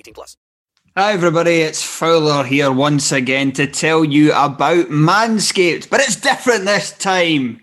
[0.00, 0.36] 18 plus.
[0.96, 6.64] Hi everybody, it's Fowler here once again to tell you about Manscaped, but it's different
[6.64, 7.60] this time.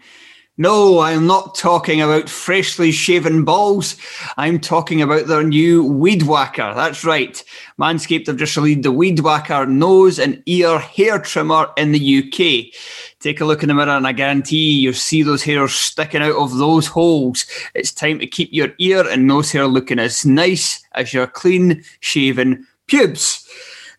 [0.55, 3.97] No, I'm not talking about freshly shaven balls.
[4.37, 6.73] I'm talking about their new Weed Whacker.
[6.75, 7.43] That's right.
[7.79, 12.73] Manscaped have just released the Weed Whacker nose and ear hair trimmer in the UK.
[13.19, 16.35] Take a look in the mirror and I guarantee you'll see those hairs sticking out
[16.35, 17.45] of those holes.
[17.75, 21.83] It's time to keep your ear and nose hair looking as nice as your clean
[21.99, 23.47] shaven pubes.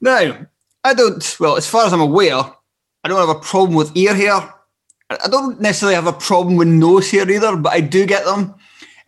[0.01, 0.47] Now,
[0.83, 2.41] I don't, well, as far as I'm aware,
[3.05, 4.55] I don't have a problem with ear hair.
[5.11, 8.55] I don't necessarily have a problem with nose hair either, but I do get them.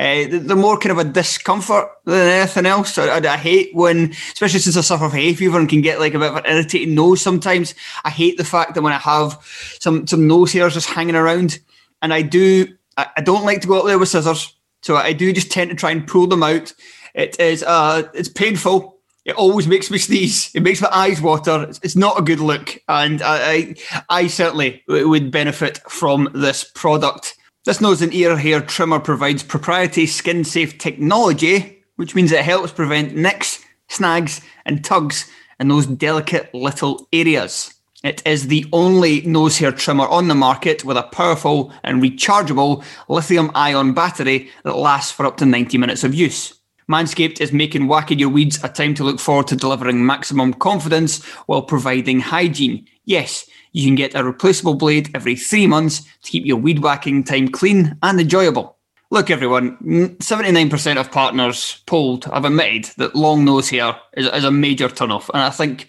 [0.00, 2.96] Uh, they're more kind of a discomfort than anything else.
[2.96, 6.14] I, I, hate when, especially since I suffer from hay fever and can get like
[6.14, 7.74] a bit of an irritating nose sometimes.
[8.02, 9.38] I hate the fact that when I have
[9.78, 11.58] some some nose hairs just hanging around,
[12.00, 12.66] and I do,
[12.96, 15.68] I, I don't like to go up there with scissors, so I do just tend
[15.68, 16.72] to try and pull them out.
[17.14, 20.50] It is, uh, it's painful it always makes me sneeze.
[20.54, 21.66] It makes my eyes water.
[21.68, 23.74] It's, it's not a good look, and I, I,
[24.08, 27.36] I certainly would benefit from this product.
[27.66, 32.72] This nose and ear hair trimmer provides proprietary skin safe technology, which means it helps
[32.72, 37.74] prevent nicks, snags, and tugs in those delicate little areas.
[38.02, 42.82] It is the only nose hair trimmer on the market with a powerful and rechargeable
[43.10, 46.59] lithium ion battery that lasts for up to 90 minutes of use.
[46.90, 51.24] Manscaped is making whacking your weeds a time to look forward to delivering maximum confidence
[51.46, 52.84] while providing hygiene.
[53.04, 57.22] Yes, you can get a replaceable blade every three months to keep your weed whacking
[57.22, 58.76] time clean and enjoyable.
[59.12, 64.50] Look, everyone, 79% of partners polled have admitted that long nose hair is, is a
[64.50, 65.28] major turnoff.
[65.32, 65.86] And I think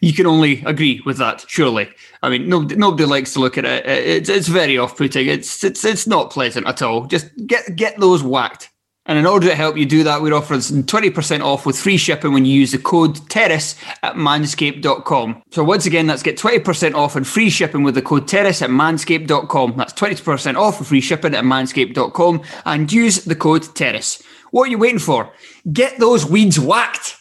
[0.00, 1.90] you can only agree with that, surely.
[2.22, 3.86] I mean, nobody, nobody likes to look at it.
[3.86, 5.26] It's, it's very off putting.
[5.26, 7.04] It's, it's, it's not pleasant at all.
[7.06, 8.70] Just get, get those whacked.
[9.06, 12.32] And in order to help you do that, we're offering 20% off with free shipping
[12.32, 15.42] when you use the code TERRACE at manscaped.com.
[15.50, 18.70] So once again, let's get 20% off and free shipping with the code TERRACE at
[18.70, 19.74] manscaped.com.
[19.76, 24.22] That's 20% off and free shipping at manscaped.com and use the code TERRACE.
[24.50, 25.32] What are you waiting for?
[25.72, 27.19] Get those weeds whacked.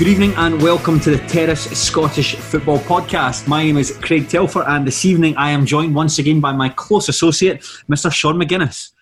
[0.00, 3.46] Good evening and welcome to the Terrace Scottish Football Podcast.
[3.46, 6.70] My name is Craig Telfer, and this evening I am joined once again by my
[6.70, 8.10] close associate, Mr.
[8.10, 8.92] Sean McGuinness.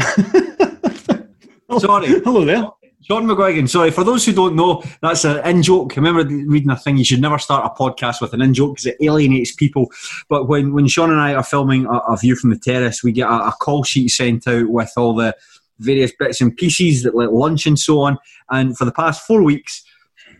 [1.78, 2.20] sorry.
[2.20, 2.66] Hello there.
[3.02, 5.94] Sean McGuigan, sorry, for those who don't know, that's an in joke.
[5.96, 8.86] Remember reading a thing, you should never start a podcast with an in joke because
[8.86, 9.92] it alienates people.
[10.30, 13.12] But when, when Sean and I are filming a, a view from the terrace, we
[13.12, 15.36] get a, a call sheet sent out with all the
[15.80, 18.16] various bits and pieces, that like lunch and so on.
[18.48, 19.84] And for the past four weeks,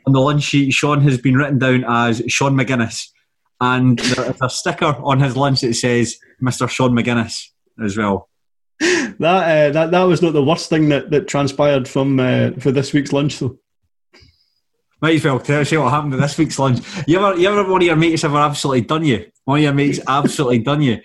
[0.07, 3.09] on the lunch sheet, Sean has been written down as Sean McGuinness.
[3.61, 6.69] And there's a sticker on his lunch that says Mr.
[6.69, 7.49] Sean McGuinness
[7.83, 8.29] as well.
[8.81, 12.73] that uh, that that was not the worst thing that, that transpired from uh, for
[12.73, 13.59] this week's lunch, though.
[15.03, 16.81] Might as well tell us what happened at this week's lunch.
[17.07, 19.27] You ever, you ever one of your mates ever absolutely done you?
[19.51, 21.01] One of your mates absolutely done you.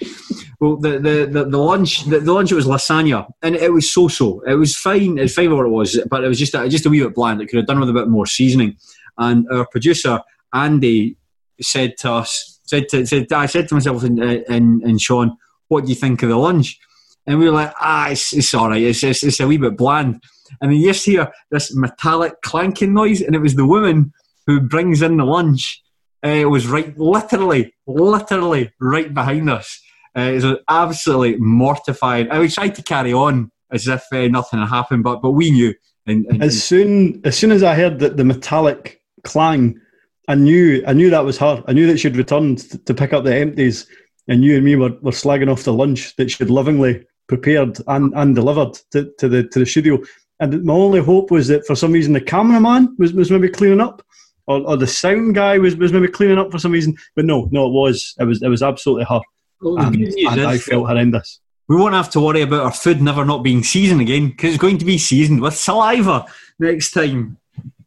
[0.60, 3.92] Well, the the, the, the lunch the, the lunch it was lasagna, and it was
[3.92, 4.42] so so.
[4.42, 5.18] It was fine.
[5.18, 7.42] It's fine what it was, but it was just a, just a wee bit bland.
[7.42, 8.78] It could have done with a bit more seasoning.
[9.18, 10.22] And our producer
[10.54, 11.18] Andy
[11.60, 15.36] said to us, said to said I said to myself and, and, and Sean,
[15.70, 16.80] what do you think of the lunch?
[17.26, 18.84] And we were like, ah, it's, it's all right.
[18.84, 20.22] It's, it's, it's a wee bit bland.
[20.62, 24.14] And then you just hear this metallic clanking noise, and it was the woman
[24.46, 25.82] who brings in the lunch.
[26.25, 29.80] Uh, it was right, literally, literally right behind us.
[30.18, 32.31] Uh, it was absolutely mortifying.
[32.31, 35.74] I tried to carry on as if uh, nothing had happened, but but we knew.
[36.07, 39.80] And, and, as soon as soon as I heard that the metallic clang,
[40.27, 41.63] I knew I knew that was her.
[41.68, 43.88] I knew that she'd returned to pick up the empties,
[44.27, 48.13] and you and me were, were slagging off the lunch that she'd lovingly prepared and,
[48.16, 50.00] and delivered to, to the to the studio.
[50.39, 53.80] And my only hope was that for some reason the cameraman was, was maybe cleaning
[53.80, 54.05] up,
[54.48, 56.96] or, or the sound guy was, was maybe cleaning up for some reason.
[57.16, 59.22] But no, no, it was it was it was absolutely her.
[59.62, 61.40] Well, and, and I felt horrendous.
[61.68, 64.62] We won't have to worry about our food never not being seasoned again because it's
[64.62, 66.26] going to be seasoned with saliva
[66.60, 67.38] next time.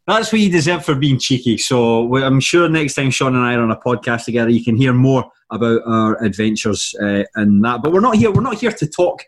[0.05, 1.57] That's what you deserve for being cheeky.
[1.57, 4.75] So I'm sure next time Sean and I are on a podcast together, you can
[4.75, 7.81] hear more about our adventures uh, in that.
[7.83, 8.31] But we're not here.
[8.31, 9.23] We're not here to talk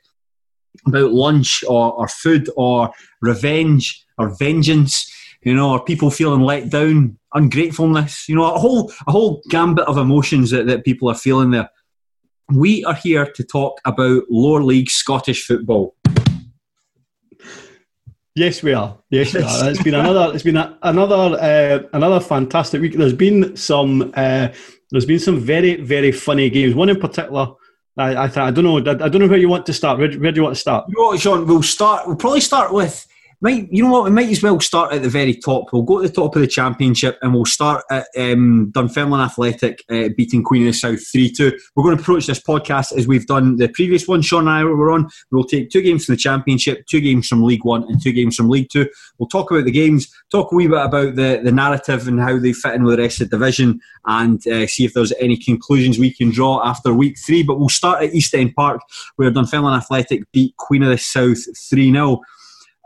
[0.88, 2.92] about lunch or, or food or
[3.22, 5.10] revenge or vengeance.
[5.44, 8.28] You know, or people feeling let down, ungratefulness.
[8.28, 11.70] You know, a whole a whole gambit of emotions that, that people are feeling there.
[12.54, 15.96] We are here to talk about lower league Scottish football.
[18.36, 18.98] Yes, we are.
[19.10, 19.70] Yes, we are.
[19.70, 20.34] It's been another.
[20.34, 22.94] It's been a, another uh, another fantastic week.
[22.94, 24.14] There's been some.
[24.16, 24.50] Uh,
[24.90, 26.74] there's been some very very funny games.
[26.76, 27.54] One in particular.
[27.98, 28.78] I I, th- I don't know.
[28.78, 30.00] I, I, don't know where you want to start.
[30.00, 30.86] Where, where do you want to start?
[30.88, 31.46] You know what, Sean?
[31.46, 32.08] We'll start.
[32.08, 33.06] We'll probably start with
[33.42, 34.04] might you know what?
[34.06, 35.74] We might as well start at the very top.
[35.74, 39.84] We'll go to the top of the championship and we'll start at um, Dunfermline Athletic
[39.90, 41.58] uh, beating Queen of the South three two.
[41.76, 44.22] We're going to approach this podcast as we've done the previous one.
[44.22, 45.10] Sean and I were on.
[45.32, 48.36] We'll take two games from the championship, two games from League One, and two games
[48.36, 48.88] from League Two.
[49.18, 52.38] We'll talk about the games, talk a wee bit about the the narrative and how
[52.38, 55.36] they fit in with the rest of the division, and uh, see if there's any
[55.36, 57.42] conclusions we can draw after week three.
[57.42, 58.82] But we'll start at East End Park
[59.16, 62.22] where Dunfermline Athletic beat Queen of the South three 0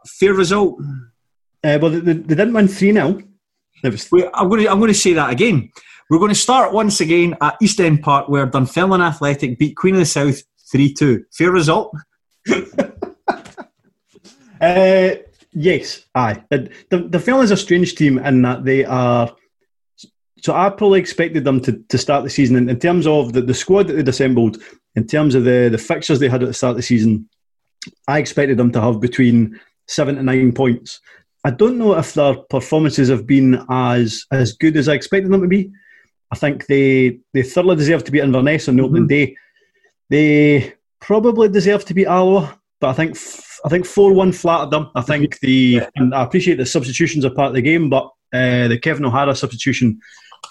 [0.08, 0.80] fair result?
[1.64, 3.22] Uh, well, they, they, didn't win 3 0.
[3.84, 5.72] I'm going, to, I'm going to say that again.
[6.10, 9.96] We're going to start once again at East End Park where Dunfermline Athletic beat Queen
[9.96, 10.42] of the South
[10.72, 11.26] 3 2.
[11.32, 11.96] Fair result?
[14.62, 15.10] uh,
[15.54, 16.44] yes, aye.
[16.50, 19.36] The, the, Dunfermline's a strange team in that they are.
[20.42, 23.42] So I probably expected them to, to start the season in, in terms of the,
[23.42, 24.62] the squad that they'd assembled,
[24.96, 27.28] in terms of the, the fixtures they had at the start of the season.
[28.08, 31.00] I expected them to have between seven to nine points.
[31.44, 35.42] I don't know if their performances have been as as good as I expected them
[35.42, 35.72] to be.
[36.32, 39.32] I think they they thoroughly deserve to be Inverness on the opening mm-hmm.
[39.32, 39.38] day.
[40.10, 43.18] They probably deserve to be Alloa, but I think
[43.64, 44.90] I think four one flattered them.
[44.96, 48.68] I think the and I appreciate the substitutions are part of the game, but uh,
[48.68, 50.00] the Kevin O'Hara substitution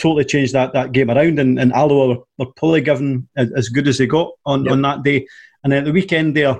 [0.00, 3.88] totally changed that, that game around, and, and Alloa were, were probably given as good
[3.88, 4.72] as they got on, yep.
[4.72, 5.26] on that day.
[5.62, 6.56] And then at the weekend there,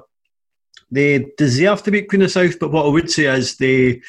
[0.91, 4.01] they deserve to beat Queen of South, but what I would say is they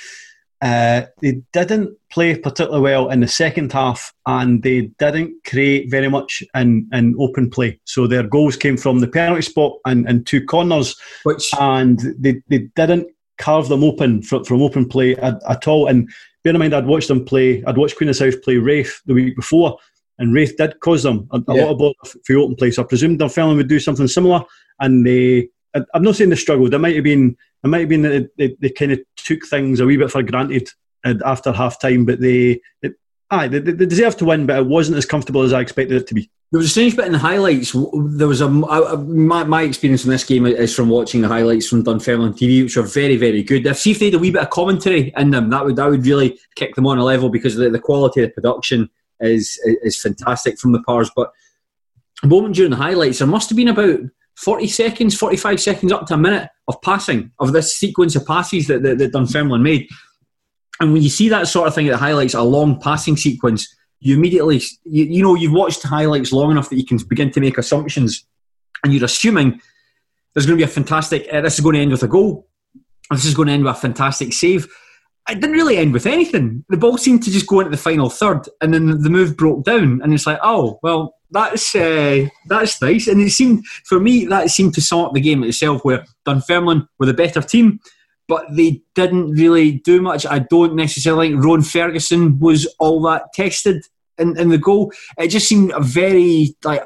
[0.61, 6.09] uh, they didn't play particularly well in the second half, and they didn't create very
[6.09, 7.79] much in, in open play.
[7.83, 11.51] So their goals came from the penalty spot and, and two corners, Which...
[11.59, 15.87] and they, they didn't carve them open from, from open play at, at all.
[15.87, 16.09] And
[16.43, 17.63] bear in mind, I'd watched them play.
[17.65, 19.77] I'd watched Queen of South play Raith the week before,
[20.17, 21.63] and Raith did cause them a, a yeah.
[21.65, 22.71] lot of ball for open play.
[22.71, 24.43] So I presumed Dunfermline would do something similar,
[24.79, 25.49] and they
[25.93, 26.73] I'm not saying they struggled.
[26.73, 29.79] It might have been, it might have been that they, they, kind of took things
[29.79, 30.69] a wee bit for granted
[31.23, 32.91] after half time, but they, they
[33.31, 36.07] aye, they, they deserved to win, but it wasn't as comfortable as I expected it
[36.07, 36.29] to be.
[36.51, 37.73] There was a strange bit in the highlights.
[37.73, 41.67] There was a, a my, my experience in this game is from watching the highlights
[41.67, 43.65] from Dunfermline TV, which are very, very good.
[43.65, 45.89] If see if they had a wee bit of commentary in them, that would that
[45.89, 48.89] would really kick them on a level because the, the quality of the production
[49.19, 51.11] is is fantastic from the Pars.
[51.15, 51.31] But
[52.23, 53.99] a moment during the highlights, there must have been about
[54.37, 58.67] 40 seconds, 45 seconds, up to a minute of passing, of this sequence of passes
[58.67, 59.87] that, that, that Dunfermline made.
[60.79, 64.15] And when you see that sort of thing that highlights a long passing sequence, you
[64.15, 67.57] immediately, you, you know, you've watched highlights long enough that you can begin to make
[67.57, 68.25] assumptions.
[68.83, 69.61] And you're assuming
[70.33, 72.47] there's going to be a fantastic, uh, this is going to end with a goal.
[73.09, 74.67] This is going to end with a fantastic save.
[75.29, 76.65] It didn't really end with anything.
[76.69, 79.63] The ball seemed to just go into the final third, and then the move broke
[79.63, 80.01] down.
[80.03, 84.49] And it's like, oh, well, that's uh, that's nice, and it seemed for me that
[84.49, 87.79] seemed to up the game itself, where Dunfermline were the better team,
[88.27, 90.25] but they didn't really do much.
[90.25, 93.83] I don't necessarily think Ron Ferguson was all that tested
[94.17, 94.93] in, in the goal.
[95.17, 96.83] It just seemed a very like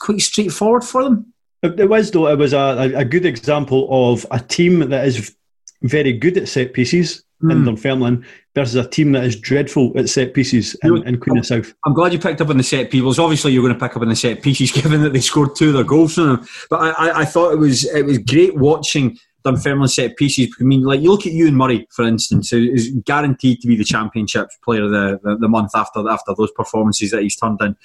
[0.00, 1.32] quite straightforward for them.
[1.62, 2.26] It was though.
[2.26, 5.36] It was a, a good example of a team that is
[5.82, 7.52] very good at set pieces mm.
[7.52, 8.24] in Dunfermline
[8.54, 11.74] versus a team that is dreadful at set pieces in, in Queen I'm, of South.
[11.84, 13.18] I'm glad you picked up on the set pieces.
[13.18, 15.68] Obviously, you're going to pick up on the set pieces, given that they scored two
[15.68, 16.48] of their goals from them.
[16.70, 20.54] But I, I, I thought it was it was great watching Dunfermline set pieces.
[20.60, 23.76] I mean, like you look at Euan Murray, for instance, who is guaranteed to be
[23.76, 27.60] the championship player of the, the, the, month after after those performances that he's turned
[27.60, 27.76] in.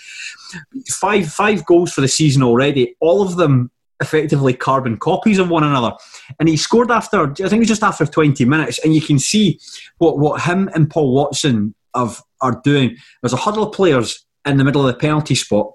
[0.89, 2.95] Five five goals for the season already.
[2.99, 3.69] All of them
[4.01, 5.93] effectively carbon copies of one another.
[6.39, 9.19] And he scored after I think it was just after twenty minutes, and you can
[9.19, 9.59] see
[9.97, 12.97] what what him and Paul Watson have, are doing.
[13.21, 15.71] There's a huddle of players in the middle of the penalty spot.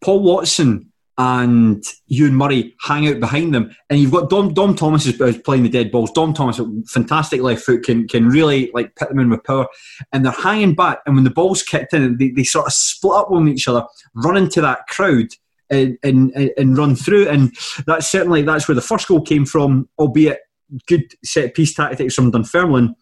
[0.00, 3.70] Paul Watson and Euan Murray hang out behind them.
[3.90, 6.10] And you've got Dom, Dom Thomas is, playing the dead balls.
[6.12, 9.66] Dom Thomas, fantastic left foot, can can really like put them in with power.
[10.12, 11.00] And they're hanging back.
[11.04, 13.84] And when the ball's kicked in, they, they sort of split up on each other,
[14.14, 15.26] run into that crowd.
[15.72, 17.54] And, and, and run through, and
[17.86, 19.88] that's certainly that's where the first goal came from.
[20.00, 20.40] Albeit
[20.86, 22.96] good set piece tactics from Dunfermline,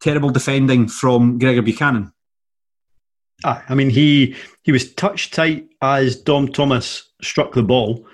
[0.00, 2.12] terrible defending from Gregor Buchanan.
[3.44, 8.06] Ah, I mean, he he was touch tight as Dom Thomas struck the ball,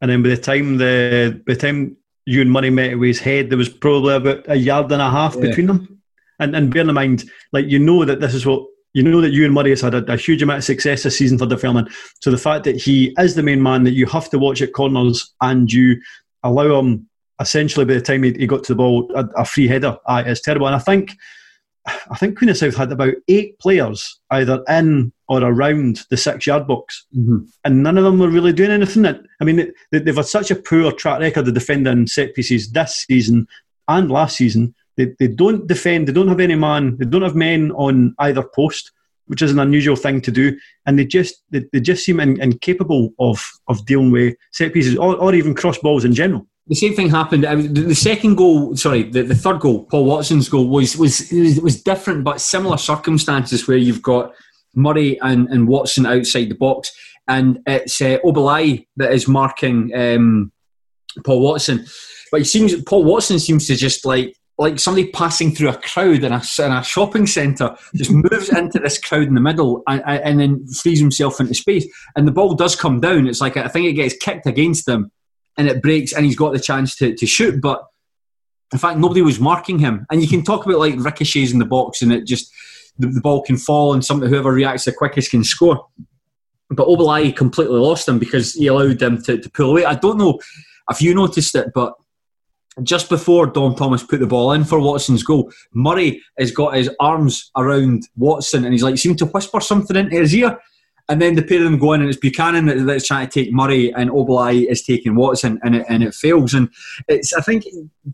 [0.00, 1.96] and then by the time the by the time
[2.28, 5.10] Euan Murray met it with his head, there was probably about a yard and a
[5.10, 5.42] half yeah.
[5.42, 6.02] between them.
[6.38, 9.32] And and bear in mind, like you know that this is what you know that
[9.32, 11.88] Euan Murray has had a, a, huge amount of success this season for Dunfermline.
[12.20, 14.72] So the fact that he is the main man that you have to watch at
[14.72, 16.00] corners and you
[16.42, 17.08] allow him
[17.40, 20.22] essentially by the time he, he got to the ball a, a free header, uh,
[20.24, 20.66] is terrible.
[20.66, 21.16] And I think
[21.86, 26.46] I think Queen of South had about eight players either in or around the six
[26.46, 27.38] yard box, mm-hmm.
[27.64, 29.04] and none of them were really doing anything.
[29.06, 33.04] I mean, they, have had such a poor track record of defending set pieces this
[33.08, 33.46] season
[33.88, 34.74] and last season.
[34.96, 38.42] They, they don't defend, they don't have any man, they don't have men on either
[38.42, 38.92] post,
[39.26, 42.40] which is an unusual thing to do, and they just they, they just seem in,
[42.40, 46.74] incapable of, of dealing with set pieces or, or even cross balls in general the
[46.74, 47.44] same thing happened.
[47.44, 51.30] the second goal, sorry, the, the third goal, Paul Watson's goal, was was
[51.62, 54.32] was different but similar circumstances where you've got
[54.74, 56.92] Murray and, and Watson outside the box,
[57.28, 60.52] and it's uh, Obileye that is marking um,
[61.24, 61.84] Paul Watson.
[62.30, 66.22] But he seems Paul Watson seems to just like like somebody passing through a crowd
[66.22, 70.02] in a, in a shopping centre, just moves into this crowd in the middle and,
[70.06, 71.86] and then frees himself into space.
[72.14, 73.26] And the ball does come down.
[73.26, 75.10] It's like I think it gets kicked against him
[75.58, 77.60] and it breaks and he's got the chance to, to shoot.
[77.60, 77.84] But
[78.72, 80.06] in fact, nobody was marking him.
[80.10, 82.52] And you can talk about like ricochets in the box and it just,
[82.98, 85.84] the, the ball can fall and somebody, whoever reacts the quickest can score.
[86.70, 89.84] But Obileye completely lost him because he allowed them to, to pull away.
[89.84, 90.38] I don't know
[90.90, 91.94] if you noticed it, but
[92.82, 96.90] just before Dom Thomas put the ball in for Watson's goal, Murray has got his
[96.98, 100.58] arms around Watson and he's like, seemed to whisper something into his ear.
[101.08, 103.52] And then the pair of them go in, and it's Buchanan that's trying to take
[103.52, 106.54] Murray, and Obileye is taking Watson, and it, and it fails.
[106.54, 106.70] And
[107.08, 107.64] it's, I think,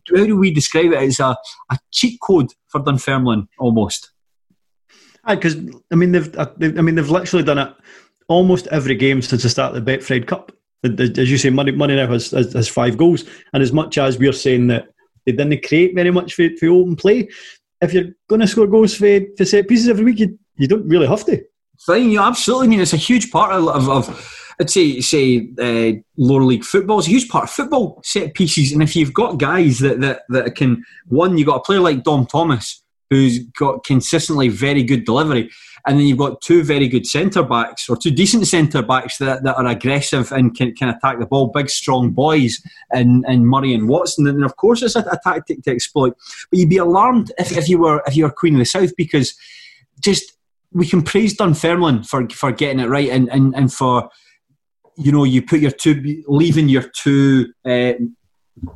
[0.08, 1.02] how do we describe it?
[1.04, 1.36] It's a,
[1.70, 4.10] a cheat code for Dunfermline almost.
[5.24, 5.56] Because
[5.92, 7.72] I mean, they've, uh, I mean, they've literally done it
[8.26, 10.50] almost every game since the start of the Betfred Cup.
[10.82, 14.18] As you say, Money, Money now has, has, has five goals, and as much as
[14.18, 14.88] we're saying that
[15.26, 17.28] they didn't create very much for, for open play,
[17.82, 20.88] if you're going to score goals for, for set pieces every week, you, you don't
[20.88, 21.42] really have to
[21.86, 22.10] thing.
[22.10, 25.98] You absolutely I mean it's a huge part of, of, of I'd say say uh,
[26.16, 28.72] lower league football is a huge part of football set pieces.
[28.72, 32.02] And if you've got guys that, that that can one, you've got a player like
[32.02, 35.50] Dom Thomas who's got consistently very good delivery.
[35.86, 39.42] And then you've got two very good centre backs or two decent centre backs that,
[39.44, 42.60] that are aggressive and can, can attack the ball, big strong boys
[42.90, 44.26] and, and Murray and Watson.
[44.26, 46.14] And of course it's a, a tactic to exploit.
[46.50, 48.90] But you'd be alarmed if, if you were if you were Queen of the South
[48.96, 49.34] because
[50.00, 50.36] just
[50.72, 54.08] we can praise Dunfermline for for getting it right and, and, and for
[54.96, 57.92] you know you put your two leaving your two uh,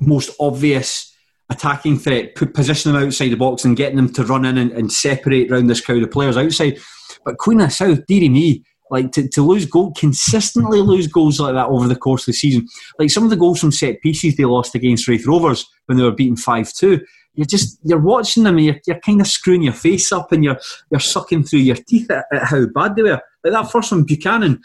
[0.01, 1.14] most obvious
[1.51, 4.93] attacking threat, position them outside the box and getting them to run in and, and
[4.93, 6.79] separate around this crowd of players outside.
[7.25, 11.55] But Queen of South, dearie me, like to, to lose goal consistently lose goals like
[11.55, 12.67] that over the course of the season.
[12.99, 16.05] Like some of the goals from set pieces they lost against Raith Rovers when they
[16.05, 17.01] were beaten five two
[17.35, 20.45] you're just you're watching them and you're, you're kind of screwing your face up and
[20.45, 20.59] you're
[20.91, 23.21] you're sucking through your teeth at, at how bad they were.
[23.43, 24.63] Like that first one, Buchanan.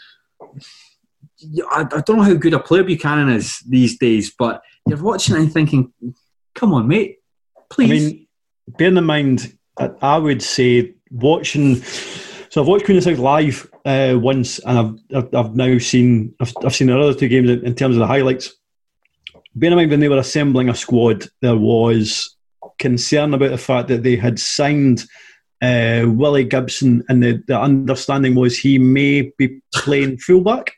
[1.70, 5.36] I, I don't know how good a player Buchanan is these days, but you're watching
[5.36, 5.92] and thinking,
[6.54, 7.18] "Come on, mate,
[7.70, 8.26] please." I mean,
[8.68, 9.56] bearing in mind,
[10.00, 11.82] I would say watching
[12.50, 16.34] So I've watched Queen of South live uh, once, and I've, I've I've now seen
[16.40, 18.52] I've, I've seen their other two games in, in terms of the highlights.
[19.54, 22.36] Bear in mind when they were assembling a squad, there was
[22.80, 25.04] concern about the fact that they had signed
[25.62, 30.72] uh, Willie Gibson, and the, the understanding was he may be playing fullback.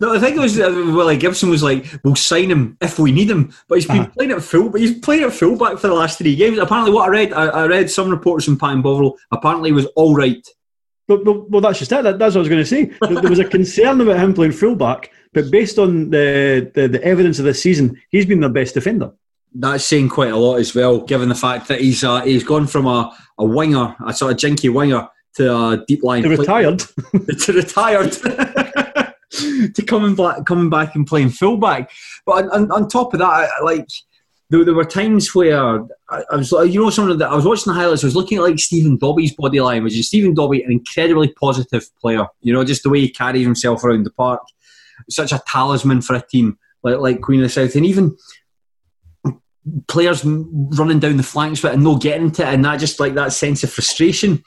[0.00, 3.10] No, I think it was uh, Willie Gibson was like, "We'll sign him if we
[3.10, 4.10] need him," but he's been Uh-huh.
[4.16, 4.68] playing at full.
[4.70, 6.58] But he's playing at fullback for the last three games.
[6.58, 9.16] Apparently, what I read, I, I read some reports from Pie and Bovril.
[9.32, 10.46] Apparently, he was all right.
[11.08, 12.04] But, but, well, that's just it.
[12.04, 12.84] That, that's what I was going to say.
[13.00, 17.02] There there was a concern about him playing fullback, but based on the, the, the
[17.02, 19.10] evidence of this season, he's been their best defender.
[19.54, 22.66] That's saying quite a lot as well, given the fact that he's uh, he's gone
[22.66, 26.78] from a, a winger, a sort of jinky winger, to a deep line play- retired.
[27.40, 28.12] to retired
[29.74, 31.90] to coming back coming back and playing fullback.
[32.26, 33.88] But on, on, on top of that, I, like
[34.50, 37.44] there, there were times where I, I was you know, some of the I was
[37.44, 38.04] watching the highlights.
[38.04, 41.32] I was looking at like Stephen Dobbie's body line, which is Stephen Dobbie, an incredibly
[41.32, 42.26] positive player.
[42.40, 44.42] You know, just the way he carries himself around the park,
[45.10, 48.16] such a talisman for a team like like Queen of the South, and even
[49.86, 53.14] players running down the flanks but and no getting to it, and that just like
[53.14, 54.42] that sense of frustration.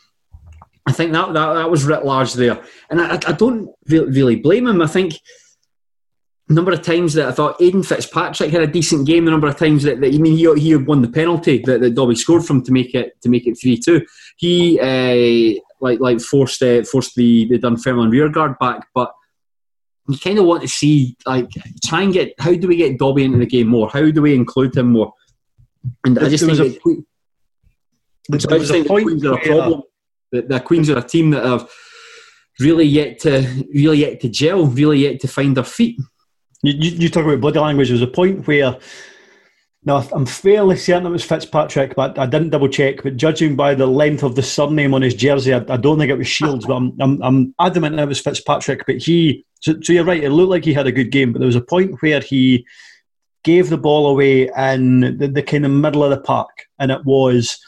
[0.92, 4.36] I think that that, that was writ large there, and I, I don't re- really
[4.36, 4.82] blame him.
[4.82, 5.14] I think
[6.48, 9.48] the number of times that I thought Aidan Fitzpatrick had a decent game, the number
[9.48, 12.44] of times that, that I mean he, he won the penalty that, that Dobbie scored
[12.46, 14.06] from to make it to make it three two.
[14.38, 19.14] He uh, like like forced uh, forced the the Dunfermline rearguard back, but
[20.10, 21.48] you kind of want to see like
[21.86, 23.90] try and get how do we get Dobbie into the game more?
[23.90, 25.14] How do we include him more?
[26.04, 27.02] And I just there think was a-
[28.30, 29.82] that There so was a point a where- problem.
[30.32, 31.70] The, Queens are a team that have
[32.60, 36.00] really yet to really yet to gel, really yet to find their feet.
[36.64, 37.88] You, you, you talk about body language.
[37.88, 38.78] There was a point where,
[39.84, 43.02] now I'm fairly certain it was Fitzpatrick, but I didn't double check.
[43.02, 46.12] But judging by the length of the surname on his jersey, I, I don't think
[46.12, 46.66] it was Shields.
[46.66, 48.86] but I'm, I'm, I'm adamant it was Fitzpatrick.
[48.86, 50.24] But he, so, so you're right.
[50.24, 52.66] It looked like he had a good game, but there was a point where he
[53.44, 57.04] gave the ball away in the, the kind of middle of the park, and it
[57.06, 57.60] was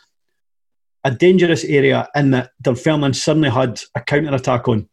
[1.04, 4.88] a dangerous area in that Dunfermline suddenly had a counter attack on,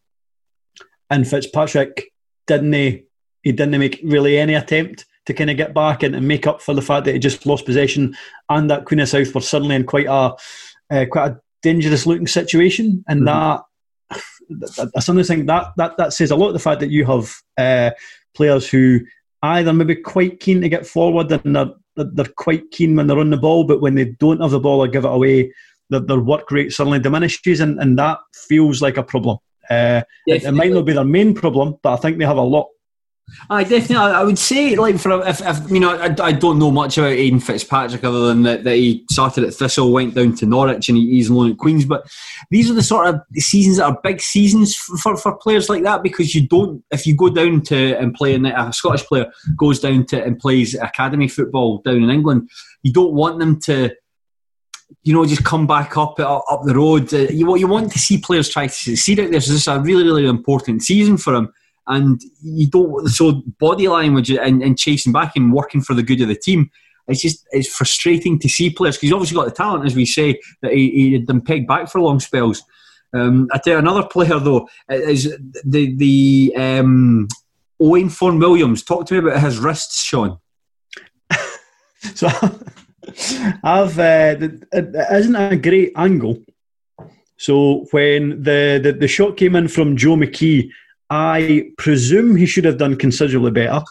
[1.08, 2.12] and Fitzpatrick
[2.46, 3.04] didn't he,
[3.42, 6.60] he didn't make really any attempt to kind of get back and, and make up
[6.62, 8.16] for the fact that he just lost possession
[8.49, 10.34] and that Queen of South were suddenly in quite a
[10.90, 13.62] uh, quite a dangerous looking situation, and that.
[14.96, 17.32] I sometimes think that, that that says a lot of the fact that you have
[17.56, 17.92] uh,
[18.34, 18.99] players who
[19.42, 23.30] either maybe quite keen to get forward and they're, they're quite keen when they're on
[23.30, 25.52] the ball, but when they don't have the ball or give it away,
[25.90, 29.38] their, their work rate suddenly diminishes, and, and that feels like a problem.
[29.68, 32.42] Uh, it, it might not be their main problem, but I think they have a
[32.42, 32.68] lot.
[33.48, 36.70] I definitely, I would say, like for if, if you know, I, I don't know
[36.70, 40.46] much about Aidan Fitzpatrick other than that, that he started at Thistle, went down to
[40.46, 41.84] Norwich, and he, he's loan at Queens.
[41.84, 42.10] But
[42.50, 45.84] these are the sort of seasons that are big seasons for, for, for players like
[45.84, 49.30] that because you don't, if you go down to and play in a Scottish player
[49.56, 52.50] goes down to and plays academy football down in England,
[52.82, 53.90] you don't want them to.
[55.02, 57.12] You know, just come back up up, the road.
[57.12, 59.40] Uh, you you want to see players try to succeed out there.
[59.40, 61.52] This is a really really important season for him
[61.90, 66.20] and you don't so body language and, and chasing back and working for the good
[66.20, 66.70] of the team
[67.08, 70.06] it's just it's frustrating to see players because he's obviously got the talent as we
[70.06, 72.62] say that he, he had them pegged back for long spells
[73.12, 77.28] um, I tell you another player though is the the um,
[77.80, 80.38] Owain Fon Williams talk to me about his wrists Sean
[82.14, 82.28] So
[83.62, 86.38] I've uh, it it isn't a great angle.
[87.36, 90.70] So when the, the, the shot came in from Joe McKee,
[91.08, 93.82] I presume he should have done considerably better.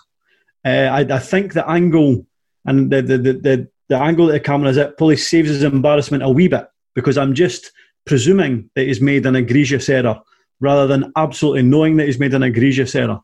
[0.63, 2.27] Uh, I, I think the angle
[2.65, 5.63] and the, the, the, the, the angle that the camera is at probably saves his
[5.63, 7.71] embarrassment a wee bit because I'm just
[8.05, 10.21] presuming that he's made an egregious error
[10.59, 13.19] rather than absolutely knowing that he's made an egregious error.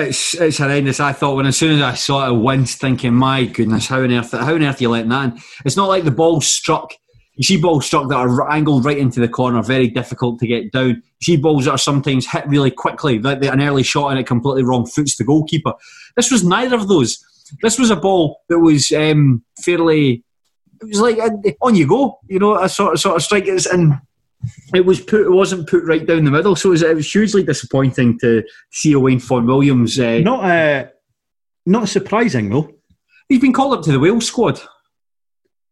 [0.00, 1.00] It's it's horrendous.
[1.00, 4.02] I thought when as soon as I saw it, I winced, thinking, "My goodness, how
[4.02, 6.40] on earth, how on earth are you letting that in?" It's not like the ball
[6.40, 6.92] struck.
[7.34, 10.72] You see balls struck that are angled right into the corner, very difficult to get
[10.72, 10.88] down.
[10.88, 14.26] You see balls that are sometimes hit really quickly, like an early shot and it
[14.26, 15.72] completely wrong foots the goalkeeper.
[16.16, 17.24] This was neither of those.
[17.62, 20.22] This was a ball that was um, fairly.
[20.82, 21.30] It was like uh,
[21.62, 23.46] on you go, you know, a sort of sort of strike.
[23.46, 23.94] It's and
[24.74, 25.22] it was put.
[25.22, 28.42] It wasn't put right down the middle, so it was, it was hugely disappointing to
[28.70, 29.98] see Owain Fon Williams.
[29.98, 30.88] Uh, Not uh,
[31.66, 32.72] not surprising though.
[33.28, 34.60] He's been called up to the Wales squad.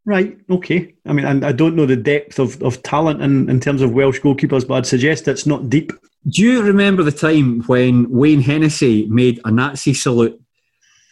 [0.04, 0.94] Right, okay.
[1.04, 3.92] I mean, I, I don't know the depth of, of talent in, in terms of
[3.92, 5.92] Welsh goalkeepers, but I'd suggest it's not deep.
[6.26, 10.40] Do you remember the time when Wayne Hennessy made a Nazi salute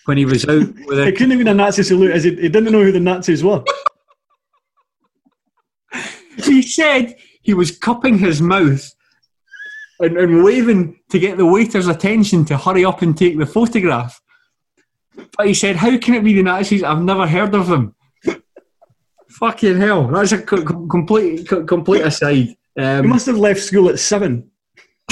[0.07, 2.49] when he was out with It couldn't have been a Nazi salute, as he, he
[2.49, 3.62] didn't know who the Nazis were.
[6.45, 8.92] He said he was cupping his mouth
[10.00, 14.20] and, and waving to get the waiter's attention to hurry up and take the photograph.
[15.37, 16.82] But he said, "How can it be the Nazis?
[16.82, 17.94] I've never heard of them."
[19.30, 20.09] Fucking hell!
[20.09, 22.48] That's a co- co- complete co- complete aside.
[22.76, 24.50] Um, He must have left school at seven.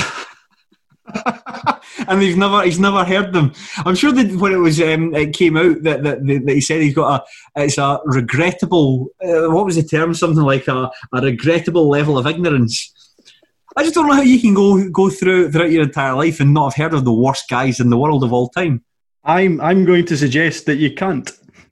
[2.08, 3.52] and he's never he's never heard them.
[3.84, 6.80] I'm sure that when it was um, it came out that, that, that he said
[6.82, 7.22] he's got
[7.56, 12.18] a it's a regrettable uh, what was the term something like a, a regrettable level
[12.18, 12.92] of ignorance.
[13.76, 16.54] I just don't know how you can go go through throughout your entire life and
[16.54, 18.84] not have heard of the worst guys in the world of all time.
[19.24, 21.30] I'm I'm going to suggest that you can't.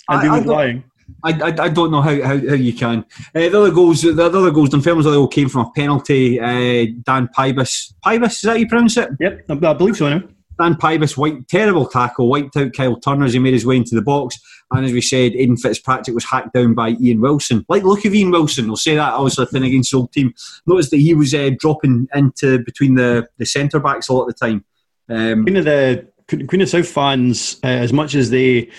[0.09, 0.85] And I- he was lying.
[1.25, 3.05] I, I, I don't know how, how, how you can.
[3.35, 6.41] Uh, the other goals, the other goals, Dunfermline's other goal came from a penalty.
[6.41, 9.11] Uh, Dan Pybus, Pybus, is that how you pronounce it?
[9.21, 10.09] Yep, I, I believe so.
[10.09, 10.23] Now.
[10.61, 13.95] Dan Pybus, white, terrible tackle, wiped out Kyle Turner as he made his way into
[13.95, 14.39] the box.
[14.71, 17.65] And as we said, Aidan Fitzpatrick was hacked down by Ian Wilson.
[17.69, 20.33] Like look of Ian Wilson, we'll say that I obviously playing against the old team.
[20.67, 24.35] Notice that he was uh, dropping into between the, the centre backs a lot of
[24.35, 24.65] the time.
[25.09, 28.71] Um, Queen of the Queen of South fans, uh, as much as they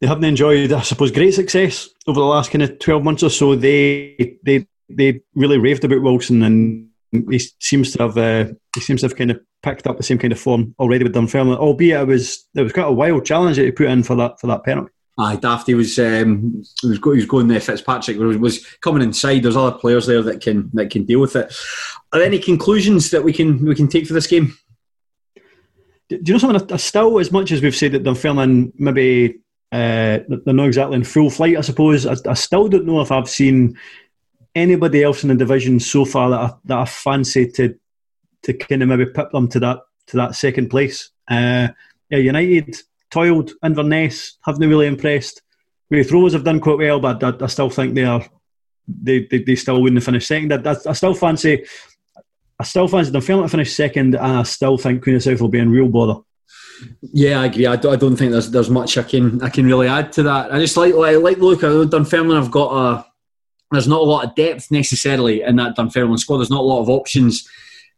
[0.00, 3.30] they haven't enjoyed, I suppose, great success over the last kind of twelve months or
[3.30, 6.88] so, they they they really raved about Wilson, and
[7.30, 10.18] he seems to have uh, he seems to have kind of picked up the same
[10.18, 11.58] kind of form already with Dunfermline.
[11.58, 14.40] Albeit it was it was quite a wild challenge that he put in for that
[14.40, 14.90] for that penalty.
[15.18, 17.60] Aye, Dafty was um, he was, go, he was going there.
[17.60, 19.42] Fitzpatrick was, was coming inside.
[19.42, 21.52] There's other players there that can that can deal with it.
[22.12, 24.56] Are there any conclusions that we can we can take for this game?
[26.08, 26.72] Do you know something?
[26.72, 29.40] I still, as much as we've said that Dunfermline maybe
[29.72, 32.06] uh, they're not exactly in full flight, I suppose.
[32.06, 33.78] I, I still don't know if I've seen
[34.54, 37.78] anybody else in the division so far that I, that I fancy to
[38.42, 41.10] to kind of maybe pip them to that to that second place.
[41.28, 41.68] Uh,
[42.08, 42.76] yeah, United
[43.10, 45.42] toiled Inverness, haven't really impressed.
[45.90, 48.24] Raith Rovers have done quite well, but I, I still think they are
[48.88, 50.52] they, they, they still wouldn't finish second.
[50.52, 51.64] I, I, I still fancy
[52.60, 55.48] I still fancy Dunfermline to finish second, and I still think Queen of South will
[55.48, 56.20] be in real bother.
[57.12, 57.66] Yeah, I agree.
[57.66, 60.22] I don't, I don't think there's there's much I can I can really add to
[60.24, 60.52] that.
[60.52, 61.62] I just like like, like look.
[61.62, 63.06] at Dunfermline have got a
[63.70, 66.38] there's not a lot of depth necessarily in that Dunfermline squad.
[66.38, 67.48] There's not a lot of options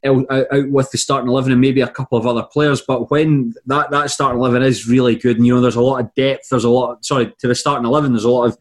[0.05, 0.27] out
[0.71, 2.83] with the starting eleven and maybe a couple of other players.
[2.83, 6.01] But when that, that starting eleven is really good, and you know there's a lot
[6.01, 6.49] of depth.
[6.51, 7.05] There's a lot.
[7.05, 8.59] Sorry, to the starting eleven, there's a lot of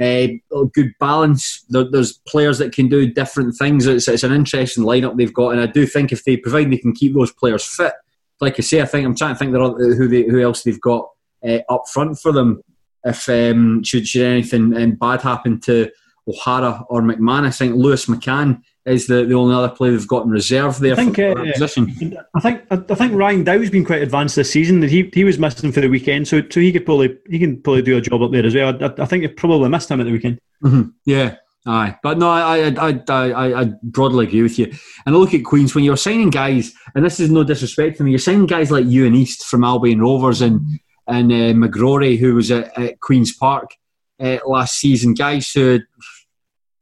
[0.00, 1.64] uh, good balance.
[1.68, 3.86] There, there's players that can do different things.
[3.86, 6.78] It's, it's an interesting lineup they've got, and I do think if they provide they
[6.78, 7.92] can keep those players fit.
[8.40, 9.62] Like I say, I think I'm trying to think there
[9.94, 11.08] who they, who else they've got
[11.46, 12.62] uh, up front for them.
[13.04, 15.90] If um, should should anything um, bad happen to
[16.28, 20.24] O'Hara or McMahon, I think Lewis McCann is the, the only other player they've got
[20.24, 22.18] in reserve there I think, for, uh, for that position.
[22.34, 24.82] I think I think Ryan Dow's been quite advanced this season.
[24.82, 27.82] He he was missing for the weekend, so so he could probably he can probably
[27.82, 28.76] do a job up there as well.
[28.82, 30.38] I, I think they probably missed him at the weekend.
[30.62, 31.96] hmm Yeah, aye.
[32.02, 34.66] But no, I, I, I, I, broadly agree with you.
[35.06, 38.02] And I look at Queens when you're signing guys, and this is no disrespect to
[38.02, 40.60] them, you're signing guys like you and East from Albion Rovers and
[41.06, 43.70] and uh, McGrory, who was at, at Queens Park
[44.20, 45.82] uh, last season, guys who had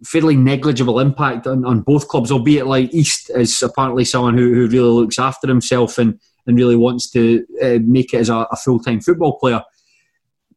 [0.04, 4.68] fairly negligible impact on, on both clubs, albeit like East is apparently someone who, who
[4.68, 8.56] really looks after himself and, and really wants to uh, make it as a, a
[8.56, 9.62] full time football player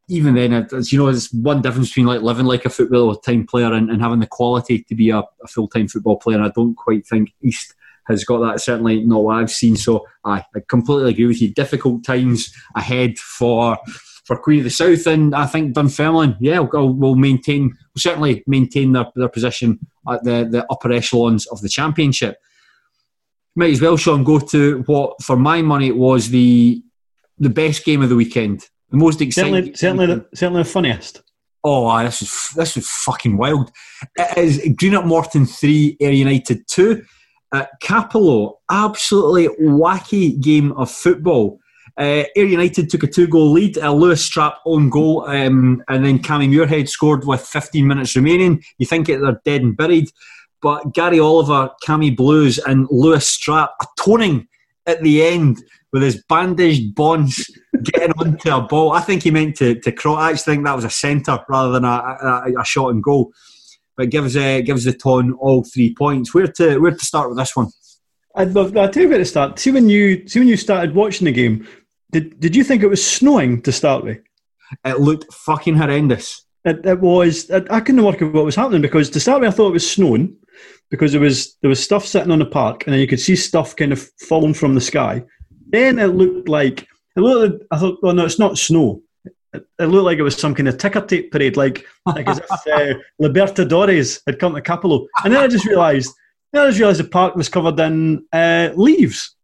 [0.08, 3.46] even then, it's, you know, there's one difference between like living like a football time
[3.46, 6.38] player and, and having the quality to be a, a full time football player.
[6.38, 7.74] And I don't quite think East
[8.08, 8.60] has got that.
[8.60, 9.76] Certainly not what I've seen.
[9.76, 11.54] So I, I completely agree with you.
[11.54, 13.78] Difficult times ahead for
[14.26, 18.44] for Queen of the South, and I think Dunfermline, yeah, will, will maintain, will certainly
[18.46, 22.38] maintain their, their position at the, the upper echelons of the championship.
[23.56, 26.84] Might as well, Sean, go to what, for my money, was the
[27.40, 28.68] the best game of the weekend.
[28.92, 29.54] The most exciting.
[29.54, 31.22] Certainly, certainly, the, certainly the funniest.
[31.64, 33.72] Oh, aye, this was this was fucking wild.
[34.18, 37.04] It is Green Greenock Morton three, Ayr United two.
[37.54, 41.60] At Cappielow, absolutely wacky game of football.
[41.98, 43.78] Uh, Ayr United took a two-goal lead.
[43.78, 48.64] A Lewis Strapp on goal, um, and then Cammy Muirhead scored with 15 minutes remaining.
[48.78, 50.10] You think it, they're dead and buried,
[50.62, 54.48] but Gary Oliver, Cammy Blues, and Lewis Strapp atoning
[54.86, 57.50] at the end with his bandaged bonds
[57.84, 58.94] getting onto a ball.
[58.94, 60.18] I think he meant to to cross.
[60.18, 63.32] I actually think that was a centre rather than a, a, a shot and goal.
[63.98, 66.34] But gives uh, gives the ton all three points.
[66.34, 67.68] Where to where to start with this one?
[68.36, 68.76] I'd love.
[68.78, 69.60] I'll tell you where to start.
[69.60, 71.68] See when you see when you started watching the game.
[72.12, 74.20] Did Did you think it was snowing to start with?
[74.86, 76.46] It looked fucking horrendous.
[76.64, 77.52] It, it was.
[77.52, 79.74] I, I couldn't work out what was happening because to start with, I thought it
[79.74, 80.38] was snowing
[80.92, 83.36] because there was there was stuff sitting on the park, and then you could see
[83.36, 85.24] stuff kind of falling from the sky.
[85.70, 86.82] Then it looked like
[87.16, 87.64] it looked.
[87.72, 89.02] I thought, well, no, it's not snow.
[89.54, 92.40] It, it looked like it was some kind of ticker tape parade, like like as
[92.40, 95.08] if uh, Libertadores had come to Cappielow.
[95.24, 96.14] And then I just realised
[96.52, 99.36] Then I just realised the park was covered in uh, leaves.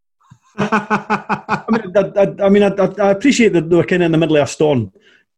[0.58, 4.12] I mean, I, I, I mean, I, I, appreciate that they were kind of in
[4.12, 4.92] the middle of a storm,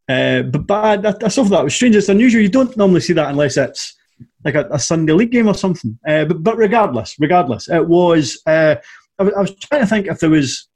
[0.08, 1.94] uh, but, but I, I saw that it was strange.
[1.94, 2.40] It's unusual.
[2.40, 3.99] You don't normally see that unless it's
[4.44, 5.98] like a, a Sunday league game or something.
[6.06, 8.40] Uh, but, but regardless, regardless, it was.
[8.46, 8.76] Uh,
[9.18, 10.68] I, was I was trying to think if there was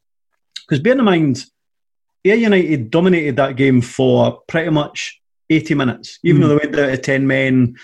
[0.66, 1.44] because bear in mind,
[2.24, 6.44] Ayr United dominated that game for pretty much 80 minutes, even mm.
[6.44, 7.76] though they went down to 10 men,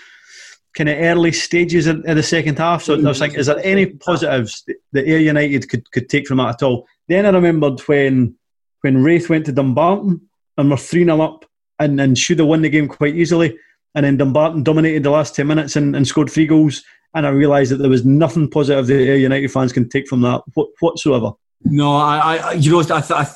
[0.75, 2.83] kind of early stages in, in the second half.
[2.83, 3.05] So mm.
[3.05, 4.63] I was thinking, is there any positives
[4.93, 6.87] that Ayr United could, could take from that at all?
[7.07, 8.35] Then I remembered when
[8.81, 11.45] when Raith went to Dumbarton and were 3 0 up
[11.79, 13.57] and, and should have won the game quite easily.
[13.95, 16.83] And then Dumbarton dominated the last 10 minutes and, and scored three goals.
[17.13, 20.21] And I realised that there was nothing positive that Ayr United fans can take from
[20.21, 20.41] that
[20.79, 21.31] whatsoever.
[21.63, 23.27] No, I, I you know, I, I,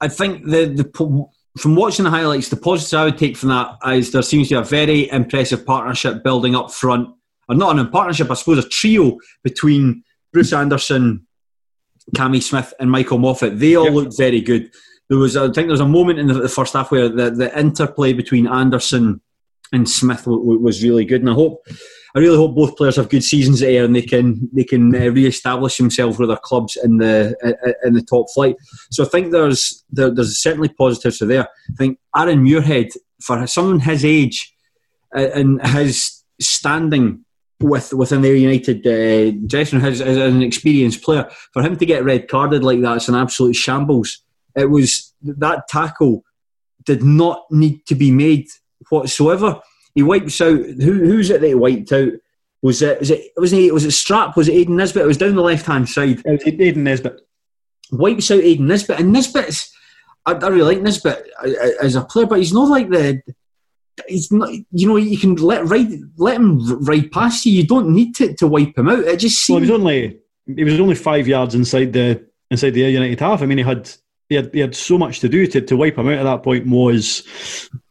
[0.00, 3.76] I think the the from watching the highlights, the positives I would take from that
[3.88, 7.10] is there seems to be a very impressive partnership building up front,
[7.48, 11.26] or not a partnership, I suppose a trio between Bruce Anderson,
[12.14, 13.58] Cammy Smith, and Michael Moffat.
[13.58, 13.94] They all yep.
[13.94, 14.70] looked very good.
[15.08, 17.30] There was, I think, there was a moment in the, the first half where the,
[17.30, 19.20] the interplay between Anderson
[19.72, 21.64] and Smith was really good, and I hope
[22.14, 25.10] I really hope both players have good seasons there and they can they can uh,
[25.10, 27.36] re-establish themselves with their clubs in the
[27.84, 28.56] in the top flight.
[28.90, 31.44] So I think there's there, there's certainly positives there.
[31.44, 34.54] I think Aaron Muirhead for someone his age
[35.14, 37.24] uh, and his standing
[37.60, 42.04] with within the United uh, dressing room as, an experienced player for him to get
[42.04, 44.22] red carded like that, it's an absolute shambles.
[44.56, 46.24] It was that tackle
[46.84, 48.46] did not need to be made
[48.90, 49.60] whatsoever
[49.94, 52.12] he wipes out who who's it that he wiped out?
[52.62, 54.36] Was it was it was it was it Strapp?
[54.36, 55.02] Was it Aidan Nesbitt?
[55.02, 56.22] It was down the left hand side.
[56.24, 57.20] It was Aidan Nesbitt.
[57.92, 59.72] Wipes out Aidan Nesbitt, and Nesbitt's
[60.26, 61.26] I, I really like Nesbitt
[61.80, 63.22] as a player, but he's not like the
[64.06, 67.52] he's not you know you can let ride let him ride past you.
[67.52, 69.00] You don't need to, to wipe him out.
[69.00, 69.54] It just seems...
[69.54, 70.18] well, he was only
[70.56, 73.42] he was only five yards inside the inside the United half.
[73.42, 73.90] I mean, he had
[74.28, 76.42] he had, he had so much to do to, to wipe him out at that
[76.42, 77.22] point was,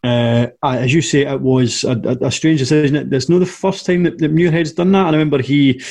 [0.04, 3.12] uh, as you say, it was a, a, a, strange decision.
[3.12, 5.08] It's not the first time that, that Muirhead's done that.
[5.08, 5.82] I remember he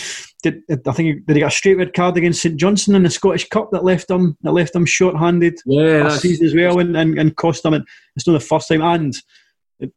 [0.42, 0.62] did.
[0.68, 3.10] I think he, did he get a straight red card against St Johnstone in the
[3.10, 5.58] Scottish Cup that left him that left him short-handed.
[5.66, 7.74] Yeah, last season as well, and, and, and cost him.
[8.14, 9.14] it's not the first time, and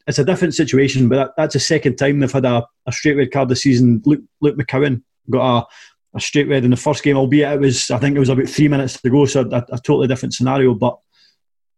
[0.08, 1.10] it's a different situation.
[1.10, 4.02] But that, that's the second time they've had a, a straight red card this season.
[4.06, 5.66] Luke, Luke McCowan got a
[6.16, 8.50] a straight red in the first game, albeit it was I think it was about
[8.50, 10.74] three minutes to go, so a, a totally different scenario.
[10.74, 10.98] But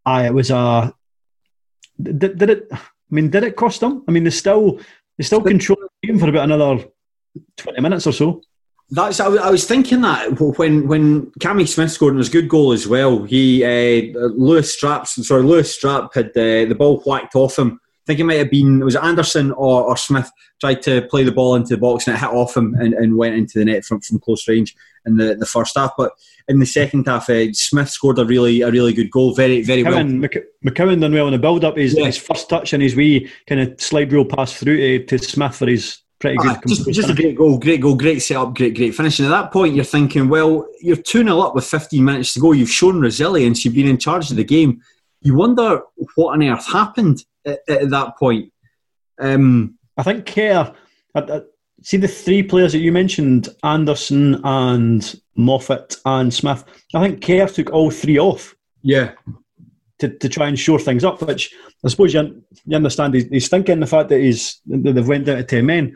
[0.06, 0.94] I it was a
[2.02, 2.68] did, did, it?
[2.72, 4.04] I mean, did it cost them?
[4.08, 4.80] I mean, they still
[5.18, 6.86] they still control the game for about another
[7.58, 8.42] twenty minutes or so.
[8.90, 12.72] That's I, I was thinking that when when Cammy Smith scored and was good goal
[12.72, 13.24] as well.
[13.24, 18.06] He uh, Lewis Strapps sorry Lewis Strapp had uh, the ball whacked off him I
[18.08, 21.32] think it might have been was it Anderson or, or Smith tried to play the
[21.32, 23.86] ball into the box and it hit off him and, and went into the net
[23.86, 25.92] from, from close range in the, the first half.
[25.96, 26.14] But
[26.48, 29.36] in the second half, uh, Smith scored a really a really good goal.
[29.36, 30.44] Very very McCowan, well.
[30.66, 31.78] McCowan done well in the build up.
[31.78, 32.06] His, yeah.
[32.06, 35.56] his first touch and his wee kind of slide rule pass through to, to Smith
[35.56, 36.52] for his pretty good.
[36.52, 39.20] Ah, just, just a great goal, great goal, great setup, great great finish.
[39.20, 42.40] And at that point, you're thinking, well, you're two 0 up with 15 minutes to
[42.40, 42.54] go.
[42.54, 43.64] You've shown resilience.
[43.64, 44.82] You've been in charge of the game.
[45.22, 45.82] You wonder
[46.16, 48.52] what on earth happened at, at that point.
[49.20, 50.74] Um, I think Kerr.
[51.16, 51.42] I, I,
[51.84, 56.64] see the three players that you mentioned, Anderson and Moffat and Smith.
[56.94, 58.56] I think Kerr took all three off.
[58.84, 59.14] Yeah.
[60.00, 61.54] To, to try and shore things up, which
[61.86, 63.14] I suppose you, you understand.
[63.14, 65.96] He's, he's thinking the fact that he's that they've went down to ten men,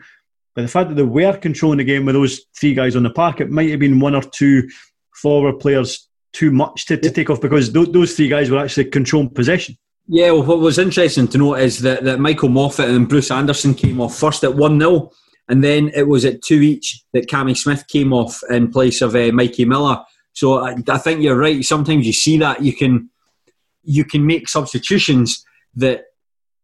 [0.54, 3.10] but the fact that they were controlling the game with those three guys on the
[3.10, 4.68] park, it might have been one or two
[5.12, 8.84] forward players too much to, to take off because those, those three guys were actually
[8.84, 9.76] controlling possession.
[10.08, 13.74] Yeah, well, what was interesting to note is that, that Michael Moffat and Bruce Anderson
[13.74, 15.10] came off first at 1 0,
[15.48, 19.16] and then it was at 2 each that Cammy Smith came off in place of
[19.16, 19.98] uh, Mikey Miller.
[20.32, 21.64] So I, I, think you're right.
[21.64, 23.10] Sometimes you see that you can
[23.82, 26.04] you can make substitutions that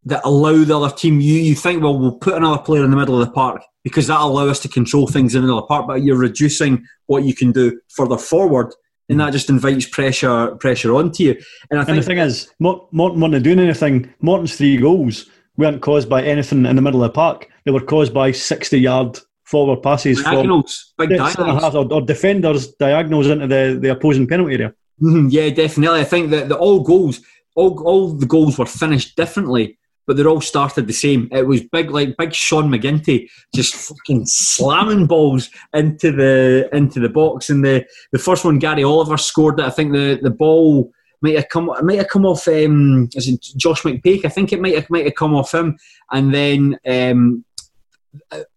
[0.05, 1.19] that allow the other team.
[1.19, 4.07] You you think, well, we'll put another player in the middle of the park because
[4.07, 5.87] that'll allow us to control things in the middle of the park.
[5.87, 8.73] But you're reducing what you can do further forward
[9.09, 11.41] and that just invites pressure pressure onto you.
[11.69, 14.13] And I think and the thing is, Morton wasn't doing anything.
[14.21, 17.49] Morton's three goals weren't caused by anything in the middle of the park.
[17.65, 21.75] They were caused by sixty yard forward passes diagonals, from big diagonals.
[21.75, 24.73] Or, or, defenders diagonals into the, the opposing penalty area.
[25.01, 25.99] Mm-hmm, yeah, definitely.
[25.99, 27.21] I think that the all goals,
[27.55, 31.29] all all the goals were finished differently but they all started the same.
[31.31, 37.09] It was big, like big Sean McGinty just fucking slamming balls into the into the
[37.09, 37.49] box.
[37.49, 39.67] And the the first one, Gary Oliver scored that.
[39.67, 43.41] I think the the ball might have come might have come off um, is it
[43.57, 44.25] Josh McPake?
[44.25, 45.77] I think it might have might have come off him.
[46.11, 47.45] And then um,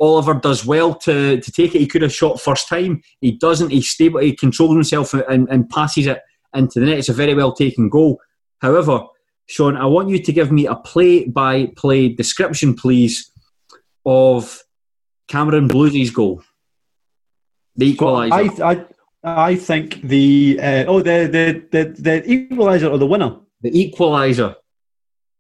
[0.01, 1.81] Oliver does well to, to take it.
[1.81, 3.03] He could have shot first time.
[3.21, 3.71] He doesn't.
[3.71, 4.21] He's stable.
[4.21, 6.21] He controls himself and, and passes it
[6.55, 6.99] into the net.
[6.99, 8.21] It's a very well taken goal.
[8.61, 9.05] However,
[9.47, 13.31] Sean, I want you to give me a play by play description, please,
[14.05, 14.63] of
[15.29, 16.43] Cameron Blues' goal.
[17.77, 18.61] The equaliser.
[18.61, 23.37] I, I, I think the uh, oh the, the the the equaliser or the winner.
[23.63, 24.57] The equaliser.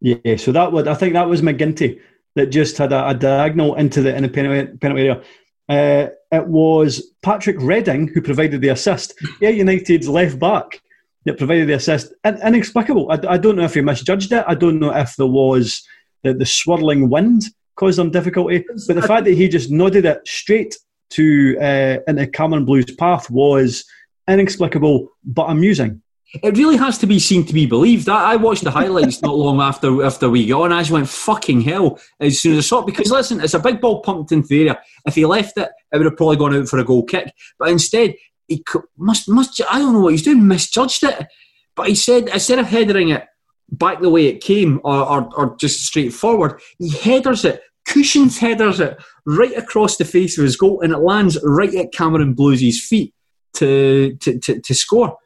[0.00, 2.00] Yeah, so that would I think that was McGinty
[2.36, 5.22] that just had a, a diagonal into the in the penalty, penalty area.
[5.68, 9.14] Uh, it was Patrick Redding who provided the assist.
[9.40, 10.80] Yeah, United's left back
[11.26, 12.14] that provided the assist.
[12.24, 13.10] In, inexplicable.
[13.10, 14.44] I, I, don't know if he misjudged it.
[14.46, 15.82] I don't know if there was
[16.22, 17.42] the, the swirling wind
[17.74, 18.64] caused him difficulty.
[18.86, 20.76] But the fact that he just nodded it straight
[21.10, 23.84] to uh, into Cameron Blues' path was
[24.28, 26.02] inexplicable but amusing.
[26.42, 28.08] It really has to be seen to be believed.
[28.08, 30.72] I, I watched the highlights not long after after we got on.
[30.72, 33.60] I just went fucking hell as soon as I saw it because listen, it's a
[33.60, 34.80] big ball pumped into the area.
[35.06, 37.32] If he left it, it would have probably gone out for a goal kick.
[37.58, 38.14] But instead,
[38.48, 38.62] he
[38.96, 40.46] must must I don't know what he's doing.
[40.46, 41.26] Misjudged it,
[41.74, 43.24] but he said instead of headering it
[43.70, 48.80] back the way it came or, or, or just straightforward, he headers it, cushions headers
[48.80, 52.84] it right across the face of his goal, and it lands right at Cameron Blues'
[52.84, 53.14] feet
[53.54, 55.16] to to, to, to score.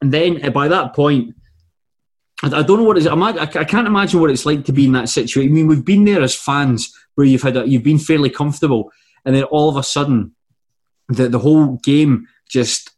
[0.00, 1.34] And then uh, by that point,
[2.42, 3.06] I, don't know what it's.
[3.06, 5.52] I can't imagine what it's like to be in that situation.
[5.52, 8.90] I mean, we've been there as fans where you've had a, you've been fairly comfortable,
[9.24, 10.34] and then all of a sudden,
[11.10, 12.90] the the whole game just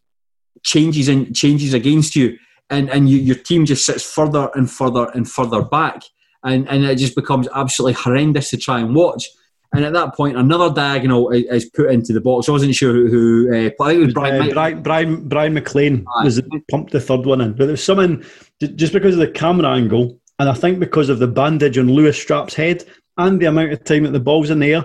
[0.62, 2.38] changes and changes against you,
[2.70, 6.02] and and you, your team just sits further and further and further back,
[6.44, 9.28] and and it just becomes absolutely horrendous to try and watch.
[9.74, 12.46] And at that point, another diagonal is put into the box.
[12.46, 13.48] I wasn't sure who.
[13.50, 14.42] uh, I think it was Brian.
[14.42, 18.22] Uh, Brian, Brian, Brian McLean was pumped the third one in, but there was someone
[18.60, 22.20] just because of the camera angle, and I think because of the bandage on Lewis
[22.20, 22.84] Strapp's head,
[23.16, 24.84] and the amount of time that the ball's in the air,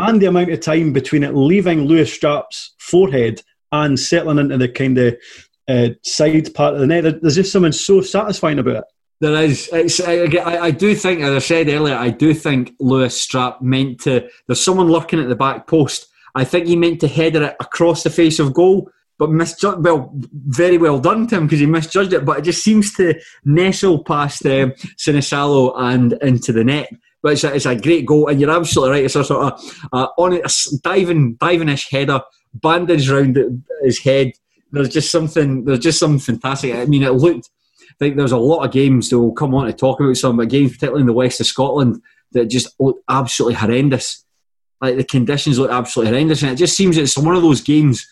[0.00, 4.68] and the amount of time between it leaving Lewis Strapp's forehead and settling into the
[4.68, 5.16] kind of
[5.68, 7.20] uh, side part of the net.
[7.20, 8.84] There's just something so satisfying about it.
[9.20, 9.70] There is.
[9.72, 14.26] I, I, do think, as I said earlier, I do think Lewis Strapp meant to.
[14.46, 16.08] There's someone lurking at the back post.
[16.34, 19.84] I think he meant to header it across the face of goal, but misjudged.
[19.84, 22.24] Well, very well done to him because he misjudged it.
[22.24, 26.88] But it just seems to nestle past um, Sinisalo and into the net.
[27.22, 29.04] But it's a, it's a great goal, and you're absolutely right.
[29.04, 30.48] It's a sort of uh, on a
[30.82, 32.22] diving, diving-ish header,
[32.54, 33.38] bandage around
[33.82, 34.32] his head.
[34.72, 35.64] There's just something.
[35.64, 36.74] There's just something fantastic.
[36.74, 37.50] I mean, it looked
[38.00, 40.48] think there's a lot of games that will come on to talk about some, but
[40.48, 42.02] games, particularly in the west of Scotland,
[42.32, 44.24] that just look absolutely horrendous.
[44.80, 48.10] Like the conditions look absolutely horrendous, and it just seems it's one of those games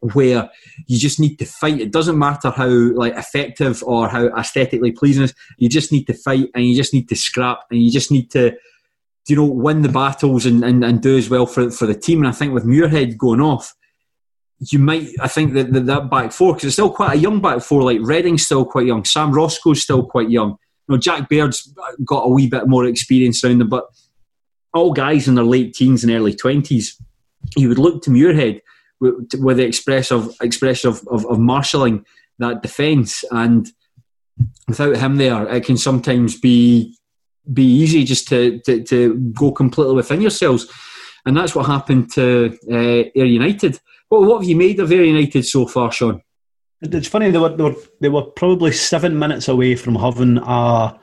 [0.00, 0.50] where
[0.86, 1.80] you just need to fight.
[1.80, 5.34] It doesn't matter how like effective or how aesthetically pleasing is.
[5.56, 8.30] You just need to fight, and you just need to scrap, and you just need
[8.32, 8.56] to,
[9.28, 12.18] you know, win the battles and, and, and do as well for for the team.
[12.20, 13.74] And I think with Muirhead going off,
[14.60, 17.40] you might, I think that that, that back four because it's still quite a young
[17.40, 17.82] back four.
[17.82, 20.56] Like Redding's still quite young, Sam Roscoe's still quite young.
[20.88, 21.72] You know, Jack Baird's
[22.04, 23.86] got a wee bit more experience around them, but
[24.74, 27.00] all guys in their late teens and early twenties,
[27.56, 28.60] you would look to Muirhead
[29.00, 32.04] with, with the express of expression of, of, of marshalling
[32.38, 33.68] that defence, and
[34.66, 36.96] without him there, it can sometimes be
[37.52, 40.70] be easy just to, to, to go completely within yourselves.
[41.24, 43.80] And that's what happened to uh, Ayr United.
[44.10, 46.22] Well, what have you made of Ayr United so far, Sean?
[46.80, 50.98] It's funny they were, they were they were probably seven minutes away from having a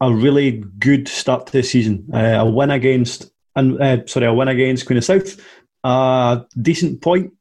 [0.00, 2.08] a really good start to the season.
[2.12, 5.40] Uh, a win against and uh, sorry, a win against Queen of South,
[5.84, 7.32] a decent point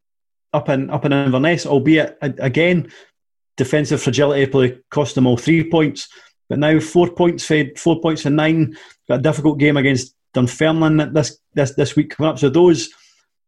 [0.53, 2.91] up in up in Inverness, albeit again
[3.57, 6.09] defensive fragility probably cost them all three points.
[6.49, 8.75] But now four points fed, four points for nine.
[9.07, 12.39] Got a difficult game against Dunfermline this this this week coming up.
[12.39, 12.89] So those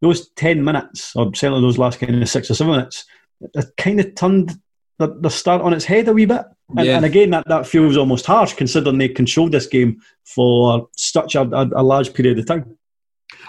[0.01, 3.05] those 10 minutes, or certainly those last kind of six or seven minutes,
[3.39, 4.51] it kind of turned
[4.99, 6.41] the, the start on its head a wee bit.
[6.75, 6.97] And, yeah.
[6.97, 11.41] and, again, that, that feels almost harsh considering they controlled this game for such a,
[11.41, 12.77] a, a large period of time.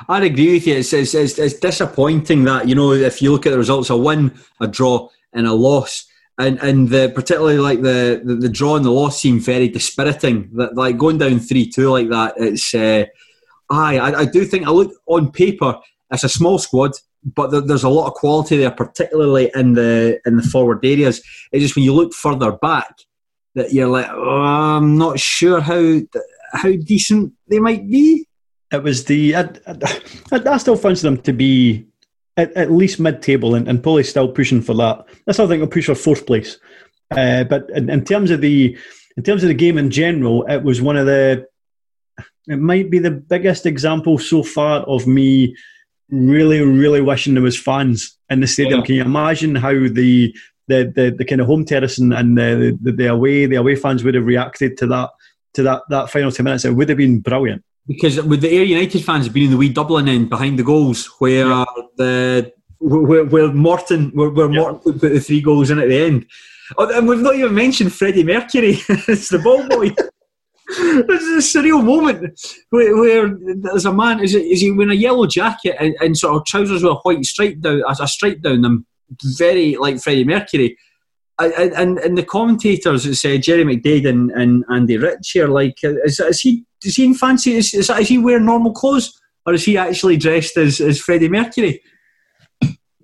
[0.09, 0.77] I agree with you.
[0.77, 3.97] It's, it's, it's, it's, disappointing that, you know, if you look at the results, a
[3.97, 6.07] win, a draw, and a loss,
[6.39, 10.51] and and the, particularly like the, the, the draw and the loss seem very dispiriting.
[10.55, 13.07] That like going down three two like that, it's uh,
[13.71, 15.81] I, I do think I look on paper
[16.15, 16.93] it's a small squad,
[17.25, 21.23] but there's a lot of quality there, particularly in the in the forward areas.
[21.53, 22.95] It's just when you look further back
[23.55, 26.01] that you're like, oh, I'm not sure how
[26.53, 28.27] how decent they might be.
[28.75, 31.87] It was the I, I, I still fancy them to be
[32.37, 35.07] at, at least mid-table and, and probably still pushing for that.
[35.27, 36.59] I still think they'll push for fourth place.
[37.11, 38.77] Uh, but in, in terms of the
[39.17, 41.47] in terms of the game in general, it was one of the
[42.47, 45.57] it might be the biggest example so far of me
[46.11, 48.81] really, really wishing there was fans in the stadium.
[48.81, 48.87] Yeah.
[48.87, 50.35] Can you imagine how the
[50.67, 53.77] the, the, the kind of home terrace and, and the, the, the away the away
[53.77, 55.11] fans would have reacted to that
[55.55, 56.65] to that, that final ten minutes?
[56.65, 57.63] It would have been brilliant.
[57.87, 61.07] Because with the Ayr United fans being in the wee Dublin end behind the goals,
[61.19, 61.65] where uh,
[61.97, 66.27] the where, where Morton where, where Morton put the three goals in at the end,
[66.79, 68.79] oh, and we've not even mentioned Freddie Mercury.
[68.89, 69.91] it's the ball boy.
[70.69, 74.93] this is a surreal moment where, where there's a man is, it, is he wearing
[74.93, 78.09] a yellow jacket and, and sort of trousers with a white stripe down a a
[78.09, 78.87] stripe down them,
[79.37, 80.77] very like Freddie Mercury.
[81.41, 86.01] And, and, and the commentators, it's uh, Jerry McDade and, and Andy Ritchie, like, uh,
[86.05, 87.55] is, is he is he in fancy?
[87.55, 91.29] Is, is, is he wearing normal clothes, or is he actually dressed as, as Freddie
[91.29, 91.83] Mercury?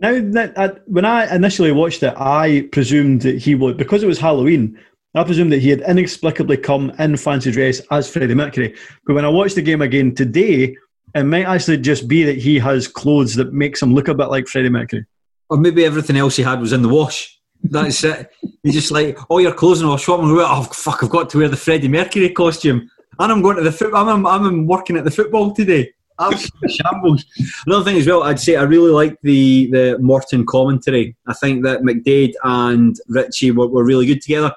[0.00, 4.06] Now, that, I, when I initially watched it, I presumed that he would, because it
[4.06, 4.78] was Halloween,
[5.14, 8.76] I presumed that he had inexplicably come in fancy dress as Freddie Mercury.
[9.06, 10.76] But when I watched the game again today,
[11.14, 14.28] it might actually just be that he has clothes that makes him look a bit
[14.28, 15.04] like Freddie Mercury.
[15.48, 17.39] Or maybe everything else he had was in the wash.
[17.62, 18.30] That's it.
[18.62, 19.84] He's just like, all your clothes.
[19.84, 20.46] What I wear?
[20.48, 21.02] Oh fuck!
[21.02, 24.08] I've got to wear the Freddie Mercury costume, and I'm going to the football.
[24.08, 25.92] I'm, I'm, I'm working at the football today.
[26.18, 27.24] Absolute shambles.
[27.66, 31.16] Another thing as well, I'd say I really like the the Morton commentary.
[31.26, 34.54] I think that McDade and Ritchie were, were really good together.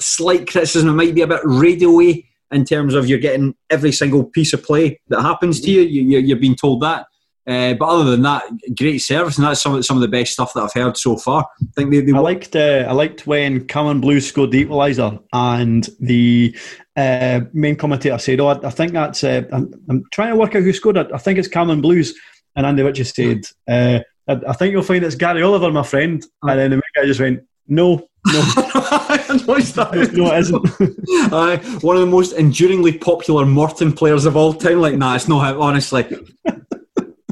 [0.00, 4.24] Slight criticism, it might be a bit radio-y in terms of you're getting every single
[4.24, 5.82] piece of play that happens to you.
[5.82, 7.06] you, you you're being told that.
[7.48, 8.42] Uh, but other than that,
[8.76, 11.16] great service, and that's some of, some of the best stuff that I've heard so
[11.16, 11.46] far.
[11.62, 15.18] I think they, they I liked uh, I liked when Cameron Blues scored the equaliser,
[15.32, 16.54] and the
[16.94, 20.54] uh, main commentator said, "Oh, I, I think that's." Uh, I'm, I'm trying to work
[20.56, 21.08] out who scored it.
[21.14, 22.14] I think it's Cameron Blues,
[22.54, 26.22] and Andy Ritchie said, uh, I, "I think you'll find it's Gary Oliver, my friend."
[26.42, 29.94] And then the guy just went, "No, no, no, it's not.
[29.94, 30.68] no, it isn't."
[31.32, 34.82] Aye, one of the most enduringly popular Morton players of all time.
[34.82, 35.62] Like, nah, it's not him.
[35.62, 36.04] Honestly,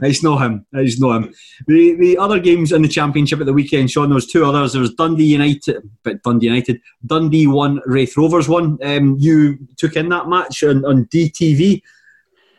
[0.03, 0.67] it's not him.
[0.73, 1.35] It's not him.
[1.67, 4.09] The the other games in the championship at the weekend, Sean.
[4.09, 4.73] There was two others.
[4.73, 8.79] There was Dundee United, but Dundee United, Dundee won, Raith Rovers won.
[8.83, 11.83] Um, you took in that match on, on DTV.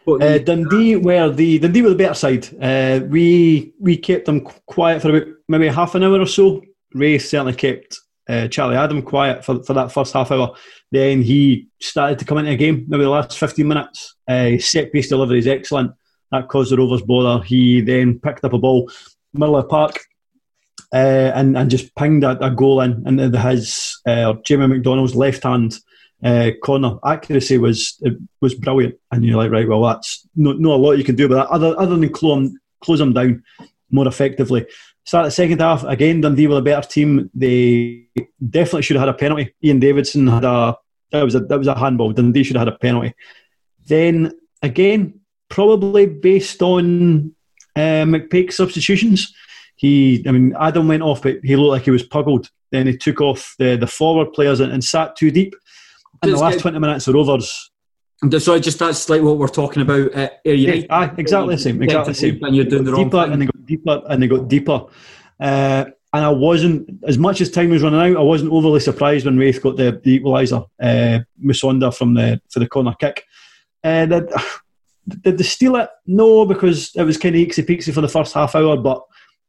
[0.06, 2.48] But Uh, Dundee were the Dundee were the better side.
[2.62, 6.64] Uh, we we kept them quiet for about maybe half an hour or so.
[6.94, 10.56] Ray certainly kept uh, Charlie Adam quiet for, for that first half hour.
[10.92, 12.86] Then he started to come into the game.
[12.88, 14.16] Maybe the last fifteen minutes.
[14.28, 15.92] Uh, set piece delivery is excellent.
[16.32, 17.44] That caused the Rovers bother.
[17.44, 18.92] He then picked up a ball
[19.34, 20.00] middle of park
[20.94, 25.44] uh, and and just pinged a, a goal in into his uh, Jamie McDonald's left
[25.44, 25.78] hand
[26.24, 26.98] uh, corner.
[27.06, 28.02] Accuracy was
[28.42, 31.26] was brilliant, and you're like, right, well, that's not, not a lot you can do
[31.26, 33.44] about that other other than close him, close them down
[33.92, 34.66] more effectively.
[35.04, 36.22] Start the second half again.
[36.22, 37.30] Dundee were a better team.
[37.34, 38.08] They
[38.50, 39.56] definitely should have had a penalty.
[39.64, 40.78] Ian Davidson had a
[41.12, 42.12] that was a that was a handball.
[42.12, 43.14] Dundee should have had a penalty.
[43.86, 45.17] Then again,
[45.50, 47.34] probably based on
[47.76, 49.34] uh, McPake's substitutions.
[49.76, 52.50] He, I mean, Adam went off, but he looked like he was puggled.
[52.72, 55.56] Then he took off the, the forward players and, and sat too deep.
[56.24, 57.72] In the last get- 20 minutes, the Rovers.
[58.40, 60.88] So just that's like what we're talking about at Ayr United.
[60.90, 61.84] Aye, exactly the same.
[61.84, 62.44] Exactly the same.
[62.44, 63.34] And you're doing the wrong deeper, thing.
[63.34, 64.86] and they got deeper, and they got deeper.
[65.40, 69.26] Uh, and I wasn't, as much as time was running out, I wasn't overly surprised
[69.26, 73.24] when Raith got the, the equaliser, uh, Musonda from the for the corner kick.
[73.84, 74.30] Uh, did,
[75.08, 75.90] did they steal it?
[76.06, 78.78] No, because it was kind of eeksy peeksy for the first half hour.
[78.78, 79.02] But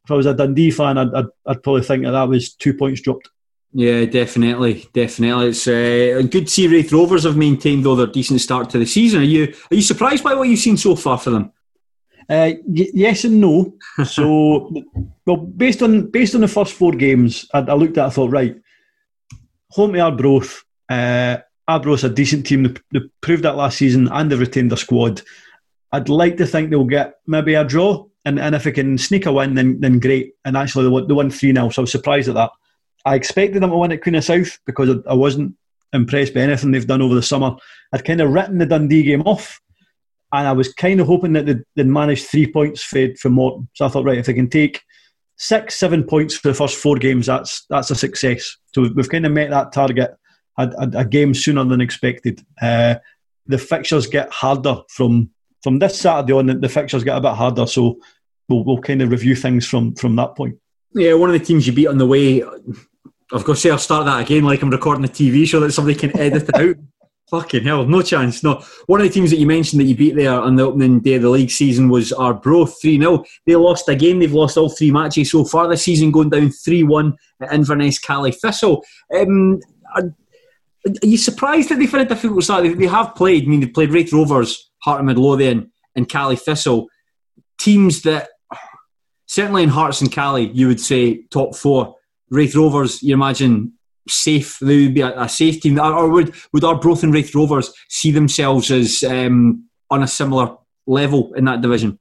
[0.05, 2.75] if I was a Dundee fan, I'd, I'd, I'd probably think that that was two
[2.75, 3.29] points dropped.
[3.73, 5.49] Yeah, definitely, definitely.
[5.49, 8.87] It's uh, good to see Raith Rovers have maintained though their decent start to the
[8.87, 9.21] season.
[9.21, 11.53] Are you are you surprised by what you've seen so far for them?
[12.31, 13.75] Uh, y- yes and no.
[14.05, 14.71] So,
[15.27, 18.05] well, based on based on the first four games, I, I looked at.
[18.05, 18.57] it, I thought, right,
[19.71, 20.63] home to Arbroath.
[20.89, 22.63] Uh, Arbroath's a decent team.
[22.63, 25.21] They, they proved that last season, and they've retained their squad.
[25.93, 29.27] I'd like to think they'll get maybe a draw, and, and if they can sneak
[29.27, 30.35] a win, then then great.
[30.45, 32.51] And actually, they won, they won three 0 so I was surprised at that.
[33.05, 35.55] I expected them to win at Queen of South because I, I wasn't
[35.93, 37.57] impressed by anything they've done over the summer.
[37.93, 39.61] I'd kind of written the Dundee game off,
[40.33, 43.69] and I was kind of hoping that they'd, they'd manage three points for, for Morton.
[43.75, 44.83] So I thought, right, if they can take
[45.37, 48.57] six, seven points for the first four games, that's that's a success.
[48.75, 50.15] So we've, we've kind of met that target
[50.59, 52.45] a, a, a game sooner than expected.
[52.61, 52.97] Uh,
[53.47, 55.31] the fixtures get harder from
[55.63, 56.47] from this Saturday on.
[56.47, 57.99] The, the fixtures get a bit harder, so
[58.49, 60.57] we'll, we'll kind of review things from from that point.
[60.95, 62.43] Yeah, one of the teams you beat on the way.
[63.31, 65.73] I've got to say, I'll start that again like I'm recording a TV show that
[65.73, 66.77] somebody can edit it out.
[67.31, 68.43] Fucking hell, no chance.
[68.43, 68.65] No.
[68.87, 71.17] One of the teams that you mentioned that you beat there on the opening day
[71.17, 73.23] of the league season was Arbroath 3 0.
[73.45, 74.19] They lost again.
[74.19, 77.99] They've lost all three matches so far this season, going down 3 1 at Inverness
[77.99, 78.83] Caley Thistle.
[79.15, 79.61] Um,
[80.87, 82.65] are- you surprised that they've had a difficult start?
[82.79, 83.45] They, have played.
[83.45, 86.89] I mean, they've played Raith Rovers, Heart of Midlothian, and Caley Thistle.
[87.59, 88.29] Teams that
[89.27, 91.97] certainly in Hearts and Caley, you would say top four.
[92.31, 93.73] Raith Rovers, you imagine
[94.09, 94.59] safe.
[94.61, 95.79] They would be a, a safe team.
[95.79, 100.57] Or, would would Arbroath and Raith Rovers see themselves as um, on a similar
[100.87, 101.99] level in that division?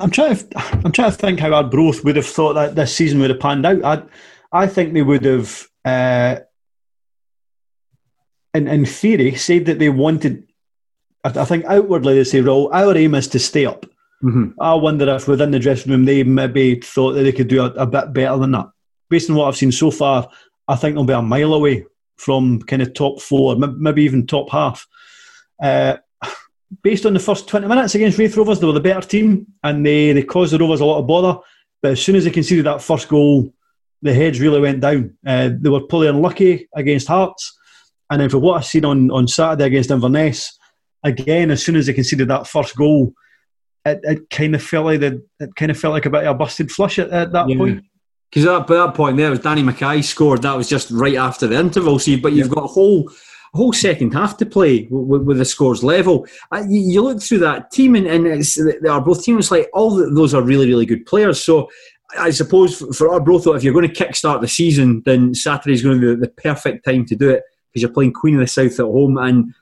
[0.00, 0.46] I'm trying to
[0.84, 3.40] I'm trying to think how our Arbroath would have thought that this season would have
[3.40, 3.84] panned out.
[3.84, 4.02] I
[4.52, 6.40] I think they would have, uh,
[8.54, 10.46] in in theory, said that they wanted.
[11.22, 13.86] I, think outwardly they say, "Well, our aim is to stay up."
[14.22, 14.60] Mm-hmm.
[14.60, 17.70] I wonder if within the dressing room they maybe thought that they could do a,
[17.70, 18.70] a bit better than that.
[19.08, 20.28] Based on what I've seen so far,
[20.68, 21.86] I think they'll be a mile away
[22.16, 24.86] from kind of top four, maybe even top half.
[25.62, 25.96] Uh,
[26.82, 29.84] based on the first 20 minutes against Raith Rovers, they were the better team and
[29.84, 31.40] they, they caused the Rovers a lot of bother.
[31.82, 33.54] But as soon as they conceded that first goal,
[34.02, 35.16] the heads really went down.
[35.26, 37.58] Uh, they were probably unlucky against Hearts.
[38.10, 40.58] And then for what I've seen on, on Saturday against Inverness,
[41.04, 43.14] again, as soon as they conceded that first goal,
[43.84, 46.34] it, it kind of felt like the, it kind of felt like a bit of
[46.34, 47.56] a busted flush at, at that yeah.
[47.56, 47.84] point.
[48.30, 50.42] Because at that point there was Danny Mackay scored.
[50.42, 51.98] That was just right after the interval.
[51.98, 52.54] See, but you've yeah.
[52.54, 53.10] got a whole
[53.52, 56.24] a whole second half to play with, with the scores level.
[56.52, 58.44] Uh, you, you, look through that team, and, and
[58.80, 61.42] they are both teams like all the, those are really really good players.
[61.42, 61.68] So
[62.16, 66.00] I suppose for Arbroath, if you're going to kickstart the season, then Saturday is going
[66.00, 67.42] to be the perfect time to do it
[67.72, 69.54] because you're playing Queen of the South at home, and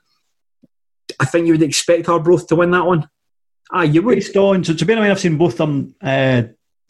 [1.19, 3.09] I think you would expect Arbroath to win that one.
[3.71, 4.15] Ah, you would.
[4.15, 6.43] Based on, so to be honest, I've seen both them uh,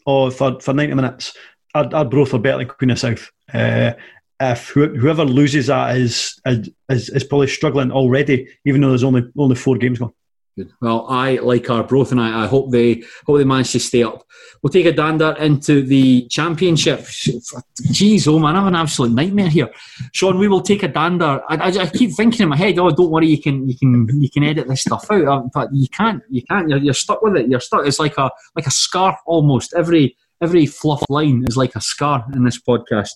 [0.06, 1.36] oh, for, for 90 minutes.
[1.74, 3.30] Arbroath are better than Queen of the South.
[3.52, 3.92] Uh,
[4.40, 9.54] if whoever loses that is, is is probably struggling already, even though there's only only
[9.54, 10.12] four games gone.
[10.56, 10.72] Good.
[10.80, 14.02] Well, I like our Arbroath, and I, I hope they hope they manage to stay
[14.02, 14.24] up.
[14.60, 17.00] We'll take a dander into the championship.
[17.00, 19.70] Jeez, oh man, I have an absolute nightmare here.
[20.12, 21.40] Sean, we will take a dander.
[21.48, 24.08] I, I, I, keep thinking in my head, oh, don't worry, you can you can
[24.20, 26.22] you can edit this stuff out, uh, but you can't.
[26.28, 26.68] You can't.
[26.68, 27.48] You're, you're stuck with it.
[27.48, 27.86] You're stuck.
[27.86, 29.72] It's like a like a scar almost.
[29.74, 33.12] Every every fluff line is like a scar in this podcast.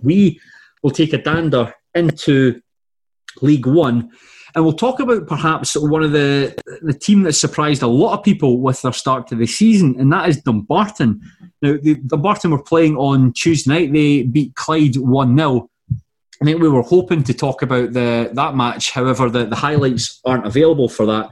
[0.00, 0.40] We
[0.82, 2.60] will take a dander into
[3.42, 4.12] League One
[4.56, 8.24] and we'll talk about perhaps one of the the team that surprised a lot of
[8.24, 11.20] people with their start to the season, and that is Dumbarton.
[11.60, 13.92] Now, the, Dumbarton were playing on Tuesday night.
[13.92, 15.70] They beat Clyde 1 0.
[16.40, 18.92] I think we were hoping to talk about the that match.
[18.92, 21.30] However, the, the highlights aren't available for that.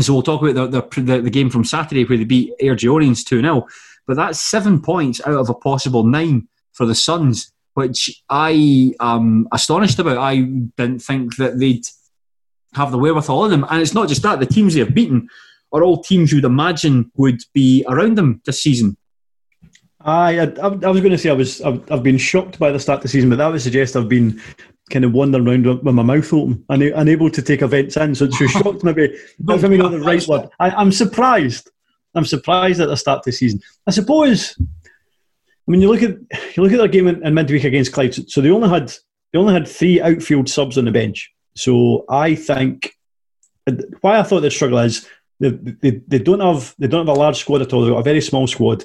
[0.00, 3.42] So we'll talk about the, the, the game from Saturday where they beat Airdrieonians 2
[3.42, 3.64] 0.
[4.08, 9.46] But that's seven points out of a possible nine for the Suns, which I am
[9.52, 10.18] astonished about.
[10.18, 11.84] I didn't think that they'd
[12.74, 13.66] have the wherewithal in them.
[13.70, 15.28] And it's not just that, the teams they have beaten
[15.72, 18.96] are all teams you would imagine would be around them this season.
[20.00, 22.78] I, I, I was going to say I was I've, I've, been shocked by the
[22.78, 24.40] start of the season, but that would suggest I've been
[24.90, 28.14] kind of wandering around with my mouth open and unable to take events in.
[28.14, 30.48] So, so shocked maybe not maybe not the right word.
[30.60, 31.70] I, am surprised.
[32.14, 33.60] I'm surprised at the start of the season.
[33.86, 34.56] I suppose.
[34.60, 36.10] I mean, you look at
[36.54, 38.14] you look at their game in, in midweek against Clyde.
[38.30, 38.92] So they only had
[39.32, 41.33] they only had three outfield subs on the bench.
[41.56, 42.94] So I think
[44.00, 45.06] why I thought they'd struggle is
[45.40, 47.82] they, they, they don't have they don't have a large squad at all.
[47.82, 48.84] They've got a very small squad,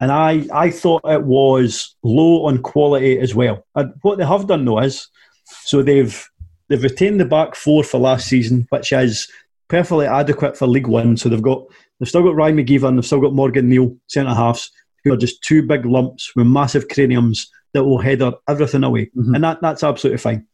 [0.00, 3.66] and I I thought it was low on quality as well.
[3.74, 5.08] And what they have done though is
[5.44, 6.28] so they've
[6.68, 9.28] they've retained the back four for last season, which is
[9.68, 11.16] perfectly adequate for League One.
[11.16, 11.64] So they've got
[11.98, 14.70] they've still got Ryan McGeever, they've still got Morgan Neal centre halves,
[15.04, 19.34] who are just two big lumps with massive craniums that will header everything away, mm-hmm.
[19.34, 20.46] and that that's absolutely fine.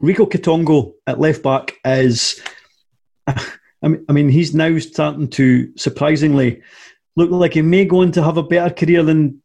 [0.00, 2.40] Rico Quitongo at left back is,
[3.26, 6.62] I mean, I mean, he's now starting to surprisingly
[7.16, 9.42] look like he may go on to have a better career than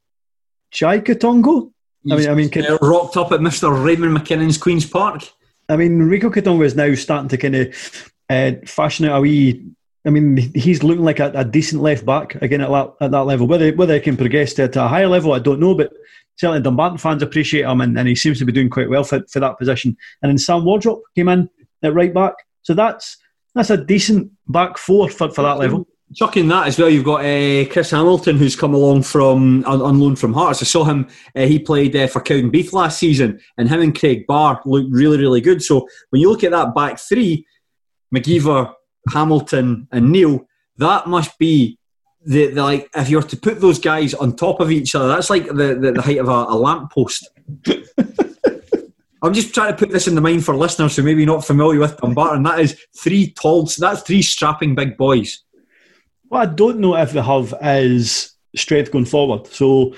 [0.72, 1.72] Jai Quitongo.
[2.12, 3.84] I mean, I mean, can, rocked up at Mr.
[3.84, 5.24] Raymond McKinnon's Queen's Park.
[5.70, 9.66] I mean, Rico Quitongo is now starting to kind of uh, fashion out a wee.
[10.06, 13.24] I mean, he's looking like a, a decent left back again at that, at that
[13.26, 13.48] level.
[13.48, 15.76] Whether whether he can progress to, to a higher level, I don't know.
[15.76, 15.94] But
[16.36, 19.22] certainly Dumbarton fans appreciate him, and, and he seems to be doing quite well for,
[19.30, 19.96] for that position.
[20.22, 21.50] And then Sam Wardrop came in
[21.84, 23.18] at right back, so that's
[23.56, 25.88] that's a decent back four for, for that level.
[26.16, 30.00] Chucking that as well, you've got uh, Chris Hamilton who's come along from on, on
[30.00, 30.62] loan from Hearts.
[30.62, 34.26] I saw him; uh, he played uh, for Cowdenbeath last season, and him and Craig
[34.28, 35.64] Barr looked really, really good.
[35.64, 37.48] So when you look at that back three,
[38.16, 38.74] McGeever,
[39.12, 41.80] Hamilton, and Neil, that must be
[42.26, 45.08] the, the, like if you were to put those guys on top of each other,
[45.08, 47.30] that's like the, the, the height of a, a lamppost.
[49.22, 51.80] I'm just trying to put this in the mind for listeners who maybe not familiar
[51.80, 52.44] with Dumbarton.
[52.44, 55.44] That is three tall, that's three strapping big boys.
[56.28, 59.48] What I don't know if they have is strength going forward.
[59.48, 59.96] So,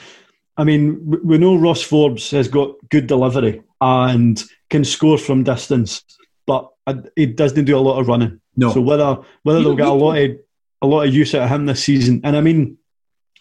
[0.58, 6.04] I mean, we know Ross Forbes has got good delivery, and can score from distance,
[6.48, 6.72] but
[7.16, 8.40] he doesn't do a lot of running.
[8.56, 8.72] No.
[8.72, 10.38] So whether whether they'll get a lot of
[10.86, 12.78] a lot of use out of him this season, and I mean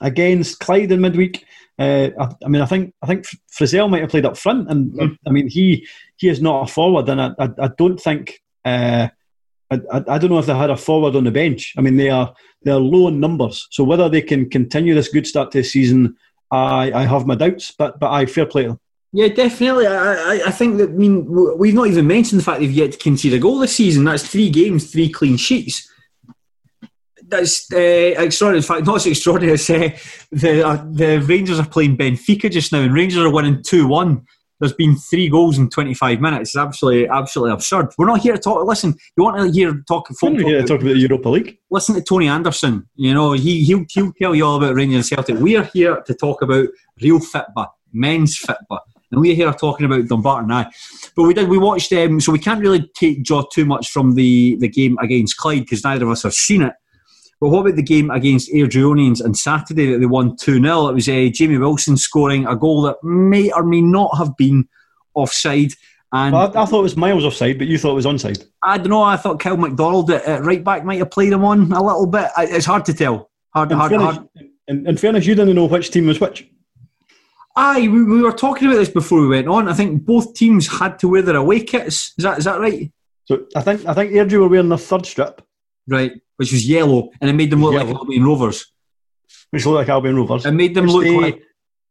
[0.01, 1.45] against Clyde in midweek.
[1.79, 4.93] Uh, I, I, mean, I think I think Frizzell might have played up front, and
[4.93, 5.17] mm.
[5.27, 5.87] I mean he
[6.17, 9.09] he is not a forward, and I I, I don't think uh,
[9.71, 11.75] I, I don't know if they had a forward on the bench.
[11.77, 12.35] I mean, they are
[12.65, 15.65] they are low in numbers, so whether they can continue this good start to the
[15.65, 16.17] season,
[16.51, 17.73] I I have my doubts.
[17.73, 18.81] But but I fair play to them.
[19.13, 19.87] Yeah, definitely.
[19.87, 20.91] I, I think that.
[20.91, 21.27] I mean,
[21.57, 24.05] we've not even mentioned the fact they've yet to concede a goal this season.
[24.05, 25.89] That's three games, three clean sheets
[27.29, 28.59] that's uh, extraordinary.
[28.59, 29.91] In fact, not so extraordinary as uh,
[30.31, 34.27] the uh, the Rangers are playing Benfica just now, and Rangers are winning two one.
[34.61, 36.51] There's been three goals in 25 minutes.
[36.51, 37.89] It's absolutely, absolutely absurd.
[37.99, 38.65] We're not here to talk.
[38.65, 40.09] Listen, you want to hear talk?
[40.09, 41.59] Talk, here to talk about the Europa League.
[41.71, 42.89] Listen to Tony Anderson.
[42.95, 45.39] You know he he'll, he'll tell you all about Rangers and Celtic.
[45.43, 46.69] We are here to talk about
[47.03, 48.79] real fitba, men's fitba
[49.15, 50.69] and we're here talking about Dumbarton now.
[51.17, 54.15] But we did we watched um, so we can't really take draw too much from
[54.15, 56.73] the the game against Clyde because neither of us have seen it.
[57.45, 60.89] But what about the game against Airdrieonians on Saturday that they won 2 0?
[60.89, 64.67] It was uh, Jamie Wilson scoring a goal that may or may not have been
[65.13, 65.73] offside.
[66.11, 68.47] And well, I, I, thought it was miles offside, but you thought it was onside.
[68.63, 69.03] I don't know.
[69.03, 72.07] I thought Kyle McDonald at, at right back might have played him on a little
[72.07, 72.31] bit.
[72.39, 73.31] It's hard to tell.
[73.53, 74.29] Hard, in, hard, fairness, hard.
[74.69, 76.49] In, in, fairness, you didn't know which team was which.
[77.57, 79.69] Aye, we, we, were talking about this before we went on.
[79.69, 82.15] I think both teams had to wear their away kits.
[82.17, 82.91] Is that is that right?
[83.27, 85.43] So I think I think Airdrie were wearing the third strip.
[85.87, 87.87] Right which was yellow, and it made them look yellow.
[87.87, 88.73] like Albion Rovers.
[89.51, 90.47] Which looked like Albion Rovers.
[90.47, 91.43] It made them which look they, like.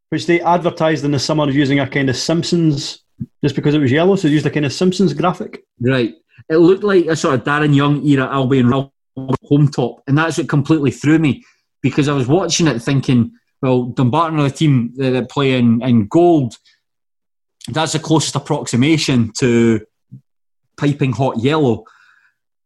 [0.09, 3.03] Which they advertised in the summer using a kind of Simpsons,
[3.43, 5.63] just because it was yellow, so they used a kind of Simpsons graphic.
[5.79, 6.13] Right.
[6.49, 10.49] It looked like a sort of Darren Young era Albion home top, and that's what
[10.49, 11.43] completely threw me
[11.81, 13.31] because I was watching it thinking,
[13.61, 16.55] well, Dumbarton are the team that play in, in gold.
[17.69, 19.85] That's the closest approximation to
[20.77, 21.85] piping hot yellow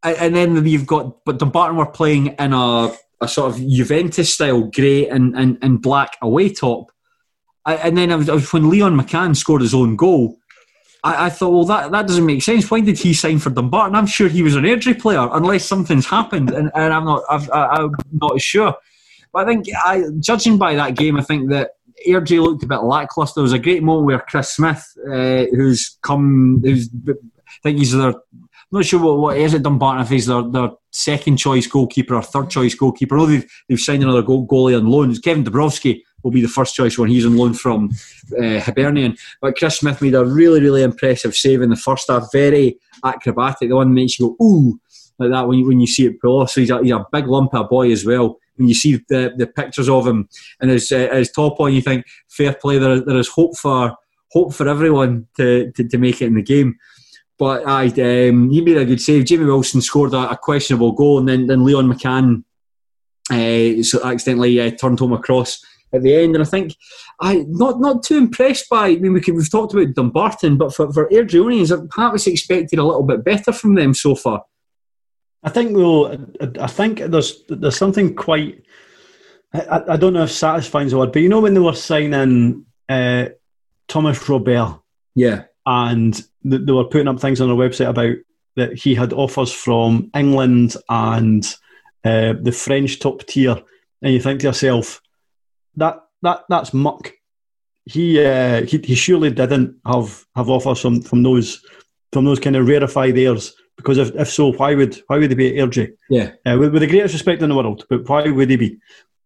[0.04, 4.64] and then you've got, but Dumbarton were playing in a, a sort of Juventus style
[4.64, 6.92] grey and, and, and black away top.
[7.66, 10.38] And then I was, I was, when Leon McCann scored his own goal,
[11.04, 12.72] I, I, thought, well, that, that doesn't make sense.
[12.72, 13.96] Why did he sign for Dumbarton?
[13.96, 17.82] I'm sure he was an Airdrie player, unless something's happened, and, and I'm not, i
[17.82, 18.74] am not sure.
[19.34, 21.72] But I think, I, judging by that game, I think that
[22.08, 23.40] Airdrie looked a bit lacklustre.
[23.40, 27.14] There was a great moment where Chris Smith, uh, who's come, who's I
[27.64, 28.14] think he's their
[28.72, 32.22] not sure what, what is it Dumbarton if he's their, their second choice goalkeeper or
[32.22, 33.16] third choice goalkeeper.
[33.16, 35.16] Know they've, they've signed another goal, goalie on loan.
[35.22, 37.92] Kevin Dabrowski will be the first choice when he's on loan from
[38.38, 39.16] uh, Hibernian.
[39.42, 42.28] But Chris Smith made a really, really impressive save in the first half.
[42.32, 43.70] Very acrobatic.
[43.70, 44.80] The one makes you go, ooh,
[45.20, 46.52] like that when you, when you see it pull off.
[46.52, 48.38] So he's a, he's a big lump of a boy as well.
[48.56, 50.28] When you see the, the pictures of him
[50.60, 53.96] and his, uh, his top on, you think, fair play, there, there is hope for
[54.32, 56.76] hope for everyone to, to, to make it in the game.
[57.40, 59.26] But I, um, he made a good save.
[59.26, 62.44] Jamie Wilson scored a, a questionable goal, and then, then Leon McCann
[63.30, 65.64] uh, so accidentally uh, turned home across
[65.94, 66.36] at the end.
[66.36, 66.76] And I think
[67.20, 68.88] I not not too impressed by.
[68.88, 73.04] I mean, we have talked about Dumbarton, but for for Airdrieonians, perhaps expected a little
[73.04, 74.44] bit better from them so far.
[75.44, 76.12] I think though,
[76.60, 78.64] I think there's there's something quite.
[79.54, 82.66] I, I don't know if satisfying the word, but you know when they were signing
[82.90, 83.30] uh,
[83.88, 84.80] Thomas Robert,
[85.16, 88.16] yeah, and they were putting up things on their website about
[88.56, 91.46] that he had offers from England and
[92.06, 93.62] uh, the French top tier,
[94.02, 95.02] and you think to yourself,
[95.76, 97.12] that that that's muck.
[97.84, 101.62] He uh, he, he surely didn't have, have offers from, from those
[102.14, 105.36] from those kind of rarefied airs because if, if so, why would why would he
[105.36, 105.96] be at Airdrie?
[106.10, 108.78] Yeah, uh, with, with, the greatest respect in the world, but why would he be?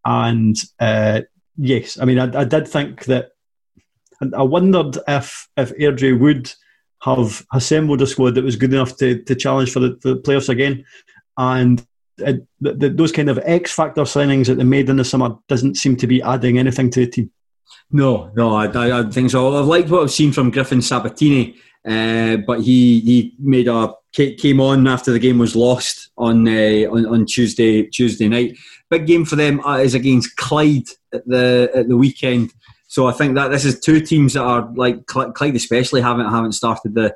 [0.04, 1.22] And uh,
[1.56, 3.30] yes, I mean, I, I did think that
[4.22, 6.51] and I wondered if if Airdrie would
[7.03, 10.22] have assembled a squad that was good enough to, to challenge for the, for the
[10.22, 10.86] playoffs again.
[11.38, 11.86] And
[12.19, 15.36] it, the, the, those kind of X factor signings that they made in the summer
[15.47, 17.32] doesn't seem to be adding anything to the team.
[17.91, 19.57] No, no, I, I, I think so.
[19.57, 21.55] I've liked what I've seen from Griffin Sabatini,
[21.86, 26.88] uh, but he he made a came on after the game was lost on uh,
[26.91, 28.57] on, on Tuesday Tuesday night.
[28.89, 32.53] Big game for them is against Clyde at the at the weekend.
[32.92, 36.52] So I think that this is two teams that are like Clyde, especially haven't haven't
[36.52, 37.16] started the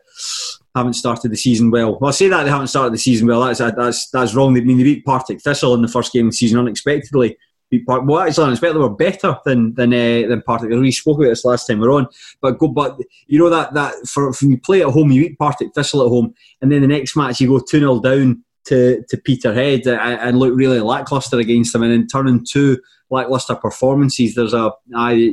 [0.73, 1.99] haven't started the season well.
[1.99, 3.41] Well, I say that they haven't started the season well.
[3.41, 4.57] That's that's that's wrong.
[4.57, 7.37] I mean, they beat Partick Thistle in the first game of the season unexpectedly.
[7.69, 10.69] Beat Part, well, actually, unexpectedly, were better than than uh, than Partick.
[10.69, 12.07] We spoke about this last time we are on.
[12.39, 12.97] But go, but
[13.27, 16.09] you know that that for when you play at home, you beat Partick Thistle at
[16.09, 20.39] home, and then the next match you go two 0 down to to Peterhead and
[20.39, 22.77] look really lackluster against them, and then turn into
[23.09, 24.35] lackluster performances.
[24.35, 25.31] There's a I,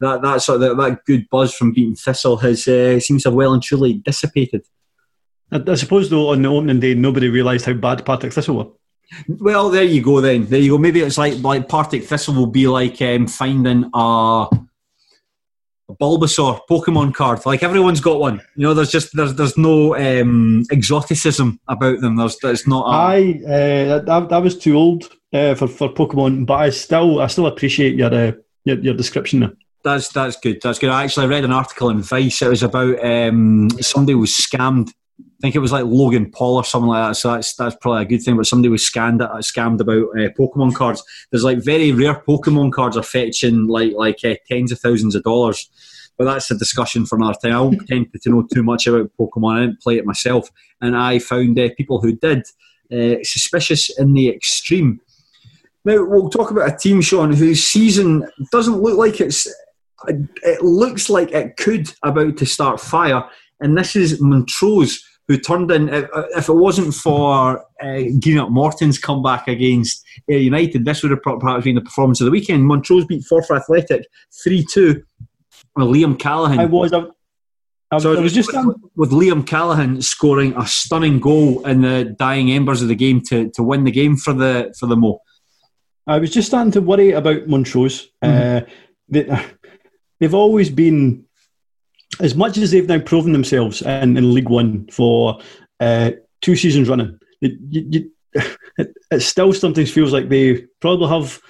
[0.00, 3.34] that that sort of that, good buzz from beating Thistle has uh, seems to have
[3.34, 4.64] well and truly dissipated.
[5.50, 8.70] I, I suppose though on the opening day nobody realised how bad Partick Thistle were.
[9.28, 10.20] Well, there you go.
[10.20, 10.78] Then there you go.
[10.78, 14.48] Maybe it's like like Partick Thistle will be like um, finding a,
[15.88, 17.46] a Bulbasaur Pokemon card.
[17.46, 18.40] Like everyone's got one.
[18.56, 22.16] You know, there's just there's there's no um, exoticism about them.
[22.16, 22.86] There's there's not.
[22.86, 27.20] A, I, uh, I I was too old uh, for for Pokemon, but I still
[27.20, 28.32] I still appreciate your uh,
[28.64, 29.52] your, your description there.
[29.84, 30.60] That's that's good.
[30.62, 30.90] That's good.
[30.90, 32.42] I actually read an article in Vice.
[32.42, 36.64] It was about um, somebody was scammed I think it was like Logan Paul or
[36.64, 37.16] something like that.
[37.16, 38.36] So that's that's probably a good thing.
[38.36, 41.02] But somebody was scammed scammed about uh, Pokemon cards.
[41.30, 45.22] There's like very rare Pokemon cards are fetching like like uh, tens of thousands of
[45.22, 45.70] dollars.
[46.16, 47.52] But that's a discussion for another time.
[47.52, 49.56] I don't tend to know too much about Pokemon.
[49.56, 52.44] I didn't play it myself, and I found uh, people who did
[52.90, 55.00] uh, suspicious in the extreme.
[55.86, 59.46] Now we'll talk about a team, Sean, whose season doesn't look like it's.
[60.08, 63.24] It looks like it could about to start fire,
[63.60, 69.48] and this is Montrose who turned in, if it wasn't for uh, Greenock Morton's comeback
[69.48, 72.64] against Ayr United, this would have perhaps been the performance of the weekend.
[72.64, 74.06] Montrose beat Forfar Athletic
[74.44, 75.02] 3 2
[75.76, 76.60] with Liam Callaghan.
[76.60, 76.92] I was.
[76.92, 77.06] I,
[77.90, 82.16] I, so I was just with, with, Liam Callaghan scoring a stunning goal in the
[82.18, 85.20] dying embers of the game to, to win the game for the for the Mo.
[86.06, 88.10] I was just starting to worry about Montrose.
[88.22, 88.66] Mm-hmm.
[88.66, 88.70] Uh,
[89.08, 89.46] they,
[90.20, 91.24] they've always been
[92.20, 95.40] as much as they've now proven themselves in, in League One for
[95.80, 98.10] uh, two seasons running, it, you,
[98.78, 101.40] it, it, still sometimes feels like they probably have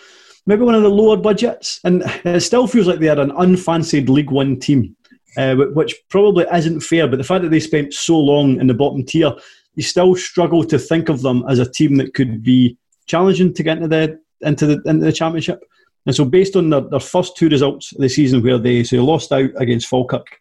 [0.46, 4.08] maybe one of the lower budgets, and it still feels like they are an unfancied
[4.08, 4.96] League One team,
[5.36, 7.06] uh, which probably isn't fair.
[7.06, 9.32] But the fact that they spent so long in the bottom tier,
[9.74, 12.76] you still struggle to think of them as a team that could be
[13.06, 15.62] challenging to get into the into the into the championship.
[16.06, 18.96] And so, based on their, their first two results of the season, where they so
[18.96, 20.38] they lost out against Falkirk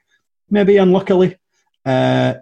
[0.49, 1.37] maybe unluckily.
[1.85, 2.35] Uh,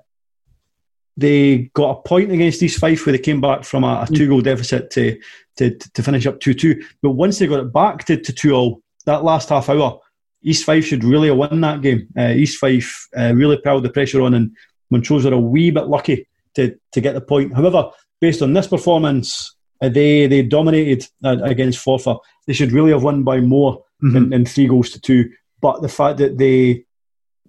[1.15, 4.27] they got a point against East Fife where they came back from a, a two
[4.27, 5.19] goal deficit to,
[5.57, 6.83] to, to finish up 2 2.
[7.01, 9.99] But once they got it back to 2 all, that last half hour,
[10.41, 12.07] East Fife should really have won that game.
[12.17, 14.55] Uh, East Fife uh, really piled the pressure on, and
[14.89, 17.53] Montrose were a wee bit lucky to, to get the point.
[17.53, 22.19] However, based on this performance, they they dominated uh, against Forfar.
[22.47, 24.13] They should really have won by more mm-hmm.
[24.13, 25.31] than, than three goals to two.
[25.61, 26.85] But the fact that they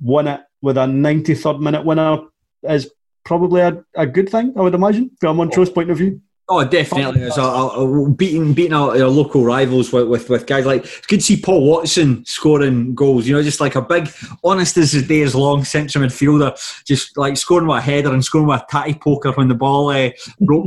[0.01, 2.18] won it with a 93rd minute winner
[2.62, 2.91] is
[3.25, 6.20] probably a, a good thing, I would imagine, from Montrose point of view.
[6.47, 7.22] Oh, definitely.
[7.22, 10.84] It's a, a, a beating beating our, our, local rivals with, with, with guys like
[10.84, 13.26] it's good to see Paul Watson scoring goals.
[13.26, 14.11] You know, just like a big,
[14.42, 18.22] honest as his day is long central midfielder, just like scoring with a header and
[18.22, 20.11] scoring with a tatty poker when the ball uh,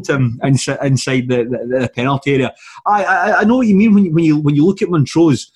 [0.10, 2.56] him inside, inside the, the, the, penalty area.
[2.88, 4.90] I, I, I know what you mean when you, when you when you look at
[4.90, 5.52] Montrose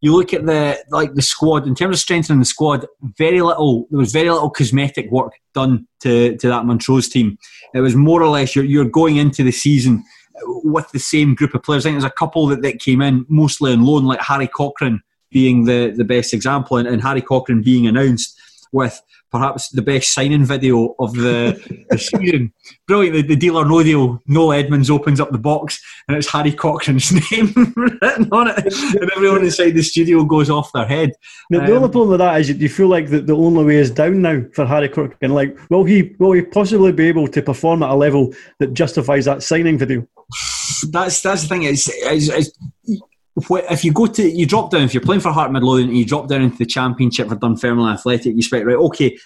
[0.00, 2.86] you look at the like the squad in terms of strengthening the squad.
[3.18, 3.86] Very little.
[3.90, 7.38] There was very little cosmetic work done to to that Montrose team.
[7.74, 10.02] It was more or less you're you're going into the season
[10.44, 11.84] with the same group of players.
[11.84, 15.02] I think there's a couple that, that came in mostly on loan, like Harry Cochrane
[15.30, 18.38] being the, the best example, and, and Harry Cochrane being announced
[18.72, 19.00] with
[19.30, 22.52] perhaps the best signing video of the, the season.
[22.86, 23.16] Brilliant.
[23.16, 26.52] The, the deal or no deal, Noel Edmonds opens up the box and it's Harry
[26.52, 28.74] Cochrane's name written on it.
[29.00, 31.12] And everyone inside the studio goes off their head.
[31.50, 33.76] Now, the um, only problem with that is you feel like the, the only way
[33.76, 35.32] is down now for Harry Cochrane.
[35.32, 39.24] Like, will he, will he possibly be able to perform at a level that justifies
[39.26, 40.06] that signing video?
[40.90, 41.64] That's that's the thing.
[41.64, 42.54] Is, is
[43.36, 46.04] if you go to you drop down if you're playing for Heart Midlothian and you
[46.04, 49.16] drop down into the Championship for Dunfermline Athletic, you expect right, okay,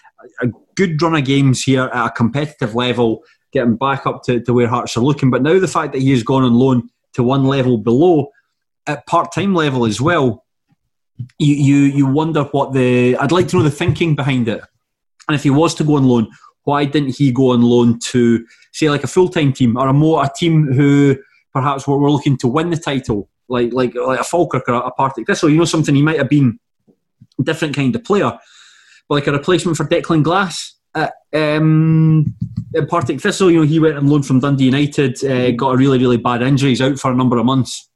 [0.41, 4.53] a good run of games here at a competitive level, getting back up to, to
[4.53, 5.31] where Hearts are looking.
[5.31, 8.29] But now the fact that he has gone on loan to one level below,
[8.87, 10.45] at part time level as well,
[11.39, 14.61] you, you you wonder what the I'd like to know the thinking behind it.
[15.29, 16.29] And if he was to go on loan,
[16.65, 19.93] why didn't he go on loan to say like a full time team or a
[19.93, 21.17] more a team who
[21.53, 23.29] perhaps were, were looking to win the title?
[23.49, 25.51] Like like like a Falkirk or a Partick Thistle.
[25.51, 26.59] You know something he might have been
[27.43, 28.39] different kind of player,
[29.09, 32.35] but like a replacement for Declan Glass at, um,
[32.89, 33.51] Partick Thistle.
[33.51, 36.43] You know he went on loan from Dundee United, uh, got a really really bad
[36.43, 36.71] injury.
[36.71, 37.91] He's out for a number of months.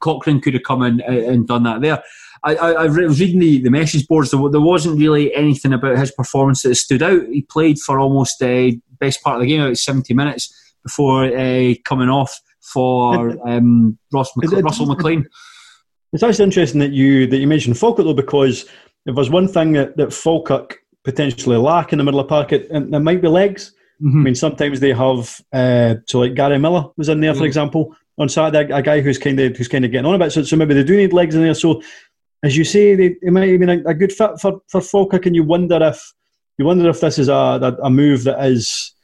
[0.00, 2.02] Cochrane could have come in and done that there.
[2.42, 4.30] I, I, I was reading the, the message boards.
[4.30, 7.22] There, there wasn't really anything about his performance that stood out.
[7.28, 11.24] He played for almost the uh, best part of the game, about 70 minutes before
[11.24, 12.38] uh, coming off
[12.74, 15.26] for um, Ross Mc- it, Russell McLean.
[16.12, 18.66] It's actually interesting that you that you mentioned Falkirk though, because
[19.06, 22.52] if there's one thing that, that Falkirk potentially lack in the middle of the park,
[22.52, 23.72] it, it might be legs.
[24.02, 24.20] Mm-hmm.
[24.20, 27.46] I mean, sometimes they have uh, so like Gary Miller was in there, for mm-hmm.
[27.46, 30.32] example, on Saturday, a guy who's kind of who's kind of getting on a bit.
[30.32, 31.54] So, so maybe they do need legs in there.
[31.54, 31.82] So
[32.42, 35.24] as you say, they, it might have been a, a, good fit for, for Falkirk,
[35.24, 36.12] and you wonder if
[36.58, 38.94] you wonder if this is a, a, a move that is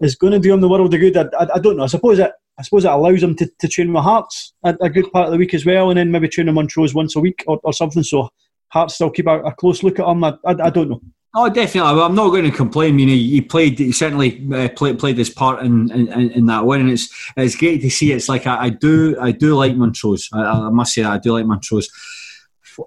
[0.00, 1.16] is going to do him the world of good.
[1.16, 1.84] I, I, I, don't know.
[1.84, 4.90] I suppose it I suppose it allows them to, to train with Hearts a, a,
[4.90, 7.20] good part of the week as well, and then maybe train him Montrose once a
[7.20, 8.02] week or, or something.
[8.02, 8.28] So
[8.68, 10.22] Hearts still keep a, a close look at them.
[10.22, 11.00] I, I, I don't know.
[11.34, 12.02] Oh, definitely.
[12.02, 12.94] I'm not going to complain.
[12.94, 13.78] I mean, he, played.
[13.78, 17.56] He certainly uh, played played his part in, in, in, that win, and it's it's
[17.56, 18.12] great to see.
[18.12, 20.28] It's like I, I do I do like Montrose.
[20.32, 21.88] I, I, must say that I do like Montrose.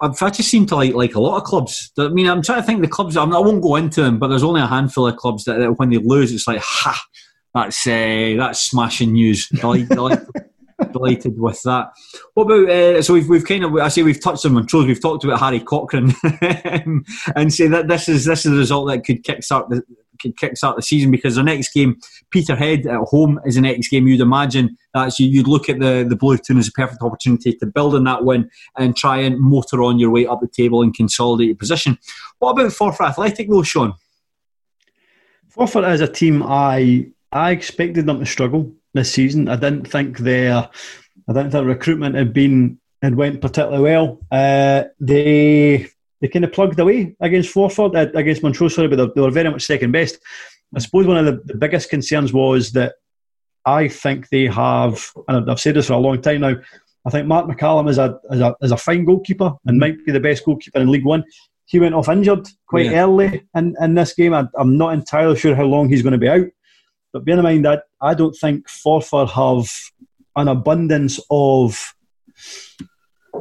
[0.01, 1.91] I just seem to like like a lot of clubs.
[1.97, 3.15] I mean, I'm trying to think the clubs.
[3.15, 5.59] I, mean, I won't go into them, but there's only a handful of clubs that,
[5.59, 7.01] that when they lose, it's like ha,
[7.53, 9.47] that's uh, that's smashing news.
[9.49, 9.89] Delighted,
[10.91, 11.91] delighted with that.
[12.33, 14.87] What about uh, so we've we've kind of I say we've touched on Montrose.
[14.87, 16.13] We've talked about Harry Cochrane
[17.35, 19.83] and say that this is this is the result that could kickstart the
[20.19, 21.99] could kickstart the season because the next game,
[22.31, 24.07] Peterhead at home, is the next game.
[24.07, 27.65] You'd imagine that you'd look at the the Blue Toon as a perfect opportunity to
[27.67, 30.93] build on that win and try and motor on your way up the table and
[30.93, 31.99] consolidate your position.
[32.39, 33.93] What about Forfar Athletic though, Sean?
[35.55, 39.49] Forfar is a team I I expected them to struggle this season.
[39.49, 40.69] I didn't think their
[41.27, 44.19] I didn't think recruitment had been had went particularly well.
[44.31, 45.87] Uh, they
[46.21, 49.49] they kind of plugged away against Forfar, uh, against Montrose, sorry, but they were very
[49.49, 50.19] much second best.
[50.75, 52.93] I suppose one of the, the biggest concerns was that
[53.65, 56.55] I think they have, and I've said this for a long time now.
[57.05, 60.11] I think Marc McCallum is a, is a is a fine goalkeeper and might be
[60.11, 61.23] the best goalkeeper in League One.
[61.65, 63.03] He went off injured quite yeah.
[63.03, 64.33] early in, in this game.
[64.33, 66.45] I, am not entirely sure how long he's going to be out.
[67.13, 69.69] But bear in mind that I don't think Forfar have
[70.35, 71.93] an abundance of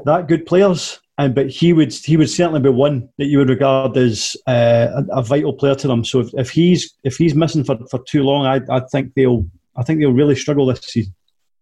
[0.05, 1.01] that good players.
[1.19, 5.03] And but he would he would certainly be one that you would regard as uh,
[5.11, 6.05] a, vital player to them.
[6.05, 9.47] So if, if he's if he's missing for, for too long, I, I think they'll
[9.77, 11.15] I think they'll really struggle this season.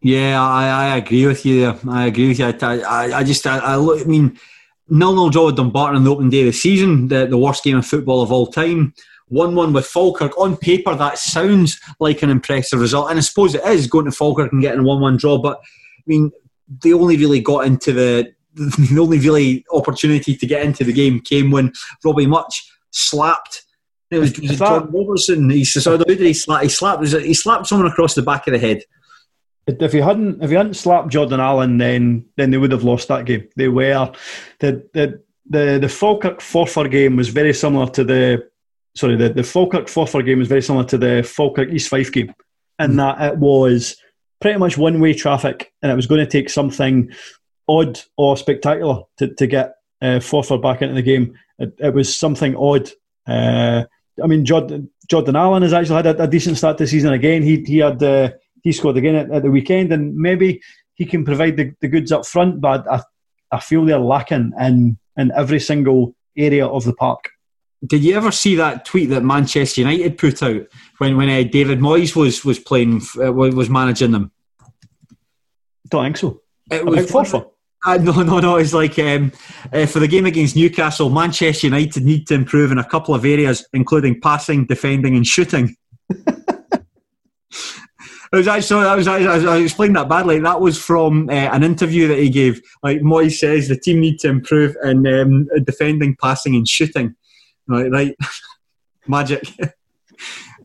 [0.02, 1.60] Yeah, I, I agree with you.
[1.60, 1.78] There.
[1.88, 2.46] I agree with you.
[2.46, 4.00] I, I, I just I, I look.
[4.00, 4.38] I mean,
[4.88, 7.64] nil nil draw with Dumbarton on the opening day of the season, the, the worst
[7.64, 8.94] game of football of all time.
[9.30, 10.38] 1 1 with Falkirk.
[10.38, 13.10] On paper, that sounds like an impressive result.
[13.10, 15.38] And I suppose it is going to Falkirk and getting a 1 1 draw.
[15.38, 16.30] But, I mean,
[16.82, 18.32] they only really got into the.
[18.56, 21.72] The only really opportunity to get into the game came when
[22.04, 23.62] Robbie Much slapped.
[24.10, 25.48] It was, it was John Robertson.
[25.48, 26.64] He, did he slap?
[26.64, 27.06] He slapped.
[27.06, 28.82] He slapped someone across the back of the head.
[29.68, 33.06] If he hadn't, if he hadn't slapped Jordan Allen, then then they would have lost
[33.06, 33.48] that game.
[33.54, 34.12] They were
[34.58, 38.49] the the the the Falkirk Forfar game was very similar to the
[38.94, 42.34] sorry, the, the Falkirk Forfar game was very similar to the Falkirk East Fife game,
[42.78, 42.96] in mm.
[42.96, 43.96] that it was
[44.40, 47.10] pretty much one way traffic, and it was going to take something
[47.68, 51.34] odd or spectacular to, to get uh, Forfar back into the game.
[51.58, 52.90] It, it was something odd.
[53.26, 53.84] Uh,
[54.22, 57.42] I mean, Jordan, Jordan Allen has actually had a, a, decent start this season again.
[57.42, 58.30] He he had uh,
[58.62, 60.60] he scored again at, at, the weekend, and maybe
[60.94, 63.02] he can provide the, the goods up front, but I,
[63.52, 67.30] I feel they're lacking in in every single area of the park.
[67.86, 70.66] Did you ever see that tweet that Manchester United put out
[70.98, 74.32] when when uh, David Moyes was was playing uh, was managing them?
[75.88, 76.42] Don't think so.
[76.70, 77.10] It was
[77.86, 78.56] uh, no, no, no.
[78.56, 79.32] It's like um,
[79.72, 83.24] uh, for the game against Newcastle, Manchester United need to improve in a couple of
[83.24, 85.74] areas, including passing, defending, and shooting.
[86.10, 86.84] it
[88.32, 90.40] was actually I was I, I explained that badly.
[90.40, 92.60] That was from uh, an interview that he gave.
[92.82, 97.16] Like Moyes says, the team need to improve in um, defending, passing, and shooting.
[97.70, 98.16] Right, right.
[99.06, 99.42] Magic.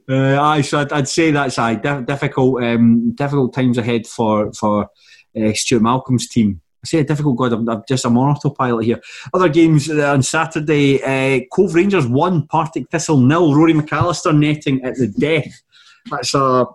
[0.08, 4.88] Uh, aye, so I'd, I'd, say that's aye, difficult, um, difficult times ahead for for
[5.36, 6.62] uh, Stuart Malcolm's team.
[6.84, 9.02] I say a difficult God, I'm, I'm just I'm on autopilot here.
[9.34, 13.56] Other games uh, on Saturday, uh, Cove Rangers won, Partick Thistle nil.
[13.56, 15.64] Rory McAllister netting at the death.
[16.12, 16.68] That's a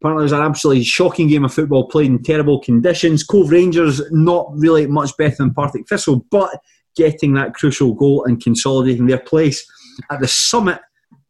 [0.00, 3.22] apparently it was an absolutely shocking game of football played in terrible conditions.
[3.22, 6.58] Cove Rangers not really much better than Partick Thistle, but
[6.96, 9.66] getting that crucial goal and consolidating their place
[10.10, 10.80] at the summit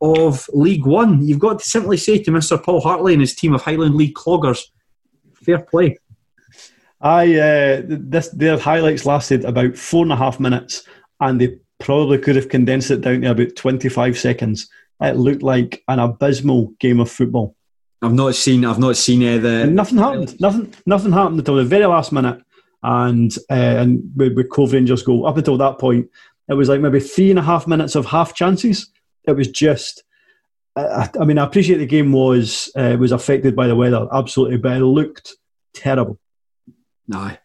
[0.00, 1.26] of League One.
[1.26, 2.62] You've got to simply say to Mr.
[2.62, 4.62] Paul Hartley and his team of Highland League cloggers,
[5.34, 5.98] fair play.
[7.00, 10.84] I uh, this their highlights lasted about four and a half minutes,
[11.20, 14.68] and they probably could have condensed it down to about twenty five seconds.
[15.00, 17.54] It looked like an abysmal game of football.
[18.00, 18.64] I've not seen.
[18.64, 19.62] I've not seen uh, the.
[19.62, 20.40] And nothing happened.
[20.40, 20.74] Nothing.
[20.86, 22.42] Nothing happened until the very last minute
[22.86, 25.26] and uh, and with, with Cove Rangers goal.
[25.26, 26.08] Up until that point,
[26.48, 28.90] it was like maybe three and a half minutes of half chances.
[29.26, 30.04] It was just.
[30.76, 34.58] Uh, I mean, I appreciate the game was uh, was affected by the weather, absolutely,
[34.58, 35.34] but it looked
[35.74, 36.18] terrible.
[37.08, 37.36] No,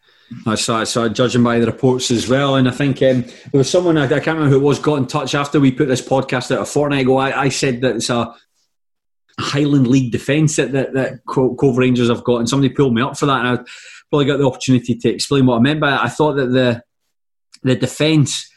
[0.46, 2.56] I saw, I saw judging by the reports as well.
[2.56, 4.96] And I think um, there was someone, I, I, can't remember who it was, got
[4.96, 7.16] in touch after we put this podcast out a fortnight ago.
[7.16, 8.34] I, I said that it's a
[9.38, 13.16] Highland League defence that, that, that Cove Rangers have got, and somebody pulled me up
[13.16, 13.44] for that.
[13.44, 13.62] And I
[14.10, 16.00] probably got the opportunity to explain what I meant by it.
[16.00, 16.82] I thought that the
[17.62, 18.48] the defence.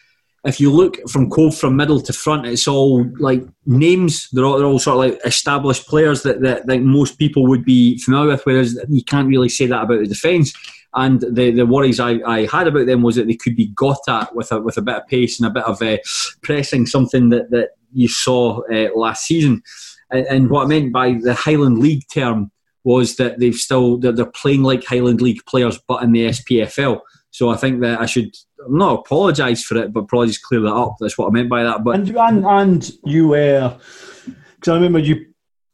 [0.43, 4.29] If you look from cove from middle to front, it's all like names.
[4.31, 7.65] They're all, they're all sort of like established players that, that, that most people would
[7.65, 8.45] be familiar with.
[8.45, 10.53] Whereas you can't really say that about the defence.
[10.93, 13.97] And the, the worries I, I had about them was that they could be got
[14.07, 15.97] at with a, with a bit of pace and a bit of uh,
[16.43, 19.63] pressing, something that, that you saw uh, last season.
[20.11, 22.51] And, and, what I meant by the Highland League term
[22.83, 27.01] was that they've still that they're playing like Highland League players, but in the SPFL.
[27.31, 28.33] So I think that I should
[28.69, 30.95] not apologise for it, but probably just clear that up.
[30.99, 31.83] That's what I meant by that.
[31.83, 33.77] But and and, and you were
[34.25, 35.25] because I remember you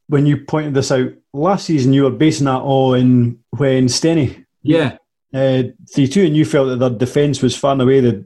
[0.07, 4.97] when you pointed this out last season, you were basing that on when Steny yeah
[5.33, 5.63] uh,
[5.93, 8.25] three two, and you felt that their defence was far and away the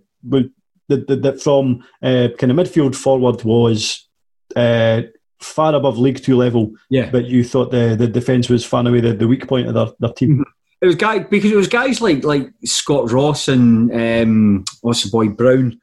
[0.87, 4.07] that, that, that from uh, kind of midfield forward was
[4.55, 5.01] uh,
[5.45, 6.71] far above League Two level.
[6.89, 9.73] Yeah, but you thought the the defence was far away the, the weak point of
[9.73, 10.31] their, their team.
[10.31, 10.43] Mm-hmm.
[10.81, 15.09] It was guy because it was guys like like Scott Ross and um, what's the
[15.09, 15.79] boy Brown.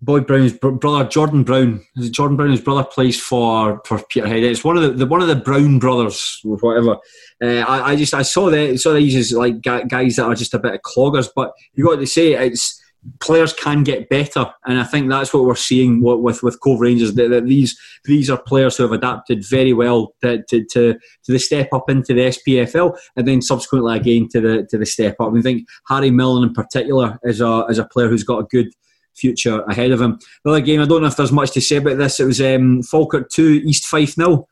[0.00, 1.82] Boy Brown's brother, Jordan Brown.
[2.10, 4.42] Jordan Brown's brother plays for for Peterhead.
[4.42, 6.98] It's one of the, the one of the Brown brothers, or whatever.
[7.42, 10.52] Uh, I, I, just I saw that saw these as like guys that are just
[10.52, 11.30] a bit of cloggers.
[11.34, 12.80] But you got to say it's
[13.20, 17.14] players can get better, and I think that's what we're seeing with with Cove Rangers.
[17.14, 21.32] That, that these these are players who have adapted very well to, to, to, to,
[21.32, 25.16] the step up into the SPFL, and then subsequently again to the to the step
[25.20, 25.32] up.
[25.34, 28.68] I think Harry Milne in particular is a is a player who's got a good
[29.14, 30.18] future ahead of him.
[30.44, 32.20] The other game, I don't know if there's much to say about this.
[32.20, 34.48] It was um, Falkirk 2, East Fife nil.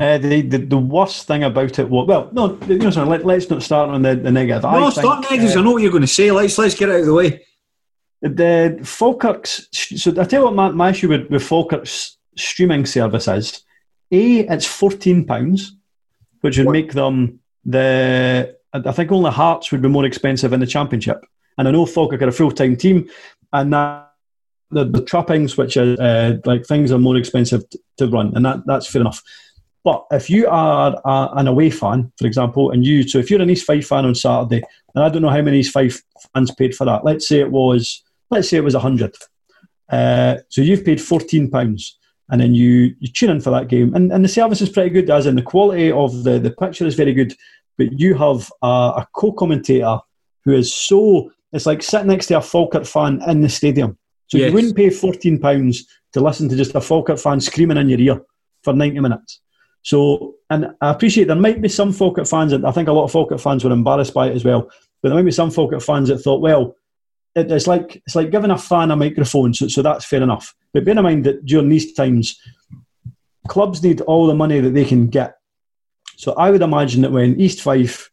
[0.00, 3.36] Uh, the, the the worst thing about it was well no you know sorry, let,
[3.36, 4.62] us not start on the, the negative.
[4.62, 5.56] No, I start think, negatives.
[5.56, 6.30] Uh, I know what you're going to say.
[6.30, 7.44] Let's let's get out of the way.
[8.22, 13.28] The Falkirk's so I tell you what my, my issue with, with Falkirk's streaming service
[13.28, 13.62] is.
[14.10, 15.76] A, it's fourteen pounds,
[16.40, 16.72] which would what?
[16.72, 21.24] make them the I think only Hearts would be more expensive in the championship.
[21.58, 23.10] And I know Falkirk are a full time team,
[23.52, 24.10] and that
[24.70, 28.44] the, the trappings, which are uh, like things are more expensive t- to run, and
[28.46, 29.22] that, that's fair enough.
[29.82, 33.40] But if you are a, an away fan, for example, and you, so if you're
[33.40, 34.62] an East Fife fan on Saturday,
[34.94, 36.02] and I don't know how many East Fife
[36.34, 37.04] fans paid for that.
[37.04, 39.16] Let's say it was, let's say it was a hundred.
[39.88, 43.94] Uh, so you've paid fourteen pounds, and then you you tune in for that game,
[43.94, 46.86] and, and the service is pretty good, as in the quality of the the picture
[46.86, 47.34] is very good.
[47.78, 49.98] But you have a, a co-commentator
[50.44, 53.98] who is so it's like sitting next to a Falkirk fan in the stadium.
[54.26, 54.48] So yes.
[54.48, 55.78] you wouldn't pay £14
[56.12, 58.22] to listen to just a Falkirk fan screaming in your ear
[58.62, 59.40] for 90 minutes.
[59.82, 63.04] So, and I appreciate there might be some Falkirk fans, and I think a lot
[63.04, 64.70] of Falkirk fans were embarrassed by it as well,
[65.02, 66.76] but there might be some Falkirk fans that thought, well,
[67.34, 70.54] it, it's like it's like giving a fan a microphone, so, so that's fair enough.
[70.72, 72.38] But bear in mind that during these times,
[73.48, 75.36] clubs need all the money that they can get.
[76.16, 78.10] So I would imagine that when East Fife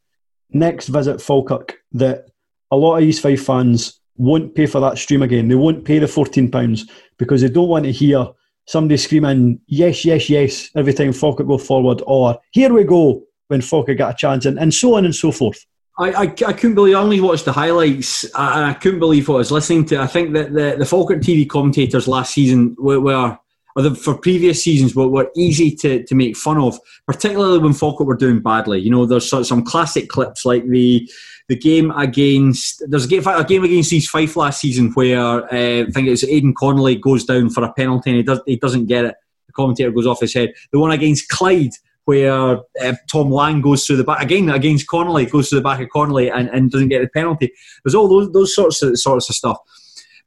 [0.52, 2.30] next visit Falkirk, that
[2.72, 5.48] a lot of East Fife fans won't pay for that stream again.
[5.48, 8.28] They won't pay the £14 because they don't want to hear
[8.68, 13.62] somebody screaming, yes, yes, yes, every time Falkirk go forward, or here we go when
[13.62, 15.66] Falkirk got a chance, and, and so on and so forth.
[16.00, 19.36] I, I, I, couldn't believe I only watched the highlights and I couldn't believe what
[19.36, 20.00] I was listening to.
[20.00, 23.40] I think that the, the Falkirk TV commentators last season were, were
[23.78, 27.74] or the, for previous seasons were, were easy to, to make fun of, particularly when
[27.74, 28.80] Falkirk were doing badly.
[28.80, 31.10] You know, there's some classic clips like the
[31.48, 35.84] the game against there's a game, a game against East Fife last season where uh,
[35.84, 38.88] I think it's Aidan Connolly goes down for a penalty and he does he doesn't
[38.88, 39.16] get it.
[39.46, 40.54] The commentator goes off his head.
[40.74, 41.72] The one against Clyde
[42.04, 45.80] where uh, Tom Lang goes through the back again against Connolly goes through the back
[45.80, 47.52] of Connolly and, and doesn't get the penalty.
[47.84, 49.58] There's all those those sorts of sorts of stuff.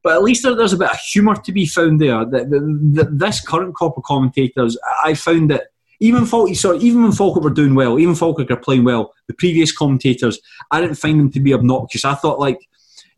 [0.03, 2.25] But at least there, there's a bit of humour to be found there.
[2.25, 5.65] The, the, the, this current crop of commentators, I found that
[6.01, 9.35] even Falk, sorry, even when Falkirk were doing well, even Falkirk are playing well, the
[9.35, 10.41] previous commentators,
[10.71, 12.07] I didn't find them to be obnoxious.
[12.07, 12.59] I thought like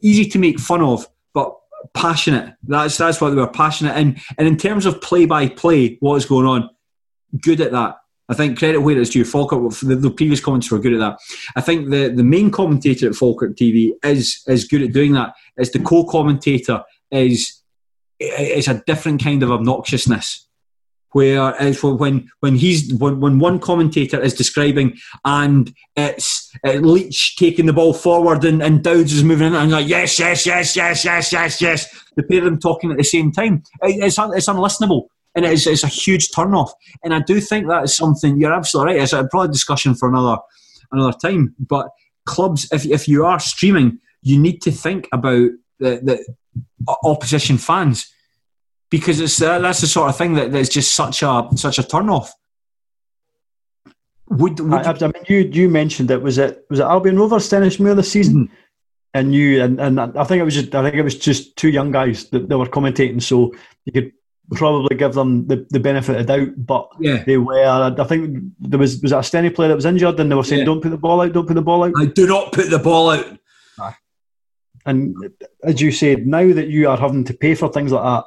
[0.00, 1.54] easy to make fun of, but
[1.94, 2.54] passionate.
[2.64, 3.96] That's that's what they were passionate.
[3.96, 6.70] And and in terms of play by play, what is going on,
[7.40, 7.96] good at that.
[8.28, 9.24] I think credit where it's due.
[9.24, 11.18] Falkirk, the, the previous comments were good at that.
[11.56, 15.34] I think the, the main commentator at Falkirk TV is is good at doing that.
[15.56, 17.62] Is the co-commentator is
[18.20, 20.46] is a different kind of obnoxiousness
[21.12, 27.36] where it's when when he's when, when one commentator is describing and it's uh, Leach
[27.36, 30.74] taking the ball forward and, and Dowds is moving in and like yes yes yes
[30.74, 34.48] yes yes yes yes the pair of them talking at the same time it's it's
[34.48, 36.72] unlistenable and it's, it's a huge turn off
[37.04, 40.08] and I do think that is something you're absolutely right it's a probably discussion for
[40.08, 40.38] another
[40.90, 41.88] another time but
[42.26, 46.24] clubs if, if you are streaming you need to think about the, the
[47.04, 48.12] opposition fans
[48.92, 51.82] because it's uh, that's the sort of thing that, that's just such a such a
[51.82, 52.32] turn off.
[54.28, 57.48] Would, would I, I, mean, you you mentioned it was it was it Albion Rovers
[57.48, 58.44] Stenhousemuir this season?
[58.44, 58.54] Mm-hmm.
[59.14, 61.70] and you and, and I think it was just I think it was just two
[61.70, 63.52] young guys that, that were commentating, so
[63.86, 64.12] you could
[64.50, 66.48] probably give them the, the benefit of doubt.
[66.56, 67.24] But yeah.
[67.24, 67.64] they were.
[67.64, 70.44] I think there was was that a Stenny player that was injured, and they were
[70.44, 70.66] saying, Yeah.
[70.66, 72.78] "Don't put the ball out, don't put the ball out." I do not put the
[72.78, 73.38] ball out.
[74.84, 75.14] And
[75.62, 78.24] as you said, now that you are having to pay for things like that,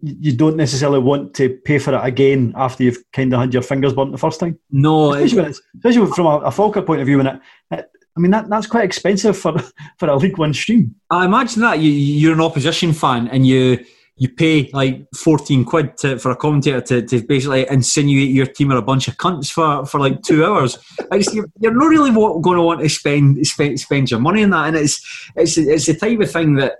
[0.00, 3.62] you don't necessarily want to pay for it again after you've kind of had your
[3.62, 4.58] fingers burnt the first time.
[4.70, 7.16] No, especially, it's, especially from a, a Falkirk point of view.
[7.16, 7.40] When it,
[7.70, 9.58] it, I mean, that, that's quite expensive for
[9.98, 10.94] for a League One stream.
[11.10, 13.84] I imagine that you, you're an opposition fan and you
[14.18, 18.72] you pay like 14 quid to, for a commentator to, to basically insinuate your team
[18.72, 20.78] are a bunch of cunts for, for like two hours.
[21.12, 24.50] It's, you're, you're not really going to want to spend, spend spend your money on
[24.50, 26.78] that, and it's it's it's the type of thing that.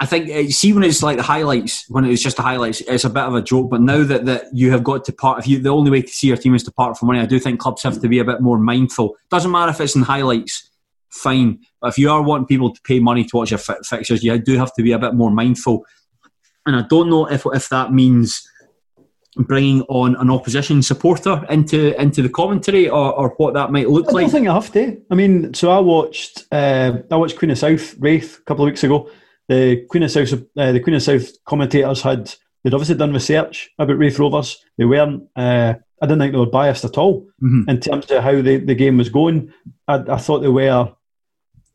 [0.00, 3.04] I think uh, see when it's like the highlights when it's just the highlights it's
[3.04, 5.46] a bit of a joke but now that, that you have got to part if
[5.46, 7.38] you the only way to see your team is to part for money I do
[7.38, 10.70] think clubs have to be a bit more mindful doesn't matter if it's in highlights
[11.10, 14.24] fine but if you are wanting people to pay money to watch your fi- fixtures
[14.24, 15.84] you do have to be a bit more mindful
[16.64, 18.48] and I don't know if if that means
[19.36, 24.06] bringing on an opposition supporter into into the commentary or, or what that might look
[24.06, 24.12] like.
[24.12, 25.00] I like don't think I have to.
[25.10, 28.70] I mean, so I watched uh, I watched Queen of South Raith a couple of
[28.70, 29.08] weeks ago.
[29.48, 33.70] The Queen of South uh, the Queen of South commentators had they'd obviously done research
[33.78, 34.62] about Raith Rovers.
[34.76, 35.24] They weren't.
[35.34, 37.68] Uh, I didn't think they were biased at all Mhm.
[37.68, 39.52] in terms of how the, the game was going.
[39.88, 40.92] I, I thought they were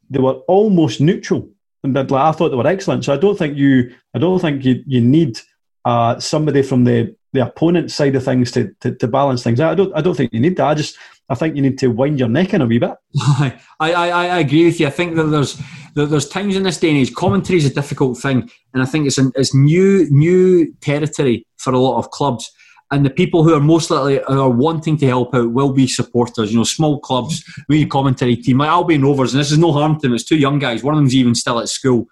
[0.10, 1.50] they were almost neutral,
[1.84, 3.06] and I thought they were excellent.
[3.06, 5.40] So I don't think you I don't think you you need
[5.86, 9.72] uh, somebody from the the opponent side of things to, to, to balance things out.
[9.72, 10.68] I don't I don't think you need that.
[10.68, 10.98] I just
[11.30, 12.92] I think you need to wind your neck in a wee bit.
[13.18, 14.88] I, I, I agree with you.
[14.88, 15.60] I think that there's
[15.96, 18.86] that there's times in this day and age, commentary is a difficult thing, and I
[18.86, 22.52] think it's an, it's new new territory for a lot of clubs.
[22.90, 26.52] And the people who are most likely are wanting to help out will be supporters.
[26.52, 29.96] You know, small clubs, we commentary team like Albion Rovers, and this is no harm
[29.96, 30.14] to them.
[30.14, 30.84] It's two young guys.
[30.84, 32.08] One of them's even still at school.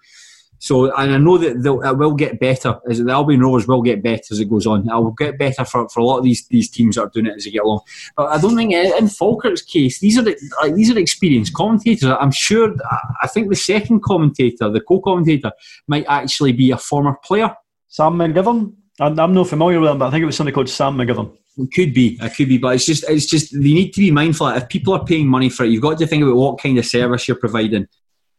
[0.58, 2.78] So, and I know that it will get better.
[2.90, 4.88] As the Albion Rovers will get better as it goes on.
[4.88, 7.26] It will get better for, for a lot of these these teams that are doing
[7.26, 7.80] it as they get along.
[8.16, 11.52] But I don't think in in Falkirk's case, these are the, like, these are experienced
[11.54, 12.10] commentators.
[12.20, 12.74] I'm sure.
[13.22, 15.52] I think the second commentator, the co-commentator,
[15.88, 17.54] might actually be a former player.
[17.88, 18.74] Sam McGivern.
[19.00, 21.36] I'm, I'm not familiar with him, but I think it was somebody called Sam McGivern.
[21.58, 24.10] It could be, it could be, but it's just, it's just you need to be
[24.10, 24.48] mindful.
[24.48, 26.86] If people are paying money for it, you've got to think about what kind of
[26.86, 27.88] service you're providing.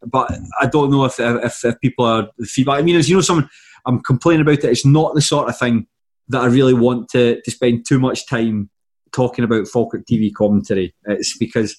[0.04, 0.30] But
[0.60, 2.78] I don't know if if, if people are feedback.
[2.78, 3.50] I mean, as you know, someone
[3.86, 4.64] I'm complaining about it.
[4.64, 5.86] It's not the sort of thing
[6.28, 8.70] that I really want to to spend too much time
[9.12, 10.94] talking about Falkirk TV commentary.
[11.06, 11.76] It's because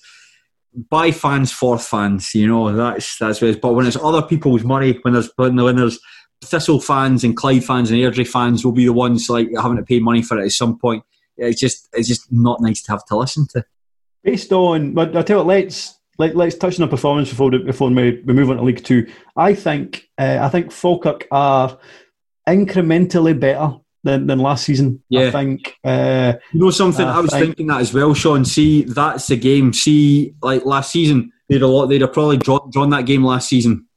[0.89, 3.57] by fans for fans, you know that's that's what it is.
[3.57, 5.99] But when it's other people's money, when there's when there's
[6.41, 9.83] Thistle fans and Clyde fans and Airdrie fans will be the ones like having to
[9.83, 11.03] pay money for it at some point.
[11.37, 13.63] It's just it's just not nice to have to listen to.
[14.23, 17.51] Based on, but I tell you, what, let's let, let's touch on the performance before
[17.51, 19.07] before we, we move on to League Two.
[19.37, 21.77] I think uh, I think Falkirk are
[22.47, 25.01] incrementally better than, than last season.
[25.13, 25.31] I Yeah.
[25.31, 27.05] think uh, You know something?
[27.05, 28.43] I I was think- thinking that as well, Sean.
[28.45, 29.73] See, that's the game.
[29.73, 31.87] See, like last season, they'd a lot.
[31.87, 33.87] They'd have probably drawn, drawn that game last season.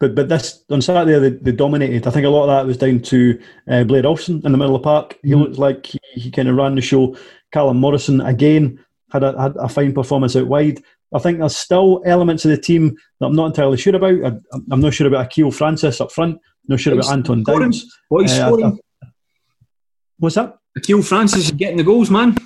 [0.00, 2.06] But but this on Saturday they, they dominated.
[2.06, 3.40] I think a lot of that was down to
[3.70, 5.18] uh, Blair Alston in the middle of the park.
[5.22, 7.16] He looked like he, he kind of ran the show.
[7.52, 8.82] Callum Morrison again
[9.12, 10.82] had a, had a fine performance out wide.
[11.12, 14.24] I think there's still elements of the team that I'm not entirely sure about.
[14.24, 16.40] I, I'm not sure about Akil Francis up front.
[16.66, 17.70] Not sure about Anton Scoring.
[17.70, 17.98] Dowds.
[18.08, 18.80] What he's Uh, scoring?
[20.18, 20.56] What's that?
[20.76, 22.36] Akil Francis is getting the goals, man.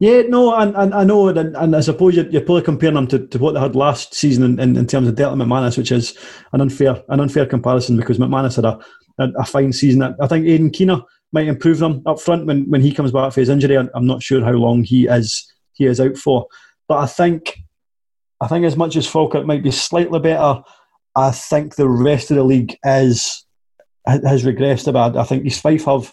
[0.00, 3.06] Yeah, no, and, and I know, and, and I suppose you're, you're probably comparing them
[3.08, 5.92] to, to what they had last season in, in, in terms of Declan McManus, which
[5.92, 6.16] is
[6.54, 8.78] an unfair an unfair comparison because McManus had a,
[9.18, 10.02] a, a fine season.
[10.02, 13.40] I think Aidan Keena might improve them up front when, when he comes back for
[13.40, 13.76] his injury.
[13.76, 16.46] I'm not sure how long he is he is out for,
[16.88, 17.58] but I think
[18.40, 20.62] I think as much as Falkirk might be slightly better,
[21.14, 23.44] I think the rest of the league is
[24.06, 25.20] has regressed a bit.
[25.20, 26.10] I think East Fife have.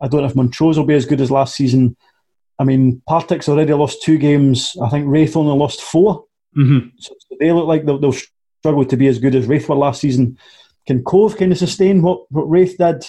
[0.00, 1.96] I don't know if Montrose will be as good as last season.
[2.58, 4.76] I mean, Partick's already lost two games.
[4.82, 6.24] I think Raith only lost 4
[6.56, 6.88] Mm-hmm.
[6.98, 9.76] So, so they look like they'll, they'll struggle to be as good as Raith were
[9.76, 10.38] last season.
[10.86, 13.04] Can Cove kind of sustain what, what Raith did?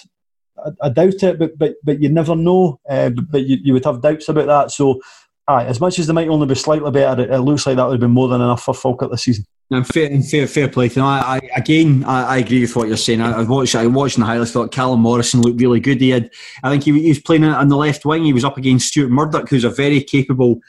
[0.58, 2.80] I, I doubt it, but but but you never know.
[2.90, 4.72] Uh, but but you, you would have doubts about that.
[4.72, 5.00] So,
[5.48, 7.86] aye, as much as they might only be slightly better, it, it looks like that
[7.86, 9.46] would have been more than enough for Falkirk this season.
[9.70, 11.04] And fair, fair, fair play them.
[11.04, 13.20] I, I, again, I, I agree with what you're saying.
[13.20, 14.52] I, I watched, I watched the highlights.
[14.52, 16.00] Thought Callum Morrison looked really good.
[16.00, 16.30] He had,
[16.64, 18.24] I think he, he was playing on the left wing.
[18.24, 20.60] He was up against Stuart Murdoch, who's a very capable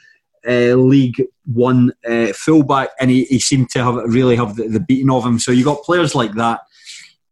[0.49, 4.81] uh, League One uh, fullback, and he, he seemed to have really have the, the
[4.81, 5.39] beating of him.
[5.39, 6.61] So you got players like that.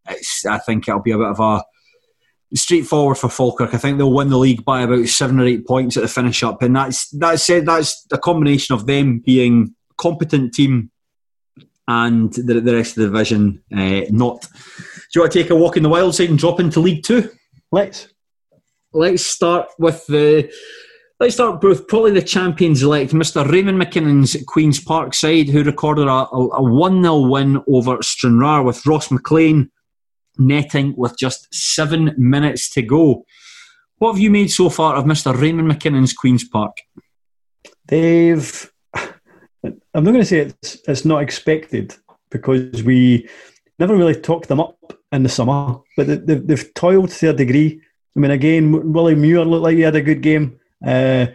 [0.08, 1.64] It's, I think it'll be a bit of a
[2.54, 3.74] straightforward for Falkirk.
[3.74, 6.42] I think they'll win the league by about seven or eight points at the finish
[6.42, 10.90] up, and that's that's said that's a combination of them being a competent team,
[11.88, 14.42] and the, the rest of the division uh, not.
[14.42, 17.04] Do you want to take a walk in the wild side and drop into League
[17.04, 17.30] Two?
[17.72, 18.08] Let's.
[18.92, 20.50] Let's start with the.
[21.18, 23.50] Let's start with probably the champions elect, Mr.
[23.50, 28.84] Raymond McKinnon's Queen's Park side, who recorded a, a 1 0 win over Stranraer with
[28.84, 29.70] Ross McLean
[30.38, 33.24] netting with just seven minutes to go.
[33.98, 35.38] What have you made so far of Mr.
[35.38, 36.76] Raymond McKinnon's Queen's Park?
[37.86, 38.72] They've.
[38.94, 41.96] I'm not going to say it's it's not expected
[42.30, 43.28] because we
[43.78, 44.76] never really talked them up
[45.12, 47.80] in the summer, but they've, they've toiled to a degree.
[48.16, 50.58] I mean, again, Willie Muir looked like he had a good game.
[50.84, 51.26] Uh,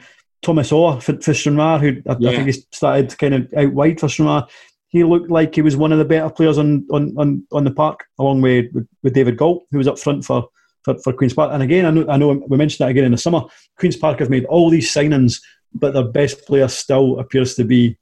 [0.42, 2.30] Thomas Orr for, for Stranraer, who I, yeah.
[2.30, 4.44] I, think he started kind of out wide for Stranraer.
[4.92, 7.72] He looked like he was one of the better players on on, on, on the
[7.72, 8.66] park, along with,
[9.04, 10.48] with, David Galt, who was up front for,
[10.84, 11.52] for, for Queen's Park.
[11.54, 13.42] And again, I know, I know we mentioned that again in the summer.
[13.78, 15.42] Queen's Park have made all these signings,
[15.74, 17.98] but their best player still appears to be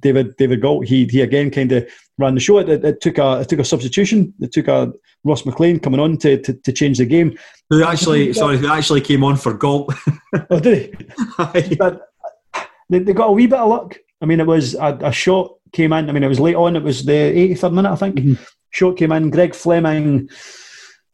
[0.00, 0.86] David David Galt.
[0.86, 1.88] He he again kind of
[2.18, 2.58] ran the show.
[2.58, 4.34] It, it, it, took a it took a substitution.
[4.40, 4.92] It took a
[5.24, 7.36] Ross McLean coming on to, to, to change the game.
[7.70, 9.92] Who actually sorry who actually came on for Galt?
[10.50, 11.76] oh, did he?
[11.76, 12.02] but
[12.90, 13.96] they, they, got a wee bit of luck.
[14.20, 16.08] I mean, it was a, a, shot came in.
[16.08, 16.76] I mean, it was late on.
[16.76, 18.16] It was the 83rd minute, I think.
[18.16, 18.42] Mm-hmm.
[18.70, 19.30] Shot came in.
[19.30, 20.28] Greg Fleming.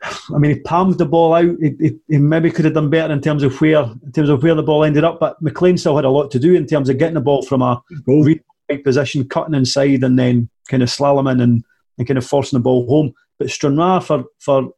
[0.03, 1.57] I mean, he palmed the ball out.
[1.61, 4.43] He, he, he, maybe could have done better in terms of where in terms of
[4.43, 5.21] where the ball ended up.
[5.21, 7.61] But McLean still had a lot to do in terms of getting the ball from
[7.61, 11.65] a right position, cutting inside, and then kind of slaloming and,
[11.99, 13.13] and kind of forcing the ball home.
[13.39, 14.71] But Stranraer, for, for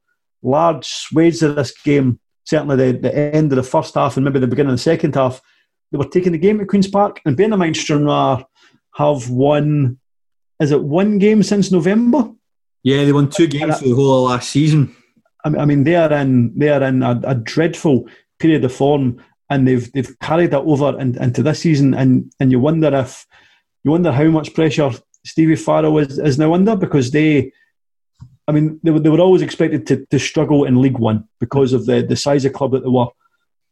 [0.42, 4.40] large swathes of this game, certainly the, the end of the first half and maybe
[4.40, 5.40] the beginning of the second half,
[5.90, 7.20] they were taking the game at Queen's Park.
[7.24, 8.44] And bearing in mind, Stranraer
[8.94, 9.98] have won,
[10.60, 12.30] is it one game since November?
[12.82, 14.94] Yeah, they won two uh, games uh, for the whole of last season.
[15.44, 18.06] I mean, they are in they are in a, a dreadful
[18.38, 21.94] period of form, and they've they've carried that over in, into this season.
[21.94, 23.26] And and you wonder if
[23.82, 24.92] you wonder how much pressure
[25.24, 27.52] Stevie Farrell is, is now under because they,
[28.48, 31.72] I mean, they were, they were always expected to, to struggle in League One because
[31.72, 33.06] of the, the size of club that they were,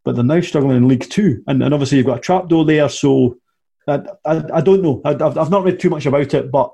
[0.04, 2.88] but they're now struggling in League Two, and, and obviously you've got a trapdoor there.
[2.88, 3.38] So
[3.90, 5.00] I, I, I don't know.
[5.04, 6.72] I, have I've not read too much about it, but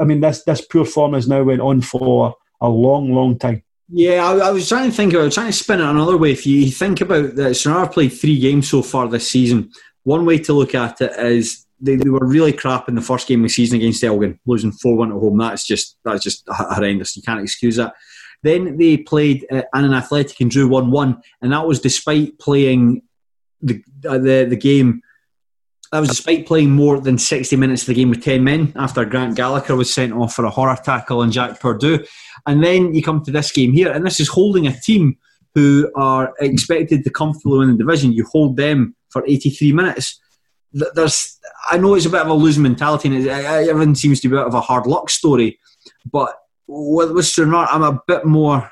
[0.00, 3.62] I mean, this this poor form has now went on for a long, long time.
[3.88, 5.14] Yeah, I, I, was trying to think.
[5.14, 6.32] I was trying to spin it another way.
[6.32, 9.70] If you think about that, Sonara played three games so far this season.
[10.04, 13.28] One way to look at it is they, they were really crap in the first
[13.28, 15.36] game of the season against Elgin, losing four one at home.
[15.36, 17.16] That's just that's just horrendous.
[17.16, 17.94] You can't excuse that.
[18.42, 23.02] Then they played uh, Annan Athletic and drew one one, and that was despite playing
[23.60, 25.02] the uh, the the game.
[25.92, 29.04] That was despite playing more than 60 minutes of the game with 10 men after
[29.04, 32.02] Grant Gallagher was sent off for a horror tackle on Jack Purdue.
[32.46, 35.18] And then you come to this game here, and this is holding a team
[35.54, 38.12] who are expected to comfortably win the division.
[38.12, 40.18] You hold them for 83 minutes.
[40.72, 41.38] There's,
[41.70, 44.38] I know it's a bit of a losing mentality, and everything seems to be a
[44.38, 45.60] bit of a hard luck story.
[46.10, 46.34] But
[46.66, 48.71] with, Stranraer, I'm a bit more.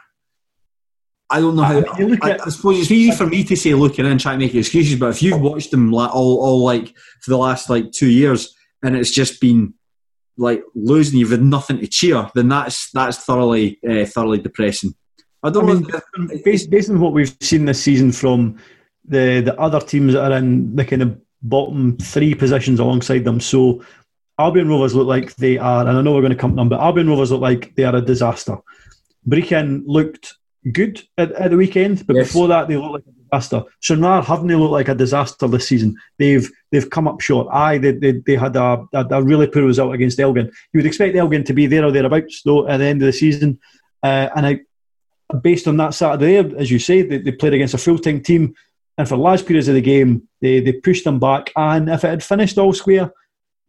[1.30, 1.78] I don't know how.
[2.22, 4.54] I, I, suppose it's easy for me to say looking in and try to make
[4.54, 6.88] excuses, but if you've watched them all, all like
[7.20, 9.74] for the last like two years, and it's just been
[10.36, 14.94] like losing, you've had nothing to cheer, then that's that's thoroughly uh, thoroughly depressing.
[15.42, 18.58] I don't I mean, based, based on what we've seen this season from
[19.04, 23.40] the the other teams that are in the kind of bottom three positions alongside them.
[23.40, 23.84] So
[24.38, 26.68] Albion Rovers look like they are, and I know we're going to come to them,
[26.68, 28.58] but Albion Rovers look like they are a disaster.
[29.28, 30.34] Brechin looked
[30.72, 32.28] good at, at the weekend, but yes.
[32.28, 33.64] before that they looked like a disaster.
[33.80, 35.96] Stranraer haven't they looked like a disaster this season?
[36.18, 37.48] They've they've come up short.
[37.50, 40.46] Aye, they, they, they had a, a, a, really poor result against Elgin.
[40.72, 43.12] You would expect Elgin to be there or thereabouts though at the end of the
[43.12, 43.58] season,
[44.02, 44.60] uh, and I,
[45.42, 48.54] based on that Saturday, as you say, they, they played against a full time team
[49.00, 51.50] and for large periods of the game, they, they pushed them back.
[51.56, 53.10] And if it had finished all square,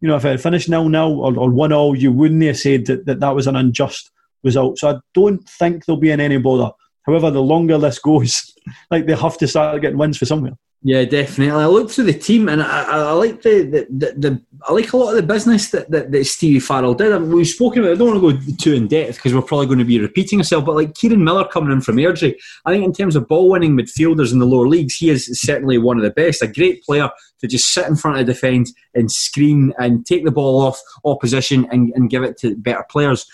[0.01, 2.57] you know, if it had finished nil nil or, or one all, you wouldn't have
[2.57, 4.11] said that, that that was an unjust
[4.43, 4.77] result.
[4.77, 6.71] So I don't think they'll be in any bother.
[7.03, 8.53] However, the longer this goes,
[8.91, 10.53] like they have to start getting wins for somewhere.
[10.83, 11.51] Yeah, definitely.
[11.61, 14.93] I looked through the team, and I, I like the, the, the, the, I like
[14.93, 17.13] a lot of the business that, that, that Stevie Farrell did.
[17.13, 17.91] I mean, we've spoken about.
[17.91, 20.39] I don't want to go too in depth because we're probably going to be repeating
[20.39, 20.65] ourselves.
[20.65, 23.77] But like Kieran Miller coming in from Airdrie, I think in terms of ball winning
[23.77, 26.41] midfielders in the lower leagues, he is certainly one of the best.
[26.41, 27.11] A great player
[27.41, 31.67] to just sit in front of defence and screen and take the ball off opposition
[31.71, 33.27] and, and give it to better players.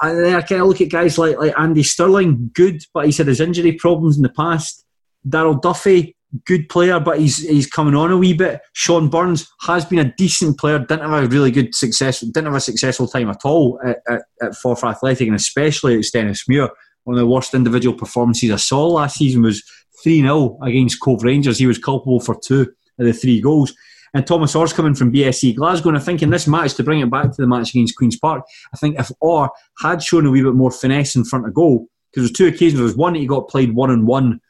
[0.00, 3.18] And then I kind of look at guys like like Andy Stirling, good, but he's
[3.18, 4.84] had his injury problems in the past.
[5.28, 6.16] Daryl Duffy,
[6.46, 8.60] good player, but he's he's coming on a wee bit.
[8.74, 12.54] Sean Burns has been a decent player, didn't have a really good success, didn't have
[12.54, 16.70] a successful time at all at, at, at Forfar Athletic, and especially at Stenhousemuir.
[17.04, 19.62] One of the worst individual performances I saw last season was
[20.02, 21.58] 3 0 against Cove Rangers.
[21.58, 23.74] He was culpable for two of the three goals.
[24.14, 25.90] And Thomas Orr's coming from BSC Glasgow.
[25.90, 28.18] And I think in this match, to bring it back to the match against Queen's
[28.18, 31.54] Park, I think if Orr had shown a wee bit more finesse in front of
[31.54, 32.74] goal, because there was two occasions.
[32.74, 34.40] There was one that he got played one on one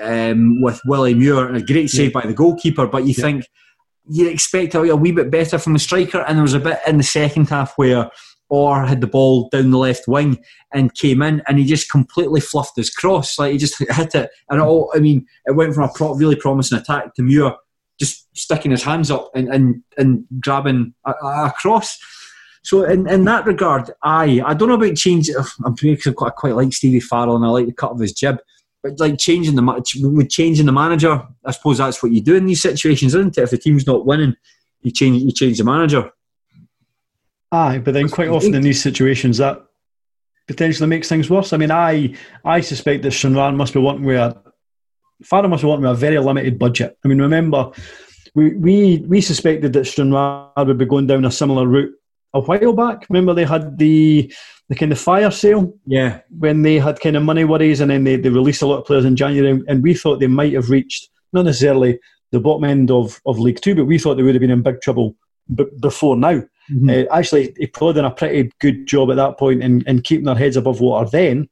[0.00, 2.86] um, with Willie Muir, and a great save by the goalkeeper.
[2.86, 3.24] But you yeah.
[3.24, 3.44] think
[4.08, 6.80] you expect a, a wee bit better from the striker, and there was a bit
[6.86, 8.10] in the second half where
[8.48, 10.38] Orr had the ball down the left wing
[10.72, 13.38] and came in, and he just completely fluffed his cross.
[13.38, 16.14] Like he just hit it, and it all, I mean, it went from a pro-
[16.14, 17.54] really promising attack to Muir
[17.98, 21.98] just sticking his hands up and and, and grabbing a, a cross.
[22.62, 25.34] So in, in that regard, I I don't know about changing.
[25.64, 28.38] I'm quite, I quite like Stevie Farrell and I like the cut of his jib,
[28.82, 32.36] but like changing the match with changing the manager, I suppose that's what you do
[32.36, 33.42] in these situations, isn't it?
[33.42, 34.34] If the team's not winning,
[34.82, 36.10] you change you change the manager.
[37.52, 39.62] Aye, but then quite often in these situations that
[40.46, 41.52] potentially makes things worse.
[41.52, 42.14] I mean, I
[42.44, 44.36] I suspect that Stranraer must be wanting with
[45.48, 46.98] must be wanting with a very limited budget.
[47.04, 47.72] I mean, remember
[48.34, 51.94] we we we suspected that Stranraer would be going down a similar route
[52.34, 53.06] a while back.
[53.08, 54.32] Remember they had the
[54.68, 58.04] the kind of fire sale, yeah, when they had kind of money worries, and then
[58.04, 60.70] they, they released a lot of players in January, and we thought they might have
[60.70, 61.98] reached not necessarily
[62.32, 64.62] the bottom end of, of League Two, but we thought they would have been in
[64.62, 65.14] big trouble
[65.54, 66.42] b- before now.
[66.72, 66.90] Mm-hmm.
[66.90, 70.24] Uh, actually, he probably done a pretty good job at that point in, in keeping
[70.24, 71.48] their heads above water then.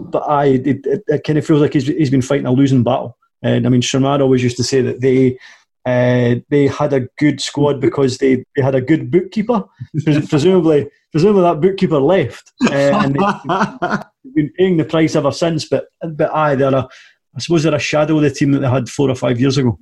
[0.00, 2.82] But I, it, it, it kind of feels like he's, he's been fighting a losing
[2.82, 3.16] battle.
[3.42, 5.38] And I mean, Sherman always used to say that they
[5.84, 9.64] uh, they had a good squad because they, they had a good bookkeeper.
[10.28, 15.68] presumably, presumably that bookkeeper left, uh, and they've been paying the price ever since.
[15.68, 16.88] But but aye, they're a,
[17.34, 19.58] I suppose they're a shadow of the team that they had four or five years
[19.58, 19.76] ago.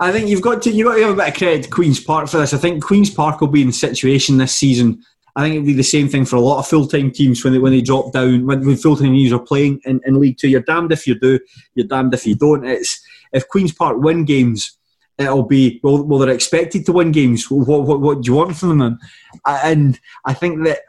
[0.00, 2.00] I think you've got to you've got to give a bit of credit to Queens
[2.00, 2.54] Park for this.
[2.54, 5.02] I think Queens Park will be in the situation this season.
[5.34, 7.42] I think it would be the same thing for a lot of full time teams
[7.42, 10.20] when they when they drop down when, when full time teams are playing in, in
[10.20, 10.48] League Two.
[10.48, 11.38] You're damned if you do,
[11.74, 12.64] you're damned if you don't.
[12.66, 13.02] It's
[13.32, 14.76] if Queens Park win games
[15.18, 17.50] it'll be well, well they're expected to win games.
[17.50, 18.98] What, what, what do you want from them?
[19.46, 20.80] And I think that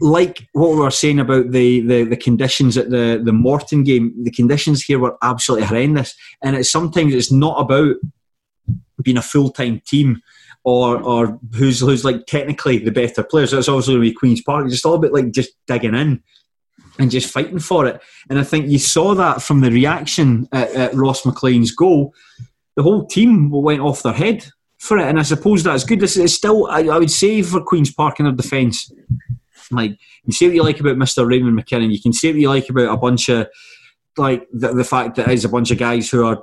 [0.00, 4.14] like what we were saying about the, the, the conditions at the, the Morton game,
[4.22, 6.14] the conditions here were absolutely horrendous.
[6.42, 7.96] And it's sometimes it's not about
[9.02, 10.22] being a full time team
[10.68, 13.52] or or who's who's like technically the better players.
[13.52, 14.64] It's obviously going to be Queens Park.
[14.64, 16.22] It's just all about like just digging in
[16.98, 18.00] and just fighting for it.
[18.28, 22.12] And I think you saw that from the reaction at, at Ross McLean's goal
[22.78, 24.46] the whole team went off their head
[24.78, 26.00] for it, and I suppose that's good.
[26.00, 28.92] It's, still, I, I, would say, for Queens Park in their defence,
[29.72, 32.48] like you say what you like about Mister Raymond McKinnon, you can say what you
[32.48, 33.48] like about a bunch of
[34.16, 36.40] like the, the fact that it's a bunch of guys who are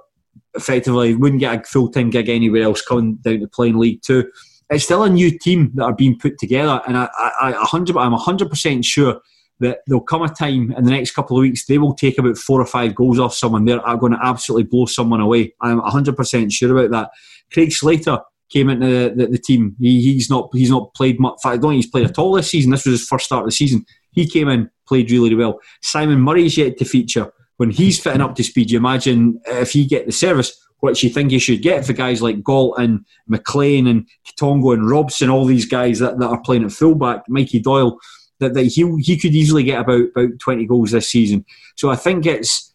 [0.56, 4.30] effectively wouldn't get a full time gig anywhere else coming down to playing League Two.
[4.70, 7.98] It's still a new team that are being put together, and I, I, I hundred,
[7.98, 9.22] I'm hundred percent sure
[9.60, 12.38] that there'll come a time in the next couple of weeks they will take about
[12.38, 13.66] four or five goals off someone.
[13.66, 15.54] They're going to absolutely blow someone away.
[15.62, 17.12] I'm 100% sure about that.
[17.54, 18.20] Craig Slater
[18.50, 19.76] came into the, the, the team.
[19.80, 21.38] He, he's not he's not played much.
[21.46, 22.72] I don't think he's played at all this season.
[22.72, 23.86] This was his first start of the season.
[24.12, 25.60] He came in, played really, really well.
[25.82, 27.32] Simon Murray's yet to feature.
[27.58, 31.10] When he's fitting up to speed, you imagine if he get the service, what you
[31.10, 34.08] think he should get for guys like Galt and McLean and
[34.40, 37.98] Tongo and Robson, all these guys that, that are playing at fullback, Mikey Doyle
[38.40, 41.46] that, that he he could easily get about about twenty goals this season.
[41.76, 42.74] So I think it's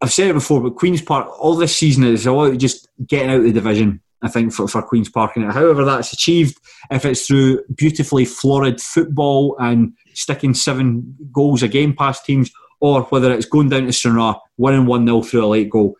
[0.00, 3.38] I've said it before, but Queens Park all this season is about just getting out
[3.38, 4.00] of the division.
[4.20, 6.58] I think for, for Queens Park, and however that's achieved,
[6.90, 13.02] if it's through beautifully florid football and sticking seven goals a game past teams, or
[13.04, 15.96] whether it's going down to Stranraer, winning one 0 through a late goal.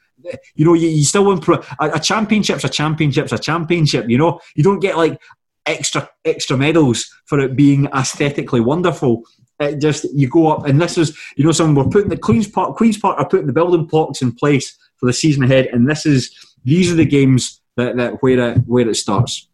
[0.54, 1.38] You know, you, you still.
[1.38, 4.08] Pro- a, a championship's a championship's a championship.
[4.08, 5.20] You know, you don't get like
[5.66, 9.22] extra extra medals for it being aesthetically wonderful.
[9.60, 12.48] It just you go up, and this is you know, someone we're putting the Queens
[12.48, 15.88] Park Queens Park are putting the building blocks in place for the season ahead, and
[15.88, 16.34] this is
[16.64, 19.48] these are the games that, that where it where it starts.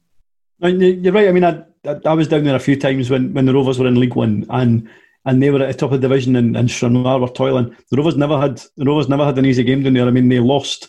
[0.60, 1.28] And you're right.
[1.28, 1.62] I mean, I,
[2.06, 4.46] I was down there a few times when, when the Rovers were in League One,
[4.50, 4.88] and
[5.26, 7.76] and they were at the top of the division, and, and Stranraer were toiling.
[7.90, 10.06] The Rovers never had the Rovers never had an easy game down there.
[10.06, 10.88] I mean, they lost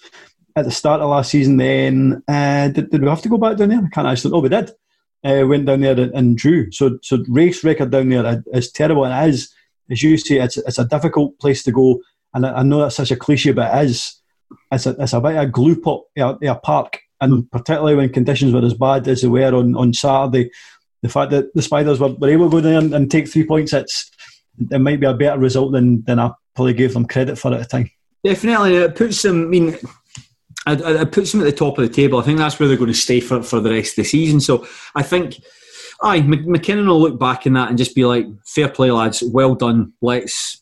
[0.56, 1.58] at the start of last season.
[1.58, 3.80] Then uh, did, did we have to go back down there?
[3.80, 4.34] I can't actually.
[4.34, 4.72] Oh, we did
[5.26, 6.72] uh, went down there and, and, drew.
[6.72, 9.54] So, so Raith's record down there is terrible, and is,
[9.90, 12.02] as you say, it's it's a difficult place to go.
[12.34, 14.22] And I, I know that's such a cliche, but it is.
[14.72, 18.10] It's a it's a bit of a glue pot a, a park, and particularly when
[18.10, 20.52] conditions were as bad as they were on, on Saturday,
[21.02, 23.46] the fact that the Spiders were, were able to go there and, and take three
[23.46, 24.12] points, it's
[24.72, 27.60] it might be a better result than than I probably gave them credit for at
[27.60, 27.92] the time.
[28.24, 29.44] Definitely, it puts them.
[29.44, 29.78] I mean,
[30.68, 32.20] it, puts them at the top of the table.
[32.20, 34.40] I think that's where they're going to stay for, for the rest of the season.
[34.40, 35.40] So I think,
[36.02, 39.24] aye, McKinnon will look back in that and just be like, "Fair play, lads.
[39.24, 39.94] Well done.
[40.02, 40.62] Let's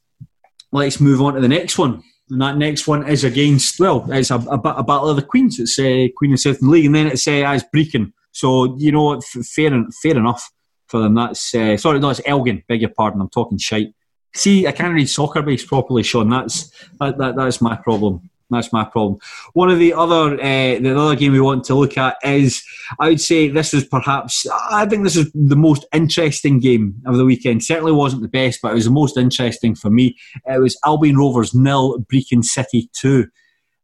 [0.72, 4.32] let's move on to the next one." And that next one is against, well, it's
[4.32, 5.60] a, a, a battle of the Queens.
[5.60, 6.86] It's uh, Queen of Southern League.
[6.86, 8.14] And then it's uh, as Brechin.
[8.32, 9.72] So, you know, fair,
[10.02, 10.50] fair enough
[10.94, 11.16] for them.
[11.16, 12.64] That's, uh, sorry, no, it's Elgin.
[12.68, 13.20] Beg your pardon.
[13.20, 13.96] I'm talking shite.
[14.36, 16.30] See, I can't read soccer base properly, Sean.
[16.30, 18.30] That's that, that, that's my problem.
[18.52, 19.18] That's my problem.
[19.54, 22.64] One of the other uh, the other game we want to look at is
[23.00, 27.18] I would say this is perhaps I think this is the most interesting game of
[27.18, 27.64] the weekend.
[27.64, 30.16] Certainly wasn't the best, but it was the most interesting for me.
[30.46, 33.30] It was Albion Rovers nil, Brechin City two.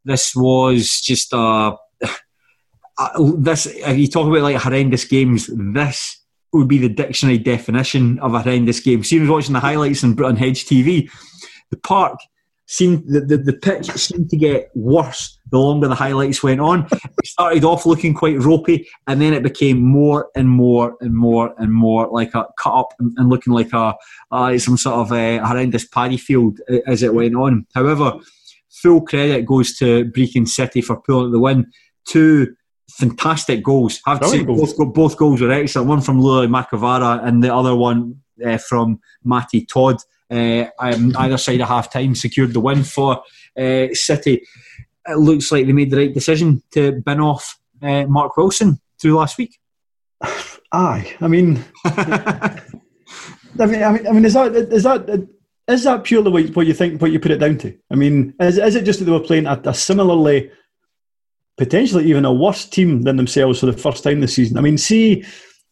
[0.04, 1.36] This was just a
[2.98, 3.66] uh, this.
[3.66, 6.19] You talk about like horrendous games, this
[6.52, 9.04] would be the dictionary definition of a horrendous game.
[9.04, 11.10] See, I was watching the highlights on, on Hedge TV.
[11.70, 12.18] The park
[12.66, 16.86] seemed the, the, the pitch seemed to get worse the longer the highlights went on.
[16.92, 21.52] It started off looking quite ropey, and then it became more and more and more
[21.58, 23.94] and more like a cut up and, looking like a
[24.30, 27.66] uh, some sort of a horrendous paddy field as it went on.
[27.74, 28.12] However,
[28.68, 31.72] full credit goes to Brechin City for pulling the win.
[32.06, 32.54] Two
[32.96, 34.00] fantastic goals.
[34.06, 35.88] I have to say, both, both goals were excellent.
[35.88, 39.96] One from Lula Macavara and the other one uh, from Matty Todd.
[40.30, 43.22] Uh, um, either side of half time secured the win for
[43.58, 44.46] uh, City.
[45.08, 49.16] It looks like they made the right decision to bin off uh, Mark Wilson through
[49.16, 49.58] last week.
[50.72, 52.60] Aye, I mean, I
[53.58, 55.28] mean, I mean, I mean, is that is that
[55.66, 57.00] is that purely what you think?
[57.00, 57.76] What you put it down to?
[57.90, 60.50] I mean, is, is it just that they were playing a, a similarly,
[61.60, 64.56] potentially even a worse team than themselves for the first time this season?
[64.56, 65.22] I mean, see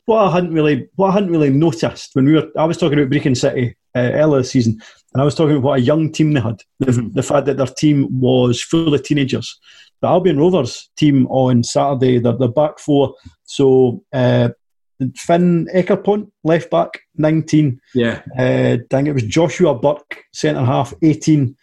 [0.05, 2.47] what I hadn't really what I hadn't really noticed when we were.
[2.59, 4.78] I was talking about Brechin City uh, earlier this season,
[5.15, 6.60] and I was talking about what a young team they had.
[6.78, 7.15] The, mm-hmm.
[7.15, 9.59] the fact that their team was full of teenagers.
[10.02, 13.15] The Albion Rovers team on Saturday, they're, they're back four.
[13.44, 14.51] So uh,
[15.16, 17.81] Finn Eckerpont, left back, 19.
[17.94, 18.20] Yeah.
[18.39, 21.56] Uh, dang, it was Joshua Burke, centre half, 18.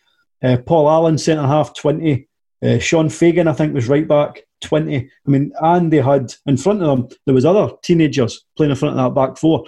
[0.43, 2.27] Uh, Paul Allen, centre half, 20.
[2.63, 4.97] Uh, Sean Fagan, I think, was right back, 20.
[4.97, 8.77] I mean, and they had in front of them, there was other teenagers playing in
[8.77, 9.65] front of that back four.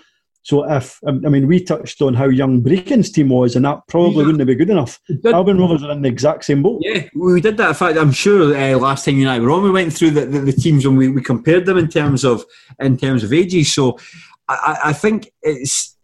[0.47, 4.21] So if I mean, we touched on how young Brechin's team was, and that probably
[4.21, 4.27] yeah.
[4.27, 4.97] wouldn't be good enough.
[5.25, 6.79] Albion Rovers are in the exact same boat.
[6.85, 7.67] Yeah, we did that.
[7.67, 10.11] In fact, I'm sure uh, last time you and I were on, we went through
[10.11, 12.45] the, the, the teams and we, we compared them in terms of
[12.79, 13.73] in terms of ages.
[13.73, 13.99] So
[14.47, 15.97] I, I think it's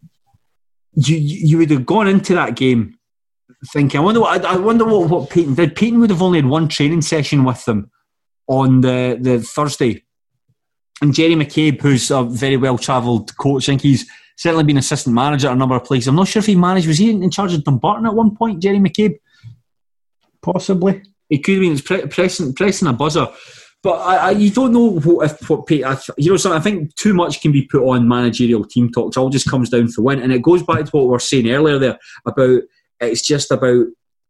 [0.92, 2.98] you you would have gone into that game
[3.72, 4.00] thinking.
[4.00, 5.76] I wonder what I wonder what, what Peyton did.
[5.76, 7.90] Peyton would have only had one training session with them
[8.48, 10.04] on the the Thursday.
[11.02, 15.16] And Gerry McCabe, who's a very well travelled coach, I think he's certainly been assistant
[15.16, 16.08] manager at a number of places.
[16.08, 16.88] I'm not sure if he managed.
[16.88, 19.18] Was he in charge of Dumbarton at one point, Gerry McCabe?
[20.42, 21.04] Possibly.
[21.30, 23.28] He could have been pre- pressing, pressing a buzzer.
[23.82, 26.38] But I, I, you don't know what, if what you know.
[26.38, 29.18] So I think too much can be put on managerial team talks.
[29.18, 31.20] It all just comes down to win, and it goes back to what we were
[31.20, 32.62] saying earlier there about
[33.00, 33.88] it's just about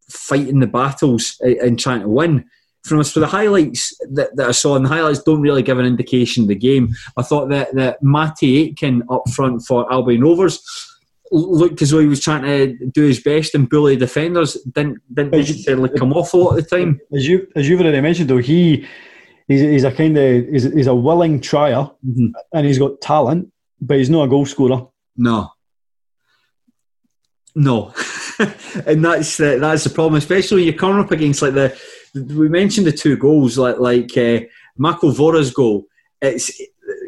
[0.10, 2.46] fighting the battles and trying to win
[2.84, 5.80] from us for the highlights that, that I saw, and the highlights don't really give
[5.80, 6.94] an indication of the game.
[7.16, 10.62] I thought that that Matty Aitken up front for Albion Rovers
[11.32, 14.56] looked as though he was trying to do his best and bully defenders.
[14.74, 17.00] Didn't didn't necessarily come off a lot of the time.
[17.16, 18.86] As you as you've already mentioned, though, he
[19.48, 22.28] he's, he's a kind of he's, he's a willing trier, mm-hmm.
[22.54, 24.88] and he's got talent, but he's not a goal scorer.
[25.16, 25.50] No,
[27.56, 27.94] no,
[28.86, 31.78] and that's uh, that's the problem, especially when you're coming up against like the
[32.14, 34.42] we mentioned the two goals, like like uh,
[34.80, 35.86] Vora's goal.
[36.22, 36.52] It's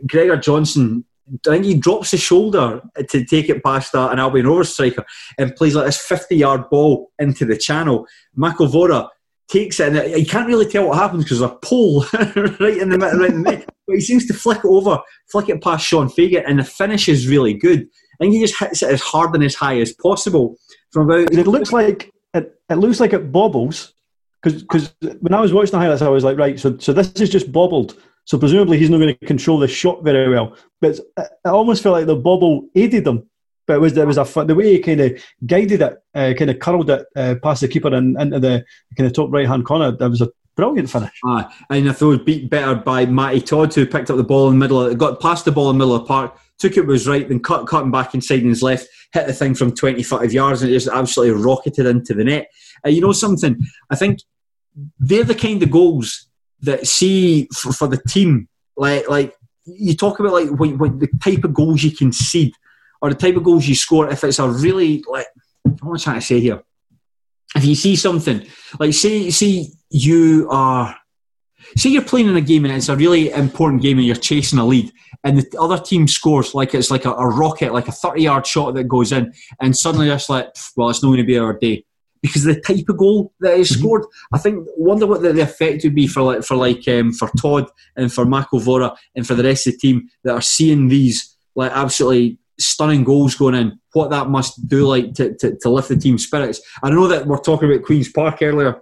[0.07, 1.05] Gregor Johnson.
[1.47, 5.03] I think he drops his shoulder to take it past that an Albion over striker
[5.39, 8.05] and plays like this 50 yard ball into the channel.
[8.37, 9.09] Vora
[9.47, 12.89] takes it and you can't really tell what happens because there's a pole right in
[12.89, 13.65] the middle, right in the middle.
[13.87, 14.99] But he seems to flick it over,
[15.31, 17.87] flick it past Sean Fagan, and the finish is really good.
[18.19, 20.57] I think he just hits it as hard and as high as possible
[20.95, 21.33] from about.
[21.33, 23.93] It looks like it, it looks like it bobbles,
[24.41, 27.29] because when I was watching the highlights, I was like, right, so so this is
[27.29, 27.95] just bobbled.
[28.23, 30.57] So presumably he's not going to control the shot very well.
[30.81, 33.29] But it almost felt like the bobble aided them.
[33.67, 36.49] But it was there was a the way he kind of guided it, uh, kind
[36.49, 38.65] of curled it uh, past the keeper and into the
[38.97, 39.91] kind of top right hand corner.
[39.91, 41.19] That was a brilliant finish.
[41.25, 44.53] Ah, and I thought beat better by Matty Todd, who picked up the ball in
[44.55, 46.85] the middle, of, got past the ball in the middle of the park, took it
[46.85, 49.73] was right, then cut, cut him back inside in his left, hit the thing from
[49.73, 52.49] 25 yards, and it just absolutely rocketed into the net.
[52.85, 53.59] Uh, you know something?
[53.89, 54.19] I think
[54.99, 56.27] they're the kind of goals
[56.61, 58.47] that see for, for the team.
[58.77, 59.33] Like like
[59.65, 62.53] you talk about like what, what the type of goals you concede
[63.01, 64.09] or the type of goals you score.
[64.09, 65.27] If it's a really like
[65.63, 66.61] what am I trying to say here?
[67.55, 68.45] If you see something
[68.79, 70.95] like say say you are
[71.77, 74.59] say you're playing in a game and it's a really important game and you're chasing
[74.59, 74.91] a lead
[75.23, 78.45] and the other team scores like it's like a, a rocket like a 30 yard
[78.45, 81.57] shot that goes in and suddenly it's like well it's not going to be our
[81.57, 81.83] day
[82.25, 84.03] because the type of goal that is scored.
[84.33, 87.29] I think wonder what the, the effect would be for like for like um, for
[87.39, 91.37] Todd and for McElvora and for the rest of the team that are seeing these
[91.55, 93.79] like absolutely stunning goals going in.
[93.93, 96.61] What that must do like to, to, to lift the team's spirits.
[96.83, 98.79] I know that we're talking about Queens Park earlier.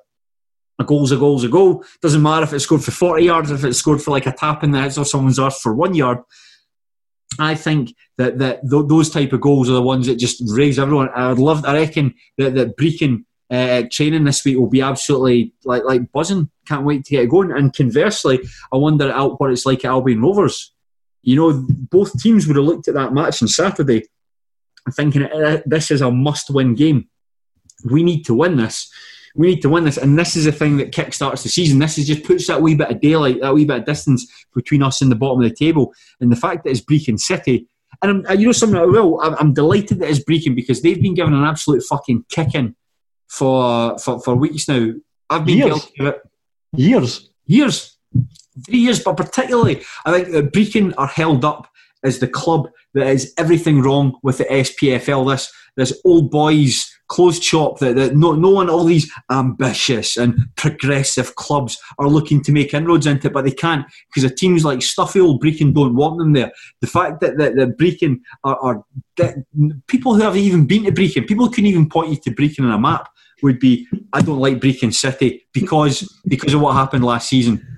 [0.79, 1.83] A goal's a goal's a goal.
[2.01, 4.63] Doesn't matter if it's scored for 40 yards, if it's scored for like a tap
[4.63, 6.19] in the heads or someone's earth for one yard.
[7.39, 10.79] I think that, that th- those type of goals are the ones that just raise
[10.79, 11.09] everyone.
[11.15, 11.65] I would love.
[11.65, 16.49] I reckon that that Brechin uh, training this week will be absolutely like like buzzing.
[16.67, 17.51] Can't wait to get it going.
[17.51, 18.39] And conversely,
[18.71, 20.73] I wonder what it's like at Albion Rovers.
[21.23, 24.03] You know, both teams would have looked at that match on Saturday,
[24.91, 27.09] thinking uh, this is a must-win game.
[27.89, 28.91] We need to win this.
[29.35, 31.79] We need to win this, and this is the thing that kickstarts the season.
[31.79, 34.83] This is just puts that wee bit of daylight, that wee bit of distance between
[34.83, 35.91] us and the bottom of the table.
[36.19, 37.67] And the fact that it's Brechin City,
[38.01, 41.01] and I'm, you know something I will, I'm, I'm delighted that it's Brechin because they've
[41.01, 42.75] been given an absolute fucking kicking
[43.27, 44.91] for for, for weeks now.
[45.29, 45.69] I've been Years.
[45.69, 46.21] guilty of it.
[46.73, 47.29] Years.
[47.47, 47.92] Years.
[48.65, 51.67] Three years, but particularly, I think that Brechin are held up
[52.03, 55.31] as the club that is everything wrong with the SPFL.
[55.31, 60.37] This this old boys closed shop that, that no, no one, all these ambitious and
[60.55, 64.81] progressive clubs are looking to make inroads into, but they can't because the teams like
[64.81, 66.51] stuffy old Brechin don't want them there.
[66.81, 68.83] The fact that that, that Brechin are, are
[69.17, 69.35] that
[69.87, 72.71] people who have even been to Brechin, people couldn't even point you to Brechin on
[72.71, 73.09] a map
[73.41, 77.73] would be, I don't like Brechin City because because of what happened last season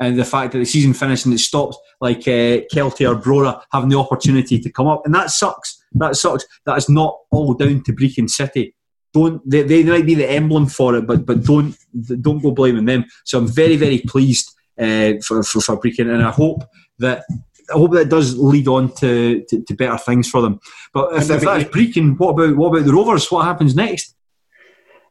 [0.00, 3.62] and the fact that the season finished and it stopped like uh, Kelty or Brora
[3.70, 5.84] having the opportunity to come up, and that sucks.
[5.92, 6.46] That sucks.
[6.64, 8.74] That is not all down to Brechin City.
[9.12, 11.76] Don't they, they might be the emblem for it, but but don't
[12.20, 13.04] don't go blaming them.
[13.24, 16.64] So I'm very very pleased uh, for, for for Brechin, and I hope
[16.98, 17.24] that.
[17.72, 20.58] I hope that does lead on to, to, to better things for them.
[20.92, 23.30] But if, if that's Brechin, what about what about the Rovers?
[23.30, 24.16] What happens next?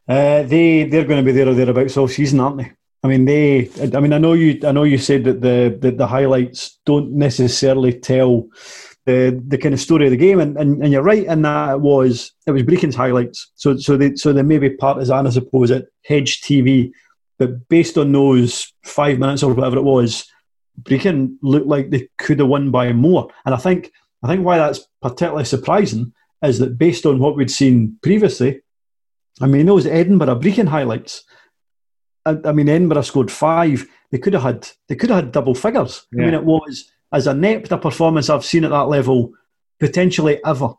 [0.06, 2.72] Uh, they they're going to be there or thereabouts all season, aren't they?
[3.02, 3.70] I mean, they.
[3.94, 4.60] I mean, I know you.
[4.66, 8.48] I know you said that the the, the highlights don't necessarily tell
[9.06, 11.74] the the kind of story of the game, and, and, and you're right in that
[11.74, 13.50] it was it was Brechin's highlights.
[13.54, 16.92] So so they so they may be partisan, I suppose, at Hedge TV,
[17.38, 20.30] but based on those five minutes or whatever it was,
[20.82, 23.30] Brechin looked like they could have won by more.
[23.46, 23.90] And I think
[24.22, 26.12] I think why that's particularly surprising
[26.42, 28.60] is that based on what we'd seen previously,
[29.40, 31.24] I mean, those Edinburgh Brechin highlights.
[32.26, 33.86] I, I mean, Edinburgh scored five.
[34.10, 36.06] They could have had they could have had double figures.
[36.12, 39.32] I mean, it was as inept a performance I've seen at that level
[39.78, 40.74] potentially ever.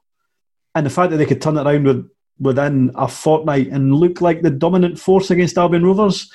[0.76, 2.10] And the fact that they could turn it around with,
[2.40, 6.32] within a fortnight and look like the dominant force against Albion Rovers.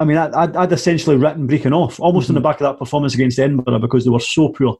[0.00, 2.78] I mean, I'd, I'd, I'd essentially written Brechin off almost on the back of that
[2.78, 4.78] performance against Edinburgh because they were so poor.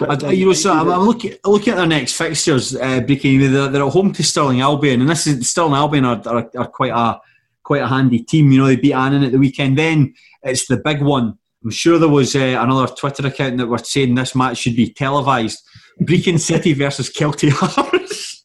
[0.00, 2.76] I, you know, so I'm, I'm looking looking at their next fixtures.
[2.76, 6.50] Uh, they're, they're at home to Stirling Albion, and this is Stirling Albion are, are,
[6.56, 7.20] are quite a
[7.64, 8.52] quite a handy team.
[8.52, 9.78] You know, they beat Annan at the weekend.
[9.78, 11.38] Then it's the big one.
[11.64, 14.92] I'm sure there was uh, another Twitter account that were saying this match should be
[14.92, 15.58] televised.
[16.02, 18.44] Brechin City versus Kelty Hearts.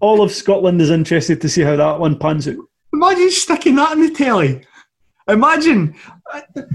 [0.00, 2.56] All of Scotland is interested to see how that one pans out.
[2.92, 4.66] Imagine sticking that in the telly.
[5.26, 5.94] Imagine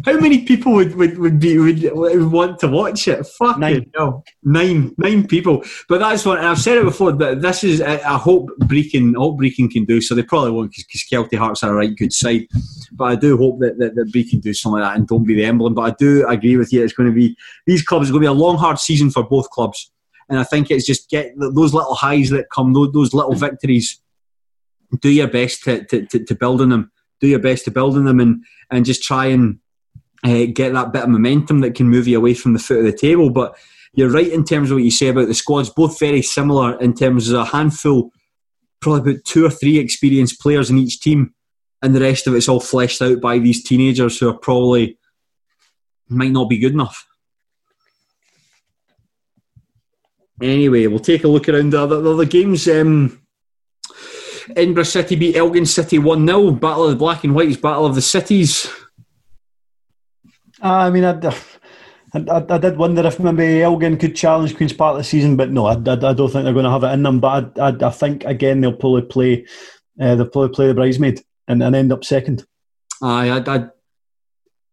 [0.05, 3.23] how many people would, would, would be would, would want to watch it.
[3.27, 3.91] Fucking Nine.
[3.95, 4.23] hell.
[4.43, 5.63] nine, nine people.
[5.87, 7.11] But that's what and I've said it before.
[7.11, 10.15] That this is I, I hope Brechin, I hope Brechin can do so.
[10.15, 12.47] They probably won't because Kelty Hearts are a right good side.
[12.93, 15.35] But I do hope that that, that Brechin do something like that and don't be
[15.35, 15.75] the emblem.
[15.75, 16.83] But I do agree with you.
[16.83, 18.07] It's going to be these clubs.
[18.07, 19.91] It's going to be a long, hard season for both clubs.
[20.27, 24.01] And I think it's just get those little highs that come, those, those little victories.
[25.01, 26.91] Do your best to, to, to, to build on them.
[27.21, 29.59] Do your best to build on them and, and just try and
[30.23, 32.85] uh, get that bit of momentum that can move you away from the foot of
[32.85, 33.29] the table.
[33.29, 33.57] But
[33.93, 36.93] you're right in terms of what you say about the squads, both very similar in
[36.93, 38.11] terms of a handful,
[38.79, 41.33] probably about two or three experienced players in each team,
[41.81, 44.97] and the rest of it's all fleshed out by these teenagers who are probably
[46.07, 47.05] might not be good enough.
[50.41, 52.67] Anyway, we'll take a look around the other, the other games.
[52.67, 53.21] Um,
[54.55, 56.51] Edinburgh City beat Elgin City 1 0.
[56.51, 58.71] Battle of the Black and Whites, Battle of the Cities.
[60.61, 61.19] I mean, I,
[62.13, 65.65] I, I did wonder if maybe Elgin could challenge Queen's Park this season, but no,
[65.65, 67.19] I, I, I don't think they're going to have it in them.
[67.19, 69.45] But I, I, think again they'll probably play,
[69.99, 72.45] uh, they'll probably play the bridesmaid and, and end up second.
[73.01, 73.67] Aye, I, I,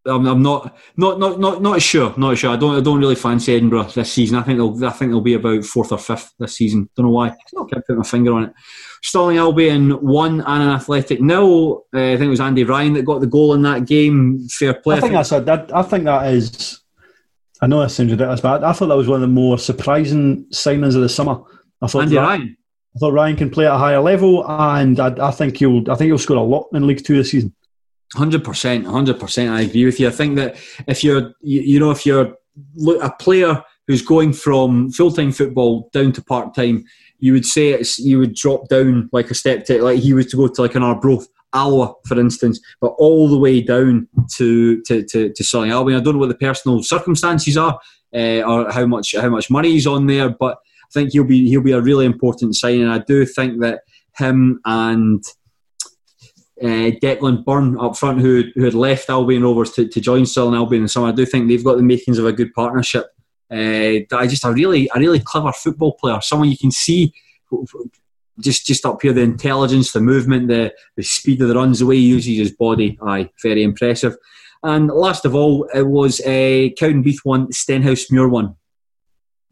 [0.06, 2.14] I'm, I'm not, not, not, not, not sure.
[2.16, 2.52] Not sure.
[2.52, 4.38] I don't, I don't really fancy Edinburgh this season.
[4.38, 6.88] I think they'll, I think they'll be about fourth or fifth this season.
[6.96, 7.28] Don't know why.
[7.28, 7.36] I
[7.70, 8.52] can't put my finger on it.
[9.02, 11.84] Stirling Albion one Annan Athletic nil.
[11.94, 14.48] Uh, I think it was Andy Ryan that got the goal in that game.
[14.48, 14.96] Fair play.
[14.96, 16.80] I think that's a, that, I think that is.
[17.62, 19.58] I know that sounds ridiculous, but I, I thought that was one of the more
[19.58, 21.40] surprising signings of the summer.
[21.80, 22.56] I thought Andy that, Ryan.
[22.94, 25.94] I thought Ryan can play at a higher level, and I, I think he'll I
[25.94, 27.54] think he'll score a lot in League Two this season.
[28.14, 29.50] Hundred percent, hundred percent.
[29.50, 30.08] I agree with you.
[30.08, 30.56] I think that
[30.86, 32.36] if you're, you, you know, if you're
[33.02, 36.84] a player who's going from full time football down to part time,
[37.18, 40.26] you would say it's you would drop down like a step to like he was
[40.26, 44.82] to go to like an Arbroath Alloa, for instance, but all the way down to
[44.82, 45.98] to to, to Sonny Albion.
[45.98, 47.78] I don't know what the personal circumstances are
[48.14, 51.48] uh, or how much how much money he's on there, but I think he'll be
[51.48, 53.82] he'll be a really important sign, and I do think that
[54.16, 55.24] him and.
[56.58, 60.54] Uh, Declan Byrne up front, who, who had left Albion Rovers to, to join Stirling
[60.54, 63.08] Albion and so I do think they've got the makings of a good partnership.
[63.50, 67.12] Uh, I just a really a really clever football player, someone you can see
[68.40, 71.86] just just up here the intelligence, the movement, the the speed of the runs, the
[71.86, 72.98] way he uses his body.
[73.02, 74.16] Aye, very impressive.
[74.62, 78.56] And last of all, it was a uh, Cowdenbeath one, Stenhousemuir one.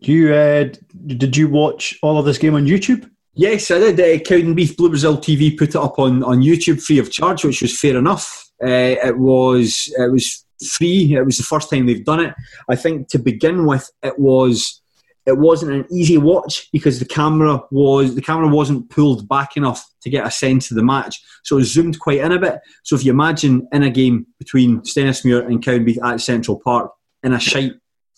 [0.01, 0.69] You uh,
[1.07, 3.09] did you watch all of this game on YouTube?
[3.35, 4.01] Yes, I did.
[4.01, 7.63] Uh, Cowdenbeath Blue Brazil TV put it up on, on YouTube free of charge, which
[7.63, 8.51] was fair enough.
[8.63, 11.15] Uh, it was it was free.
[11.15, 12.35] It was the first time they've done it.
[12.69, 14.81] I think to begin with, it was
[15.27, 19.85] it wasn't an easy watch because the camera was the camera wasn't pulled back enough
[20.03, 21.23] to get a sense of the match.
[21.45, 22.61] So it zoomed quite in a bit.
[22.83, 27.33] So if you imagine in a game between Stenhousemuir and Cowdenbeath at Central Park in
[27.33, 27.73] a shite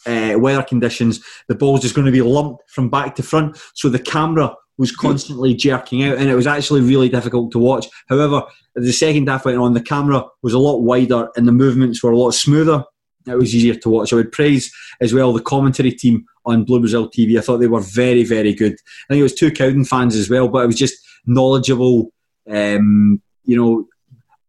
[0.06, 3.56] uh, weather conditions, the ball's just going to be lumped from back to front.
[3.74, 7.86] So the camera was constantly jerking out, and it was actually really difficult to watch.
[8.08, 8.42] However,
[8.74, 12.12] the second half went on, the camera was a lot wider and the movements were
[12.12, 12.84] a lot smoother.
[13.26, 14.12] It was easier to watch.
[14.12, 17.38] I would praise as well the commentary team on Blue Brazil TV.
[17.38, 18.74] I thought they were very, very good.
[18.74, 20.96] I think it was two Cowden fans as well, but it was just
[21.26, 22.12] knowledgeable,
[22.48, 23.88] um, you know,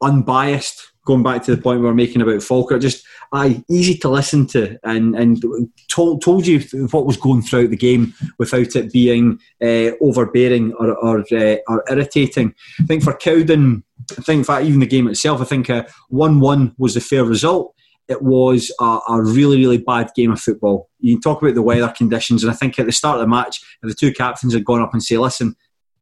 [0.02, 0.92] unbiased.
[1.08, 4.46] Going back to the point we were making about Falkirk, just aye, easy to listen
[4.48, 5.42] to, and and
[5.88, 6.60] told told you
[6.92, 11.86] what was going throughout the game without it being uh, overbearing or or, uh, or
[11.90, 12.54] irritating.
[12.82, 13.86] I think for Cowden,
[14.18, 15.72] I think for even the game itself, I think
[16.10, 17.74] one-one was the fair result
[18.10, 20.90] it was a, a, really, really bad game of football.
[21.00, 23.28] You can talk about the weather conditions, and I think at the start of the
[23.28, 25.56] match, if the two captains had gone up and say, "Listen,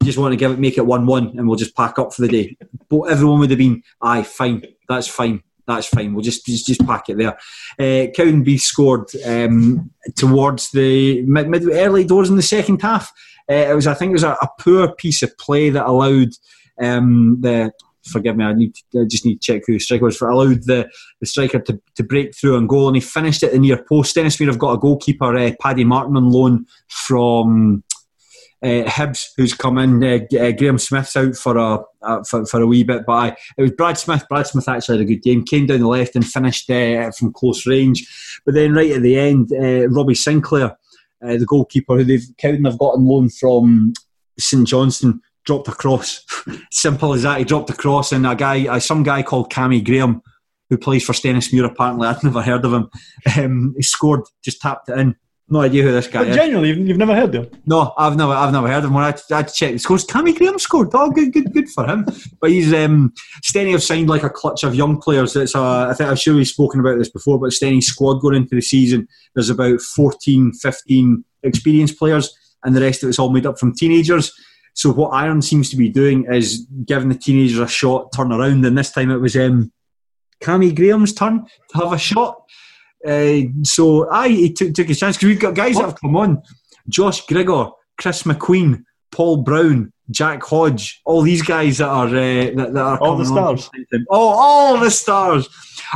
[0.03, 2.27] just want to give it, make it one-one, and we'll just pack up for the
[2.27, 2.57] day,"
[2.89, 6.13] but everyone would have been, "Aye, fine, that's fine." That's fine.
[6.13, 7.35] We'll just just, just pack it there.
[7.79, 13.11] Uh, Cowdenbeath scored um, towards the mid, mid early doors in the second half.
[13.49, 16.29] Uh, it was, I think, it was a, a poor piece of play that allowed
[16.79, 17.71] um, the
[18.05, 20.17] forgive me, I need to, I just need to check who the striker was.
[20.17, 20.89] For allowed the,
[21.19, 24.15] the striker to, to break through and goal, and he finished it in near post.
[24.15, 27.83] Stenhousemuir have got a goalkeeper, uh, Paddy Martin, on loan from
[28.63, 30.03] uh, Hibs, who's come in.
[30.03, 33.27] Uh, Graham Smith's out for a for, for a wee bit, but I,
[33.57, 34.25] it was Brad Smith.
[34.27, 35.43] Brad Smith actually had a good game.
[35.43, 38.41] Came down the left and finished from close range.
[38.45, 39.51] But then right at the end,
[39.93, 40.77] Robbie Sinclair,
[41.21, 43.93] the goalkeeper who they've Cowden have got on loan from
[44.39, 46.25] St Johnstone dropped a cross.
[46.71, 47.37] Simple as that.
[47.39, 50.21] He dropped a cross, and a guy, uh, some guy called Cammy Graham,
[50.69, 52.89] who plays for Stenhousemuir, apparently I'd never heard of him.
[53.37, 55.15] Um, he scored, just tapped it in.
[55.47, 56.35] No idea who this guy but is.
[56.35, 57.61] Genuinely, you've, you've never heard of him?
[57.67, 58.95] No, I've never, I've never heard of him.
[58.95, 60.89] When I, I had to check the scores, Cammy Graham scored.
[60.93, 62.05] Oh, good, good, good for him.
[62.41, 63.13] But he's um,
[63.43, 65.35] Stenny have signed like a clutch of young players.
[65.35, 68.35] It's a, I think I'm sure we've spoken about this before, but Stenny's squad going
[68.35, 73.29] into the season, there's about 14, 15 experienced players, and the rest of it's all
[73.29, 74.33] made up from teenagers.
[74.73, 78.65] So what Iron seems to be doing is giving the teenagers a shot, turn around,
[78.65, 79.71] and this time it was um,
[80.41, 82.41] Cammy Graham's turn to have a shot.
[83.05, 85.81] Uh, so I he took, took his chance because we've got guys what?
[85.81, 86.41] that have come on:
[86.89, 92.73] Josh Grigor, Chris McQueen, Paul Brown, Jack Hodge, all these guys that are uh, that,
[92.73, 93.69] that, are all the stars.
[94.09, 95.47] Oh, all the stars.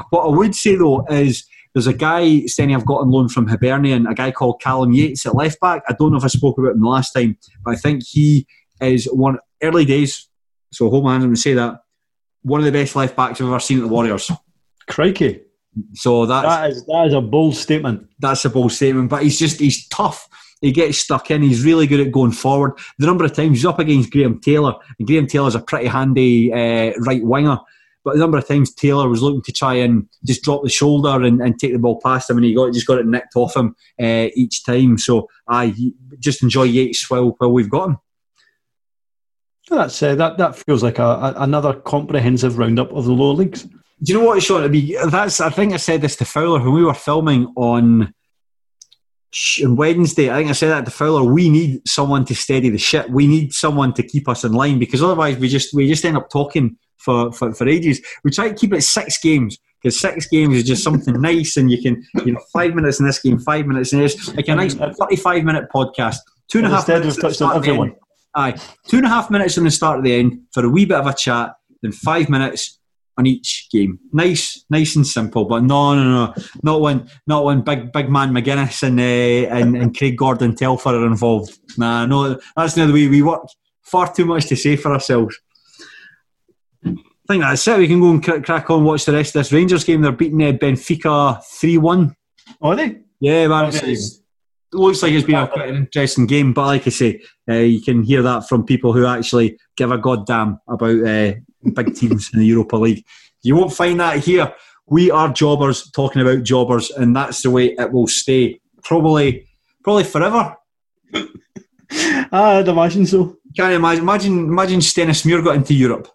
[0.10, 3.48] What I would say though is there's a guy, Stenny, I've got on loan from
[3.48, 5.84] Hibernian, a guy called Callum Yates at left back.
[5.88, 8.48] I don't know if I spoke about him the last time, but I think he
[8.81, 10.27] is one early days.
[10.72, 11.81] So hold my hands and say that
[12.41, 14.31] one of the best left backs I've ever seen at the Warriors.
[14.88, 15.41] Crikey!
[15.94, 18.10] So that's, that is that is a bold statement.
[18.20, 20.28] That's a bold statement, but he's just he's tough.
[20.62, 21.41] He gets stuck in.
[21.41, 22.74] He's really good at going forward.
[22.98, 26.52] The number of times he's up against Graham Taylor, and Graham Taylor's a pretty handy
[26.52, 27.60] uh, right winger.
[28.04, 31.22] But the number of times Taylor was looking to try and just drop the shoulder
[31.24, 33.56] and, and take the ball past him, and he got just got it nicked off
[33.56, 34.98] him uh, each time.
[34.98, 35.74] So I
[36.20, 37.98] just enjoy Yates while while we've got him.
[39.70, 40.38] That's uh, that.
[40.38, 43.68] That feels like a, a, another comprehensive roundup of the lower leagues.
[44.01, 44.63] Do you know what, Sean?
[44.63, 45.41] I mean, that's.
[45.41, 48.13] I think I said this to Fowler when we were filming on
[49.63, 50.31] Wednesday.
[50.31, 51.23] I think I said that to Fowler.
[51.23, 53.09] We need someone to steady the ship.
[53.09, 56.15] We need someone to keep us in line because otherwise we just we just end
[56.15, 58.01] up talking for for, for ages.
[58.23, 61.69] We try to keep it six games because six games is just something nice, and
[61.69, 64.55] you can you know five minutes in this game, five minutes in this, like a
[64.55, 66.17] nice thirty-five minute podcast.
[66.49, 67.17] Two and a half minutes.
[67.17, 67.95] We've touched on everyone.
[68.34, 68.55] Aye,
[68.88, 70.99] two and a half minutes on the start of the end for a wee bit
[70.99, 72.78] of a chat, then five minutes
[73.20, 74.00] on each game.
[74.12, 75.46] Nice, nice and simple.
[75.46, 76.34] But no, no, no,
[76.64, 80.96] not when, not when big, big man McGuinness and uh, and, and Craig Gordon Telfer
[80.96, 81.60] are involved.
[81.78, 83.44] Nah, no, that's not the way we work.
[83.84, 85.38] Far too much to say for ourselves.
[86.84, 86.94] I
[87.28, 87.78] think that's it.
[87.78, 88.84] We can go and crack, crack on.
[88.84, 90.02] Watch the rest of this Rangers game.
[90.02, 92.16] They're beating uh, Benfica three one.
[92.62, 93.02] Are they?
[93.20, 93.68] Yeah, man.
[93.68, 97.22] It's, it looks like it's been a quite an interesting game, but like I say,
[97.50, 101.34] uh, you can hear that from people who actually give a goddamn about uh,
[101.73, 103.06] big teams in the Europa League.
[103.41, 104.53] You won't find that here.
[104.88, 108.60] We are jobbers talking about jobbers, and that's the way it will stay.
[108.84, 109.48] Probably,
[109.84, 110.57] probably forever.
[112.31, 113.38] I'd imagine so.
[113.56, 114.03] Can't imagine.
[114.03, 116.07] Imagine, imagine Stenhousemuir got into Europe.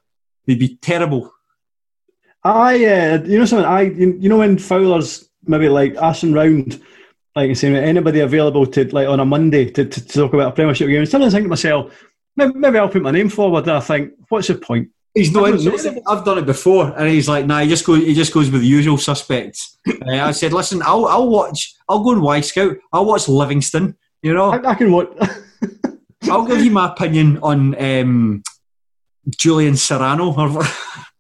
[0.47, 1.33] They'd be terrible.
[2.43, 3.67] I, uh, you know something.
[3.67, 6.81] I, you know when Fowler's maybe like asking round,
[7.35, 10.53] like and saying anybody available to like on a Monday to, to, to talk about
[10.53, 11.07] a Premiership game.
[11.07, 11.93] Sometimes I think to myself,
[12.37, 13.63] maybe, maybe I'll put my name forward.
[13.63, 14.91] And I think, what's the point?
[15.15, 16.03] He's not interested.
[16.09, 18.03] I've done it before, and he's like, "Nah." He just goes.
[18.03, 19.79] He just goes with the usual suspects.
[19.89, 21.73] uh, I said, "Listen, I'll I'll watch.
[21.89, 22.79] I'll go and Wyscout.
[22.93, 23.97] I'll watch Livingston.
[24.23, 25.09] You know, I, I can watch.
[26.25, 28.43] I'll give you my opinion on um,
[29.37, 30.33] Julian Serrano.
[30.35, 30.49] Or,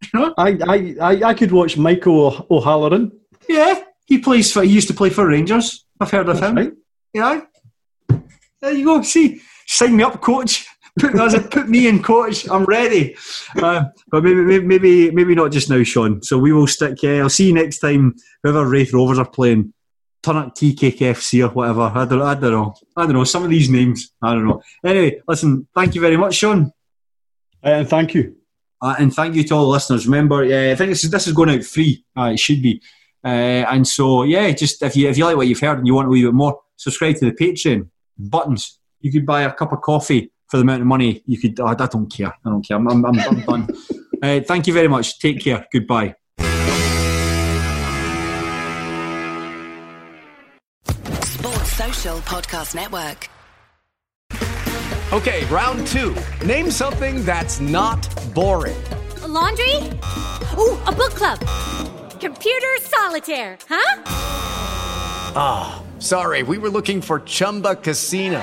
[0.02, 0.34] you know?
[0.38, 3.12] I, I, I, I could watch Michael O'Halloran.
[3.48, 4.62] Yeah, he plays for.
[4.64, 5.84] He used to play for Rangers.
[6.00, 6.56] I've heard of That's him.
[6.56, 6.72] right.
[7.12, 7.42] Yeah.
[8.60, 9.02] There you go.
[9.02, 10.66] See, sign me up, coach.
[10.98, 12.48] Put, put me in, coach.
[12.48, 13.16] I'm ready.
[13.56, 16.22] Uh, but maybe, maybe, maybe, not just now, Sean.
[16.22, 17.02] So we will stick.
[17.02, 18.14] Yeah, I'll see you next time.
[18.42, 19.74] Whoever Raith Rovers are playing,
[20.22, 21.82] turn up TKKFC or whatever.
[21.82, 22.74] I don't, I don't know.
[22.96, 23.24] I don't know.
[23.24, 24.62] Some of these names, I don't know.
[24.84, 25.66] Anyway, listen.
[25.74, 26.72] Thank you very much, Sean.
[27.64, 28.36] Uh, and thank you.
[28.80, 30.06] Uh, and thank you to all the listeners.
[30.06, 32.04] Remember, uh, I think this is, this is going out free.
[32.16, 32.80] Uh, it should be.
[33.24, 35.94] Uh, and so, yeah, just if you if you like what you've heard and you
[35.94, 37.88] want a wee bit more, subscribe to the Patreon
[38.18, 38.78] buttons.
[39.00, 41.58] You could buy a cup of coffee for the amount of money you could.
[41.60, 42.28] Oh, I don't care.
[42.44, 42.76] I don't care.
[42.76, 43.68] I'm, I'm, I'm, I'm done.
[44.22, 45.18] Uh, thank you very much.
[45.18, 45.66] Take care.
[45.70, 46.14] Goodbye.
[51.24, 53.28] Sports Social Podcast Network.
[55.12, 56.16] Okay, round two.
[56.44, 58.82] Name something that's not boring.
[59.22, 59.76] A laundry?
[60.56, 61.38] Ooh, a book club.
[62.18, 64.02] Computer solitaire, huh?
[65.36, 68.42] Ah, sorry, we were looking for Chumba Casino.